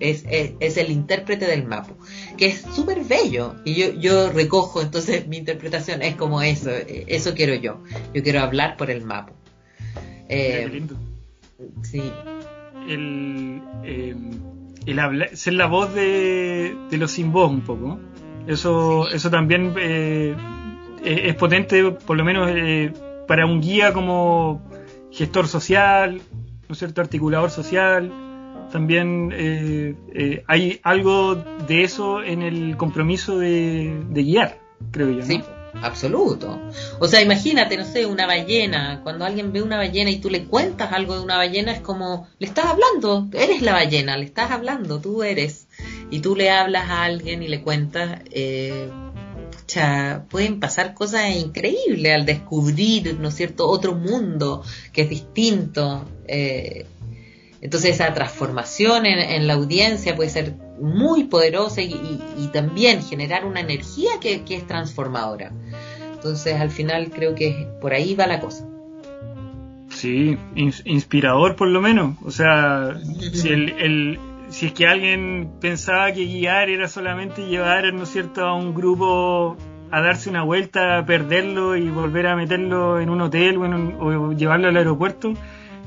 es, 0.00 0.24
es, 0.28 0.76
el 0.76 0.90
intérprete 0.90 1.46
del 1.46 1.64
mapu, 1.64 1.94
que 2.36 2.46
es 2.46 2.62
súper 2.74 3.04
bello. 3.04 3.56
Y 3.64 3.74
yo, 3.74 3.92
yo 3.94 4.30
recojo, 4.30 4.82
entonces 4.82 5.26
mi 5.28 5.38
interpretación 5.38 6.02
es 6.02 6.16
como 6.16 6.42
eso, 6.42 6.70
eso 6.70 7.34
quiero 7.34 7.54
yo. 7.54 7.82
Yo 8.14 8.22
quiero 8.22 8.40
hablar 8.40 8.76
por 8.76 8.90
el 8.90 9.04
mapu. 9.04 9.32
Eh, 10.28 10.82
Sí. 11.82 12.02
El, 12.88 13.60
eh, 13.84 14.14
el 14.86 15.36
ser 15.36 15.54
la 15.54 15.66
voz 15.66 15.92
de, 15.94 16.76
de 16.90 16.96
los 16.96 17.10
sin 17.10 17.32
voz 17.32 17.50
un 17.50 17.62
poco. 17.62 17.98
Eso, 18.46 19.08
eso 19.10 19.30
también 19.30 19.74
eh, 19.78 20.34
es 21.04 21.34
potente, 21.34 21.90
por 21.90 22.16
lo 22.16 22.24
menos 22.24 22.48
eh, 22.50 22.92
para 23.26 23.44
un 23.44 23.60
guía 23.60 23.92
como 23.92 24.62
gestor 25.12 25.48
social, 25.48 26.22
¿no 26.68 26.72
es 26.72 26.78
cierto? 26.78 27.00
Articulador 27.00 27.50
social. 27.50 28.10
También 28.70 29.30
eh, 29.32 30.42
hay 30.46 30.80
algo 30.82 31.36
de 31.66 31.84
eso 31.84 32.22
en 32.22 32.42
el 32.42 32.76
compromiso 32.76 33.38
de, 33.38 34.02
guiar, 34.10 34.58
creo 34.90 35.10
yo. 35.10 35.22
Sí 35.22 35.42
absoluto. 35.82 36.60
O 36.98 37.08
sea, 37.08 37.20
imagínate, 37.20 37.76
no 37.76 37.84
sé, 37.84 38.06
una 38.06 38.26
ballena. 38.26 39.00
Cuando 39.02 39.24
alguien 39.24 39.52
ve 39.52 39.62
una 39.62 39.76
ballena 39.76 40.10
y 40.10 40.18
tú 40.18 40.30
le 40.30 40.44
cuentas 40.44 40.92
algo 40.92 41.14
de 41.14 41.20
una 41.20 41.36
ballena, 41.36 41.72
es 41.72 41.80
como, 41.80 42.28
le 42.38 42.46
estás 42.46 42.66
hablando, 42.66 43.28
eres 43.32 43.62
la 43.62 43.72
ballena, 43.72 44.16
le 44.16 44.24
estás 44.24 44.50
hablando, 44.50 45.00
tú 45.00 45.22
eres. 45.22 45.68
Y 46.10 46.20
tú 46.20 46.36
le 46.36 46.50
hablas 46.50 46.88
a 46.88 47.04
alguien 47.04 47.42
y 47.42 47.48
le 47.48 47.62
cuentas, 47.62 48.20
eh, 48.30 48.88
pueden 50.30 50.60
pasar 50.60 50.94
cosas 50.94 51.36
increíbles 51.36 52.14
al 52.14 52.24
descubrir, 52.24 53.18
¿no 53.20 53.28
es 53.28 53.34
cierto?, 53.34 53.68
otro 53.68 53.94
mundo 53.94 54.62
que 54.92 55.02
es 55.02 55.10
distinto. 55.10 56.04
Eh, 56.26 56.86
entonces 57.60 57.94
esa 57.96 58.12
transformación 58.14 59.04
en, 59.04 59.46
la 59.46 59.54
audiencia 59.54 60.14
puede 60.14 60.30
ser 60.30 60.54
muy 60.80 61.24
poderosa 61.24 61.82
y, 61.82 62.50
también 62.52 63.02
generar 63.02 63.44
una 63.44 63.60
energía 63.60 64.12
que, 64.20 64.42
es 64.48 64.66
transformadora. 64.66 65.52
Entonces 66.12 66.60
al 66.60 66.70
final 66.70 67.10
creo 67.10 67.34
que 67.34 67.68
por 67.80 67.92
ahí 67.92 68.14
va 68.14 68.26
la 68.26 68.40
cosa. 68.40 68.64
Sí, 69.90 70.38
inspirador 70.54 71.56
por 71.56 71.68
lo 71.68 71.80
menos. 71.80 72.16
O 72.24 72.30
sea, 72.30 72.96
si, 73.32 73.48
el, 73.48 74.18
si 74.48 74.66
es 74.66 74.72
que 74.72 74.86
alguien 74.86 75.50
pensaba 75.60 76.12
que 76.12 76.24
guiar 76.24 76.68
era 76.68 76.86
solamente 76.86 77.46
llevar, 77.46 77.92
¿no 77.92 78.04
es 78.04 78.10
cierto?, 78.10 78.44
a 78.44 78.54
un 78.54 78.72
grupo 78.72 79.56
a 79.90 80.00
darse 80.00 80.30
una 80.30 80.44
vuelta, 80.44 80.98
a 80.98 81.06
perderlo 81.06 81.74
y 81.76 81.90
volver 81.90 82.28
a 82.28 82.36
meterlo 82.36 83.00
en 83.00 83.10
un 83.10 83.20
hotel 83.22 83.56
o 83.58 84.32
llevarlo 84.32 84.68
al 84.68 84.76
aeropuerto 84.76 85.34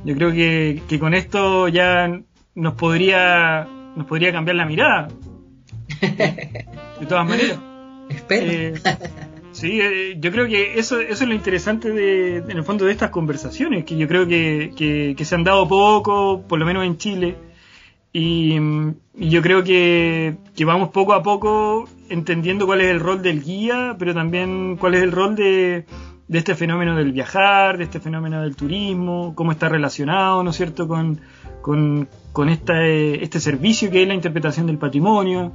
yo 0.04 0.16
creo 0.16 0.32
que, 0.32 0.82
que 0.88 0.99
con 0.99 1.14
esto 1.14 1.68
ya 1.68 2.22
nos 2.56 2.74
podría, 2.74 3.68
nos 3.95 4.06
podría 4.08 4.32
cambiar 4.32 4.56
la 4.56 4.66
mirada. 4.66 5.08
De 6.99 7.06
todas 7.08 7.28
maneras. 7.28 7.60
Espero. 8.10 8.52
Eh, 8.52 8.74
sí, 9.52 9.80
eh, 9.80 10.18
yo 10.20 10.32
creo 10.32 10.47
que 10.47 10.80
eso, 10.80 10.99
eso 10.99 11.24
es 11.24 11.30
lo 11.30 11.34
interesante 11.34 11.91
de, 11.91 12.38
en 12.38 12.52
el 12.52 12.64
fondo 12.64 12.86
de 12.86 12.91
estas 12.91 13.10
conversaciones, 13.10 13.86
que 13.86 13.97
yo 13.97 14.08
creo 14.08 14.28
que, 14.28 14.74
que, 15.18 15.26
se 15.26 15.36
han 15.36 15.43
dado 15.43 15.68
poco, 15.68 16.43
por 16.47 16.60
lo 16.60 16.66
menos 16.66 16.86
en 16.86 16.97
Chile, 16.97 17.38
y, 18.12 18.58
y, 19.16 19.30
yo 19.30 19.41
creo 19.41 19.64
que, 19.64 20.36
que 20.56 20.66
vamos 20.66 20.89
poco 20.89 21.14
a 21.14 21.24
poco 21.24 21.88
entendiendo 22.10 22.66
cuál 22.66 22.82
es 22.82 22.88
el 22.88 22.99
rol 22.99 23.22
del 23.22 23.41
guía, 23.41 23.95
pero 23.97 24.14
también 24.14 24.76
cuál 24.76 24.95
es 24.95 25.04
el 25.04 25.14
rol 25.14 25.38
de, 25.38 25.86
de 26.32 26.38
este 26.38 26.55
fenómeno 26.55 26.95
del 26.95 27.11
viajar, 27.11 27.77
de 27.77 27.84
este 27.84 27.99
fenómeno 27.99 28.41
del 28.41 28.55
turismo, 28.55 29.34
cómo 29.36 29.51
está 29.51 29.67
relacionado, 29.67 30.41
¿no 30.43 30.51
es 30.51 30.55
cierto?, 30.55 30.88
con, 30.88 31.19
con, 31.61 32.07
con 32.32 32.47
este, 32.47 33.21
este 33.21 33.41
servicio 33.41 33.91
que 33.91 34.03
es 34.03 34.07
la 34.07 34.13
interpretación 34.13 34.65
del 34.65 34.77
patrimonio. 34.77 35.51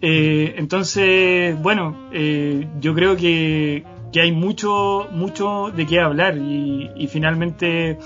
Eh, 0.00 0.54
entonces, 0.56 1.54
bueno, 1.60 2.08
eh, 2.14 2.66
yo 2.80 2.94
creo 2.94 3.14
que, 3.14 3.84
que, 4.10 4.22
hay 4.22 4.32
mucho, 4.32 5.06
mucho 5.12 5.70
de 5.70 5.84
qué 5.84 6.00
hablar 6.00 6.38
y, 6.38 7.06
finalmente 7.12 7.98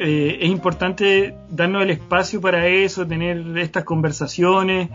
eh, 0.00 0.38
es 0.40 0.50
importante 0.50 1.36
darnos 1.48 1.84
el 1.84 1.90
espacio 1.90 2.40
para 2.40 2.66
eso, 2.66 3.06
tener 3.06 3.56
estas 3.56 3.84
conversaciones. 3.84 4.88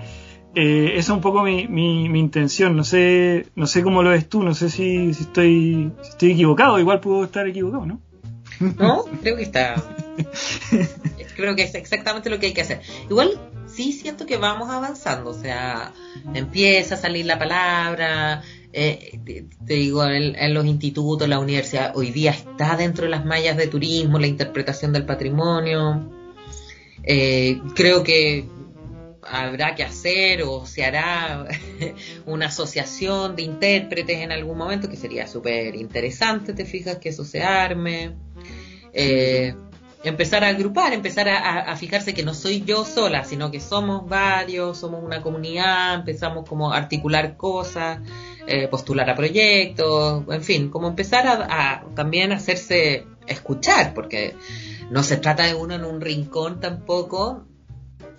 Eh, 0.54 0.93
esa 0.97 0.99
es 0.99 1.10
un 1.10 1.22
poco 1.22 1.43
mi, 1.43 1.68
mi, 1.68 2.20
intención. 2.20 2.76
No 2.76 2.84
sé, 2.84 3.47
no 3.56 3.68
sé 3.68 3.84
cómo 3.84 4.04
lo 4.04 4.10
ves 4.10 4.28
tú, 4.28 4.43
no 4.43 4.54
sé 4.54 4.70
si, 4.70 5.14
si 5.14 5.24
estoy, 5.24 5.91
estoy 6.02 6.32
equivocado, 6.32 6.80
igual 6.80 6.99
puedo 6.99 7.24
estar 7.24 7.47
equivocado, 7.47 7.86
¿no? 7.86 8.02
No, 8.78 9.06
creo 9.22 9.38
que 9.38 9.43
está. 9.43 9.76
creo 11.36 11.56
que 11.56 11.64
es 11.64 11.76
exactamente 11.76 12.30
lo 12.30 12.39
que 12.39 12.47
hay 12.47 12.54
que 12.54 12.62
hacer. 12.62 12.82
Igual 13.10 13.39
sí 13.66 13.93
siento 13.93 14.26
que 14.26 14.38
vamos 14.38 14.70
avanzando, 14.70 15.32
o 15.32 15.34
sea, 15.34 15.93
empieza 16.34 16.95
a 16.95 16.97
salir 16.97 17.26
la 17.26 17.39
palabra. 17.39 18.43
Eh, 18.74 19.20
te, 19.26 19.74
digo, 19.74 20.06
en, 20.06 20.54
los 20.54 20.66
institutos, 20.66 21.28
la 21.28 21.39
universidad, 21.39 21.93
hoy 21.95 22.12
día 22.12 22.32
está 22.32 22.76
dentro 22.78 23.06
de 23.06 23.12
las 23.12 23.26
mallas 23.26 23.58
de 23.58 23.68
turismo, 23.68 24.20
la 24.20 24.28
interpretación 24.28 24.93
del 24.93 25.06
patrimonio. 25.06 26.10
Eh, 27.04 27.60
creo 27.74 28.04
que 28.04 28.45
habrá 29.32 29.76
que 29.76 29.84
hacer 29.84 30.44
o 30.44 30.66
se 30.66 30.84
hará 30.84 31.48
una 32.26 32.48
asociación 32.48 33.36
de 33.36 33.44
intérpretes 33.44 34.18
en 34.18 34.32
algún 34.32 34.58
momento, 34.58 34.90
que 34.90 34.98
sería 34.98 35.28
súper 35.28 35.76
interesante, 35.76 36.54
te 36.54 36.66
fijas, 36.66 36.98
que 36.98 37.10
eso 37.10 37.24
se 37.24 37.42
arme. 37.42 38.16
Eh, 38.94 39.56
empezar 40.04 40.44
a 40.44 40.50
agrupar, 40.50 40.94
empezar 40.94 41.30
a, 41.30 41.76
fijarse 41.78 42.14
que 42.14 42.24
no 42.24 42.34
soy 42.34 42.64
yo 42.64 42.86
sola, 42.86 43.24
sino 43.24 43.52
que 43.52 43.60
somos 43.60 44.08
varios, 44.08 44.80
somos 44.80 45.04
una 45.04 45.22
comunidad, 45.22 45.96
empezamos 45.96 46.48
como 46.48 46.74
a 46.74 46.78
articular 46.78 47.38
cosas, 47.38 48.00
eh, 48.48 48.68
postular 48.68 49.10
a 49.10 49.16
proyectos, 49.16 50.24
en 50.30 50.44
fin, 50.44 50.70
como 50.70 50.88
empezar 50.88 51.28
a, 51.28 51.76
a 51.76 51.86
también 51.96 52.32
hacerse 52.32 53.06
escuchar, 53.28 53.94
porque 53.94 54.36
no 54.90 55.04
se 55.04 55.18
trata 55.18 55.46
de 55.46 55.54
uno 55.54 55.76
en 55.76 55.86
un 55.86 56.02
rincón 56.02 56.60
tampoco, 56.60 57.46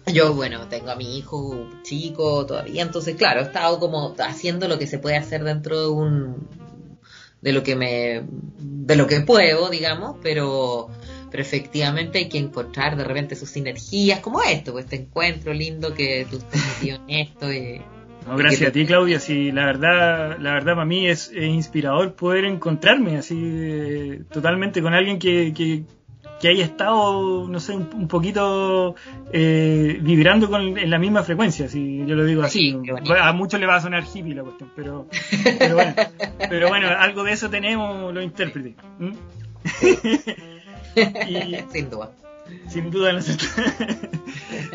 yo, 0.07 0.35
bueno, 0.35 0.69
tengo 0.69 0.91
a 0.91 0.97
mi 0.97 1.19
hijo 1.19 1.69
chico 1.83 2.45
todavía, 2.47 2.83
entonces, 2.83 3.17
claro, 3.17 3.41
he 3.41 3.45
estado 3.45 3.79
como 3.79 4.15
haciendo 4.19 4.69
lo 4.69 4.79
que 4.79 4.87
se 4.87 4.99
puede 4.99 5.17
hacer 5.17 5.45
dentro 5.45 5.81
de 5.81 5.89
un. 5.89 6.49
de 7.41 7.53
lo 7.53 7.63
que 7.63 7.77
me. 7.77 8.23
de 8.59 8.97
lo 8.97 9.07
que 9.07 9.21
puedo, 9.21 9.71
digamos, 9.71 10.17
pero. 10.23 10.89
pero 11.31 11.43
efectivamente 11.43 12.19
hay 12.19 12.29
que 12.29 12.39
encontrar 12.39 12.97
de 12.97 13.05
repente 13.05 13.37
sus 13.37 13.51
sinergias, 13.51 14.21
como 14.21 14.43
esto, 14.43 14.73
pues 14.73 14.87
este 14.87 14.97
encuentro 14.97 15.53
lindo 15.53 15.95
que 15.95 16.27
tú 16.29 16.39
estés 16.39 16.61
metido 16.67 16.99
en 17.07 17.11
esto. 17.11 17.53
Y, 17.53 17.81
no, 18.27 18.37
gracias 18.37 18.71
a 18.71 18.73
ti, 18.73 18.87
Claudia. 18.87 19.19
Sí, 19.21 19.51
la 19.53 19.67
verdad, 19.67 20.39
la 20.39 20.53
verdad 20.55 20.75
para 20.75 20.85
mí 20.85 21.09
es, 21.09 21.33
inspirador 21.33 22.15
poder 22.15 22.45
encontrarme 22.45 23.19
así 23.19 23.37
eh, 23.41 24.23
totalmente 24.33 24.83
con 24.83 24.95
alguien 24.95 25.19
que, 25.19 25.53
que, 25.55 25.85
que 26.43 26.49
haya 26.49 26.65
estado, 26.65 27.47
no 27.47 27.61
sé, 27.61 27.77
un, 27.77 28.09
poquito 28.09 28.97
eh, 29.33 29.97
vibrando 30.01 30.51
con, 30.51 30.77
en 30.77 30.91
la 30.91 30.99
misma 30.99 31.23
frecuencia, 31.23 31.69
si 31.69 32.05
yo 32.05 32.17
lo 32.17 32.25
digo 32.25 32.43
así. 32.43 32.77
a 33.21 33.33
muchos 33.33 33.61
le 33.61 33.67
va 33.67 33.77
a 33.77 33.81
sonar 33.81 34.03
hippie 34.13 34.35
la 34.35 34.43
cuestión, 34.43 34.73
pero, 34.75 35.07
pero, 35.61 35.77
bueno, 35.77 35.95
pero 36.51 36.69
bueno, 36.69 36.89
algo 36.89 37.23
de 37.23 37.33
eso 37.33 37.49
tenemos 37.49 38.13
los 38.13 38.25
intérpretes. 38.25 38.75
Sin 41.73 41.89
duda. 41.89 42.11
Sin 42.69 42.91
duda, 42.91 43.17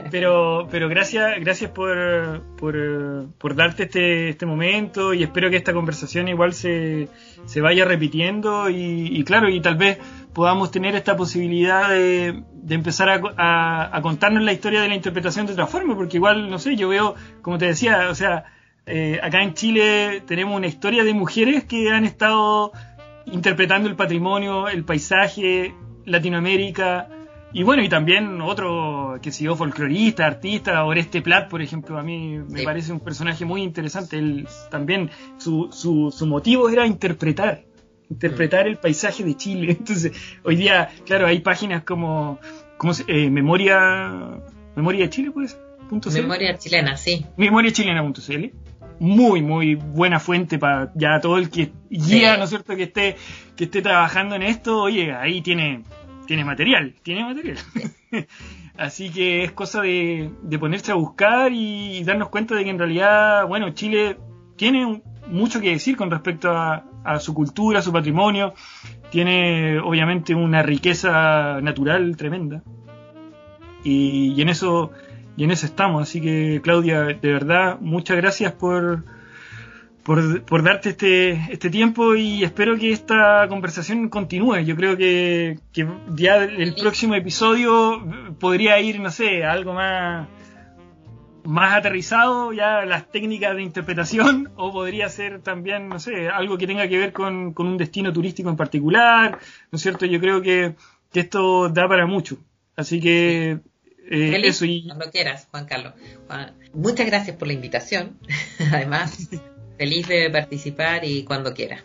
pero, 0.09 0.69
pero 0.71 0.87
gracias, 0.87 1.37
gracias 1.41 1.69
por, 1.71 2.41
por, 2.57 3.27
por, 3.37 3.55
darte 3.55 3.83
este, 3.83 4.29
este 4.29 4.45
momento 4.45 5.13
y 5.13 5.23
espero 5.23 5.49
que 5.49 5.57
esta 5.57 5.73
conversación 5.73 6.29
igual 6.29 6.53
se, 6.53 7.09
se 7.45 7.61
vaya 7.61 7.85
repitiendo 7.85 8.69
y, 8.69 9.09
y 9.11 9.23
claro, 9.25 9.49
y 9.49 9.59
tal 9.59 9.75
vez 9.75 9.99
podamos 10.37 10.69
tener 10.69 10.93
esta 10.93 11.17
posibilidad 11.17 11.89
de, 11.89 12.43
empezar 12.69 13.09
a, 13.09 13.99
contarnos 14.03 14.43
la 14.43 14.53
historia 14.53 14.81
de 14.81 14.87
la 14.87 14.93
interpretación 14.93 15.47
de 15.47 15.53
otra 15.53 15.65
forma, 15.65 15.95
porque 15.95 16.17
igual, 16.17 16.47
no 16.47 16.59
sé, 16.59 16.75
yo 16.75 16.89
veo, 16.89 17.15
como 17.41 17.57
te 17.57 17.65
decía, 17.65 18.07
o 18.11 18.13
sea, 18.13 18.45
eh, 18.85 19.19
acá 19.23 19.41
en 19.41 19.55
Chile 19.55 20.21
tenemos 20.27 20.55
una 20.55 20.67
historia 20.67 21.03
de 21.03 21.15
mujeres 21.15 21.63
que 21.63 21.89
han 21.89 22.05
estado 22.05 22.71
interpretando 23.25 23.89
el 23.89 23.95
patrimonio, 23.95 24.67
el 24.67 24.83
paisaje, 24.85 25.73
Latinoamérica, 26.05 27.09
y 27.51 27.63
bueno, 27.63 27.81
y 27.81 27.89
también 27.89 28.39
otro 28.39 29.17
que 29.19 29.31
siguió 29.31 29.55
folclorista, 29.55 30.27
artista, 30.27 30.85
Oreste 30.85 31.23
Plat, 31.23 31.49
por 31.49 31.63
ejemplo, 31.63 31.97
a 31.97 32.03
mí 32.03 32.37
me 32.47 32.61
parece 32.61 32.93
un 32.93 32.99
personaje 32.99 33.43
muy 33.43 33.63
interesante. 33.63 34.19
Él 34.19 34.47
también, 34.69 35.09
su, 35.39 35.69
su, 35.71 36.13
su 36.15 36.27
motivo 36.27 36.69
era 36.69 36.85
interpretar, 36.85 37.63
interpretar 38.09 38.67
el 38.67 38.77
paisaje 38.77 39.23
de 39.23 39.35
Chile. 39.35 39.71
Entonces, 39.79 40.13
hoy 40.43 40.55
día, 40.55 40.89
claro, 41.05 41.27
hay 41.27 41.39
páginas 41.39 41.83
como, 41.83 42.39
como 42.77 42.93
eh, 43.07 43.29
Memoria, 43.29 44.41
Memoria 44.75 45.05
de 45.05 45.09
Chile, 45.09 45.31
pues. 45.31 45.57
Memoria 46.13 46.57
chilena, 46.57 46.97
sí. 46.97 47.25
Memoria 47.37 47.71
chilena.cl. 47.71 48.45
Muy, 48.99 49.41
muy 49.41 49.75
buena 49.75 50.19
fuente 50.19 50.59
para 50.59 50.91
ya 50.95 51.21
todo 51.21 51.37
el 51.37 51.49
que 51.49 51.71
guía, 51.89 52.35
¿no 52.35 52.43
es 52.43 52.49
cierto?, 52.49 52.75
que 52.75 52.83
esté, 52.83 53.15
que 53.55 53.65
esté 53.65 53.81
trabajando 53.81 54.35
en 54.35 54.43
esto. 54.43 54.81
Oye, 54.81 55.13
ahí 55.13 55.41
tiene 55.41 55.83
tiene 56.27 56.45
material, 56.45 56.93
tiene 57.01 57.23
material. 57.23 57.57
Así 58.77 59.09
que 59.09 59.43
es 59.43 59.51
cosa 59.53 59.81
de, 59.81 60.29
ponerse 60.59 60.91
a 60.91 60.95
buscar 60.95 61.51
y, 61.51 62.03
darnos 62.03 62.29
cuenta 62.29 62.53
de 62.53 62.63
que 62.63 62.69
en 62.69 62.77
realidad, 62.77 63.47
bueno, 63.47 63.71
Chile 63.71 64.17
tiene 64.57 65.01
mucho 65.27 65.61
que 65.61 65.71
decir 65.71 65.95
con 65.95 66.11
respecto 66.11 66.51
a, 66.51 66.83
su 67.19 67.33
cultura, 67.33 67.79
a 67.79 67.81
su 67.81 67.93
patrimonio. 67.93 68.53
Tiene 69.09 69.79
obviamente 69.79 70.35
una 70.35 70.61
riqueza 70.61 71.61
natural 71.61 72.17
tremenda. 72.17 72.61
Y, 73.83 74.33
y 74.35 74.41
en 74.41 74.49
eso 74.49 74.91
y 75.37 75.43
en 75.43 75.51
eso 75.51 75.65
estamos. 75.67 76.01
Así 76.01 76.19
que 76.19 76.59
Claudia, 76.61 77.03
de 77.03 77.31
verdad, 77.31 77.77
muchas 77.79 78.17
gracias 78.17 78.51
por, 78.53 79.05
por, 80.03 80.63
darte 80.63 80.89
este, 80.89 81.31
este 81.51 81.69
tiempo 81.69 82.15
y 82.15 82.43
espero 82.43 82.77
que 82.77 82.91
esta 82.91 83.45
conversación 83.47 84.09
continúe. 84.09 84.59
Yo 84.61 84.75
creo 84.75 84.97
que, 84.97 85.59
ya 86.15 86.37
el 86.37 86.73
próximo 86.75 87.13
episodio 87.13 88.03
podría 88.39 88.79
ir, 88.79 88.99
no 88.99 89.11
sé, 89.11 89.45
algo 89.45 89.73
más, 89.73 90.27
más 91.47 91.77
aterrizado, 91.77 92.53
ya 92.53 92.85
las 92.85 93.11
técnicas 93.11 93.55
de 93.55 93.63
interpretación, 93.63 94.51
o 94.55 94.71
podría 94.71 95.09
ser 95.09 95.41
también, 95.41 95.89
no 95.89 95.99
sé, 95.99 96.29
algo 96.29 96.57
que 96.57 96.67
tenga 96.67 96.87
que 96.87 96.97
ver 96.97 97.13
con, 97.13 97.53
un 97.57 97.77
destino 97.77 98.13
turístico 98.13 98.49
en 98.49 98.57
particular, 98.57 99.39
¿no 99.71 99.75
es 99.75 99.81
cierto? 99.81 100.05
Yo 100.05 100.19
creo 100.19 100.41
que, 100.41 100.75
esto 101.13 101.69
da 101.69 101.87
para 101.87 102.05
mucho. 102.05 102.37
Así 102.75 102.99
que... 103.01 103.59
Eh, 104.11 104.41
eso 104.43 104.65
y... 104.65 104.85
Cuando 104.85 105.09
quieras, 105.09 105.47
Juan 105.49 105.65
Carlos. 105.65 105.93
muchas 106.73 107.07
gracias 107.07 107.35
por 107.35 107.47
la 107.47 107.55
invitación. 107.55 108.19
Además, 108.71 109.27
Feliz 109.77 110.07
de 110.07 110.29
participar 110.31 111.05
y 111.05 111.23
cuando 111.23 111.53
quiera. 111.53 111.83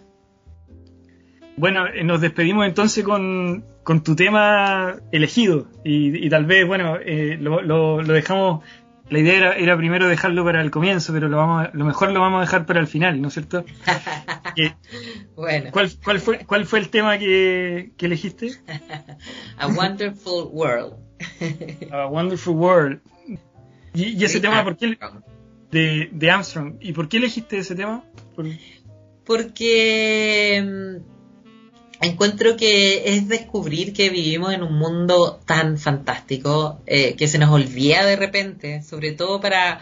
Bueno, 1.57 1.87
eh, 1.87 2.03
nos 2.05 2.23
despedimos 2.23 2.67
entonces 2.67 3.05
con, 3.05 3.65
tu 4.03 4.17
tema 4.17 4.97
elegido 5.13 5.67
y, 5.85 6.29
tal 6.31 6.47
vez, 6.47 6.67
bueno, 6.67 6.97
eh, 6.97 7.37
lo, 7.39 8.03
dejamos, 8.03 8.65
la 9.13 9.19
idea 9.19 9.53
era, 9.53 9.77
primero 9.77 10.09
dejarlo 10.09 10.43
para 10.43 10.63
el 10.63 10.71
comienzo, 10.71 11.13
pero 11.13 11.29
lo, 11.29 11.37
vamos, 11.37 11.69
lo 11.75 11.85
mejor 11.85 12.13
lo 12.13 12.21
vamos 12.21 12.39
a 12.39 12.41
dejar 12.41 12.65
para 12.65 12.81
el 12.81 12.87
final, 12.87 13.21
¿no 13.21 13.29
es 13.29 13.35
cierto? 13.35 13.63
bueno. 15.37 15.71
¿cuál, 15.71 15.91
fue, 16.19 16.47
¿Cuál 16.47 16.65
fue 16.65 16.79
el 16.79 16.89
tema 16.89 17.19
que, 17.19 17.93
elegiste? 17.99 18.53
A 19.59 19.67
Wonderful 19.67 20.49
World. 20.51 20.95
A 21.93 22.07
Wonderful 22.07 22.57
World. 22.57 23.01
¿Y, 23.93 24.25
ese 24.25 24.41
tema 24.41 24.65
por 24.65 24.79
qué? 24.79 24.99
de, 25.71 26.31
Armstrong. 26.31 26.77
¿Y 26.81 26.95
por 26.95 27.11
qué 27.11 27.19
elegiste 27.19 27.59
ese 27.59 27.75
tema? 27.75 28.05
Porque 29.27 31.03
encuentro 32.03 32.57
que 32.57 33.15
es 33.15 33.29
descubrir 33.29 33.93
que 33.93 34.11
vivimos 34.11 34.53
en 34.53 34.63
un 34.63 34.75
mundo 34.75 35.41
tan 35.47 35.79
fantástico 35.79 36.81
eh, 36.87 37.15
que 37.15 37.29
se 37.29 37.39
nos 37.39 37.51
olvida 37.51 38.05
de 38.05 38.17
repente, 38.17 38.83
sobre 38.83 39.13
todo 39.13 39.41
para, 39.41 39.81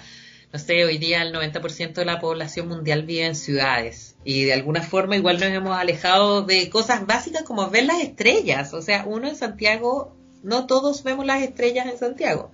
no 0.53 0.59
sé, 0.59 0.85
hoy 0.85 0.99
día 0.99 1.23
el 1.23 1.35
90% 1.35 1.95
de 1.95 2.05
la 2.05 2.21
población 2.21 2.69
mundial 2.69 3.05
vive 3.05 3.27
en 3.27 3.35
ciudades 3.35 4.17
y 4.23 4.45
de 4.45 4.53
alguna 4.53 4.83
forma 4.83 5.17
igual 5.17 5.41
nos 5.41 5.49
hemos 5.49 5.77
alejado 5.77 6.43
de 6.43 6.69
cosas 6.69 7.07
básicas 7.07 7.43
como 7.43 7.69
ver 7.71 7.85
las 7.85 8.03
estrellas, 8.03 8.75
o 8.75 8.83
sea, 8.83 9.05
uno 9.07 9.27
en 9.27 9.37
Santiago, 9.37 10.15
no 10.43 10.67
todos 10.67 11.03
vemos 11.03 11.25
las 11.25 11.43
estrellas 11.43 11.87
en 11.87 11.99
Santiago. 11.99 12.53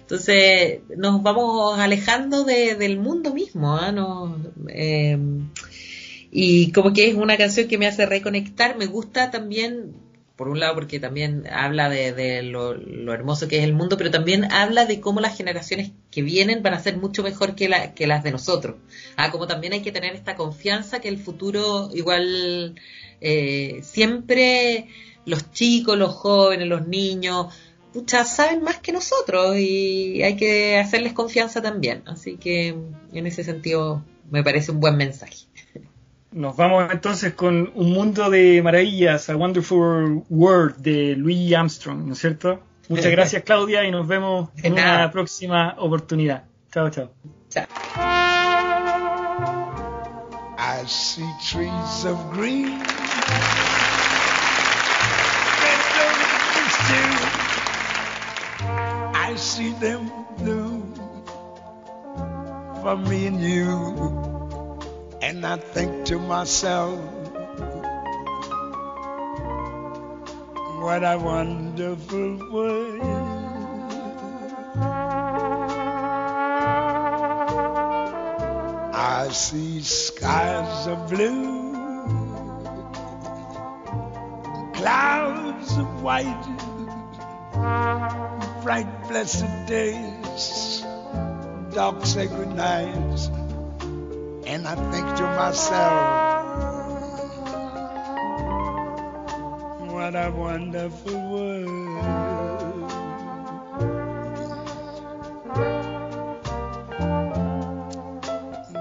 Entonces 0.00 0.80
nos 0.96 1.22
vamos 1.22 1.78
alejando 1.78 2.44
del 2.44 2.98
mundo 2.98 3.32
mismo. 3.32 3.74
¿ah? 3.76 3.94
Eh, 4.68 5.16
y 6.36 6.72
como 6.72 6.92
que 6.92 7.08
es 7.08 7.14
una 7.14 7.36
canción 7.36 7.68
que 7.68 7.78
me 7.78 7.86
hace 7.86 8.06
reconectar. 8.06 8.76
Me 8.76 8.86
gusta 8.86 9.30
también, 9.30 9.94
por 10.34 10.48
un 10.48 10.58
lado, 10.58 10.74
porque 10.74 10.98
también 10.98 11.44
habla 11.48 11.88
de, 11.88 12.42
lo, 12.42 12.74
hermoso 13.14 13.46
que 13.46 13.58
es 13.58 13.62
el 13.62 13.72
mundo, 13.72 13.96
pero 13.96 14.10
también 14.10 14.50
habla 14.50 14.84
de 14.84 15.00
cómo 15.00 15.20
las 15.20 15.36
generaciones 15.36 15.92
que 16.10 16.22
vienen 16.22 16.60
van 16.64 16.74
a 16.74 16.80
ser 16.80 16.96
mucho 16.96 17.22
mejor 17.22 17.54
que, 17.54 17.70
que 17.94 18.08
las 18.08 18.24
de 18.24 18.32
nosotros. 18.32 18.74
Ah, 19.16 19.30
como 19.30 19.46
también 19.46 19.74
hay 19.74 19.82
que 19.82 19.92
tener 19.92 20.16
esta 20.16 20.34
confianza 20.34 21.00
que 21.00 21.08
el 21.08 21.18
futuro 21.18 21.88
igual 21.94 22.74
eh, 23.20 23.78
siempre 23.84 24.88
los 25.26 25.52
chicos, 25.52 25.96
los 25.96 26.14
jóvenes, 26.14 26.66
los 26.66 26.88
niños, 26.88 27.54
pucha, 27.92 28.24
saben 28.24 28.60
más 28.64 28.80
que 28.80 28.90
nosotros 28.90 29.56
y 29.56 30.20
hay 30.24 30.34
que 30.34 30.78
hacerles 30.78 31.12
confianza 31.12 31.62
también. 31.62 32.02
Así 32.06 32.38
que 32.38 32.74
en 33.12 33.26
ese 33.28 33.44
sentido 33.44 34.02
me 34.32 34.42
parece 34.42 34.72
un 34.72 34.80
buen 34.80 34.96
mensaje. 34.96 35.46
Nos 36.34 36.56
vamos 36.56 36.90
entonces 36.90 37.32
con 37.34 37.70
Un 37.76 37.92
Mundo 37.92 38.28
de 38.28 38.60
Maravillas, 38.60 39.30
A 39.30 39.36
Wonderful 39.36 40.24
World 40.28 40.78
de 40.78 41.14
Louis 41.14 41.54
Armstrong, 41.54 42.06
¿no 42.06 42.14
es 42.14 42.18
cierto? 42.18 42.60
Muchas 42.88 43.06
gracias 43.12 43.44
Claudia 43.44 43.84
y 43.84 43.92
nos 43.92 44.08
vemos 44.08 44.48
en 44.60 44.72
una 44.72 45.12
próxima 45.12 45.76
oportunidad. 45.78 46.42
Chao, 46.72 46.90
chao. 46.90 47.12
Chao. 47.50 47.66
I 50.58 50.84
see 50.88 51.24
trees 51.40 52.04
of 52.04 52.18
green. 52.32 52.82
I 59.14 59.36
see 59.36 59.72
them 59.74 60.10
blue 60.38 60.82
for 62.82 62.96
me 62.96 63.28
and 63.28 63.40
you. 63.40 64.33
And 65.26 65.46
I 65.46 65.56
think 65.56 66.04
to 66.08 66.18
myself, 66.18 67.00
what 70.82 71.02
a 71.02 71.18
wonderful 71.18 72.52
world. 72.52 73.00
I 78.92 79.28
see 79.32 79.80
skies 79.80 80.86
of 80.88 81.08
blue, 81.08 81.72
clouds 84.74 85.78
of 85.78 86.02
white 86.02 86.64
bright, 88.64 89.08
blessed 89.08 89.66
days, 89.66 90.84
dark, 91.74 92.04
sacred 92.04 92.54
nights, 92.54 93.30
and 94.54 94.68
I 94.68 94.76
think 94.92 95.04
to 95.16 95.24
myself, 95.24 96.30
what 99.90 100.14
a 100.14 100.30
wonderful 100.30 101.20
world. 101.28 102.90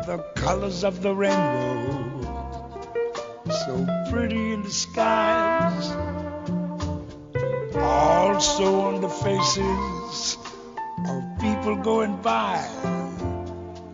The 0.06 0.18
colors 0.36 0.84
of 0.84 1.02
the 1.02 1.16
rainbow, 1.16 2.22
so 3.66 3.88
pretty 4.12 4.54
in 4.54 4.62
the 4.62 4.70
skies 4.70 5.92
also 7.76 8.82
on 8.82 9.02
the 9.02 9.10
faces 9.10 10.38
of 11.10 11.24
people 11.42 11.76
going 11.78 12.22
by. 12.22 13.03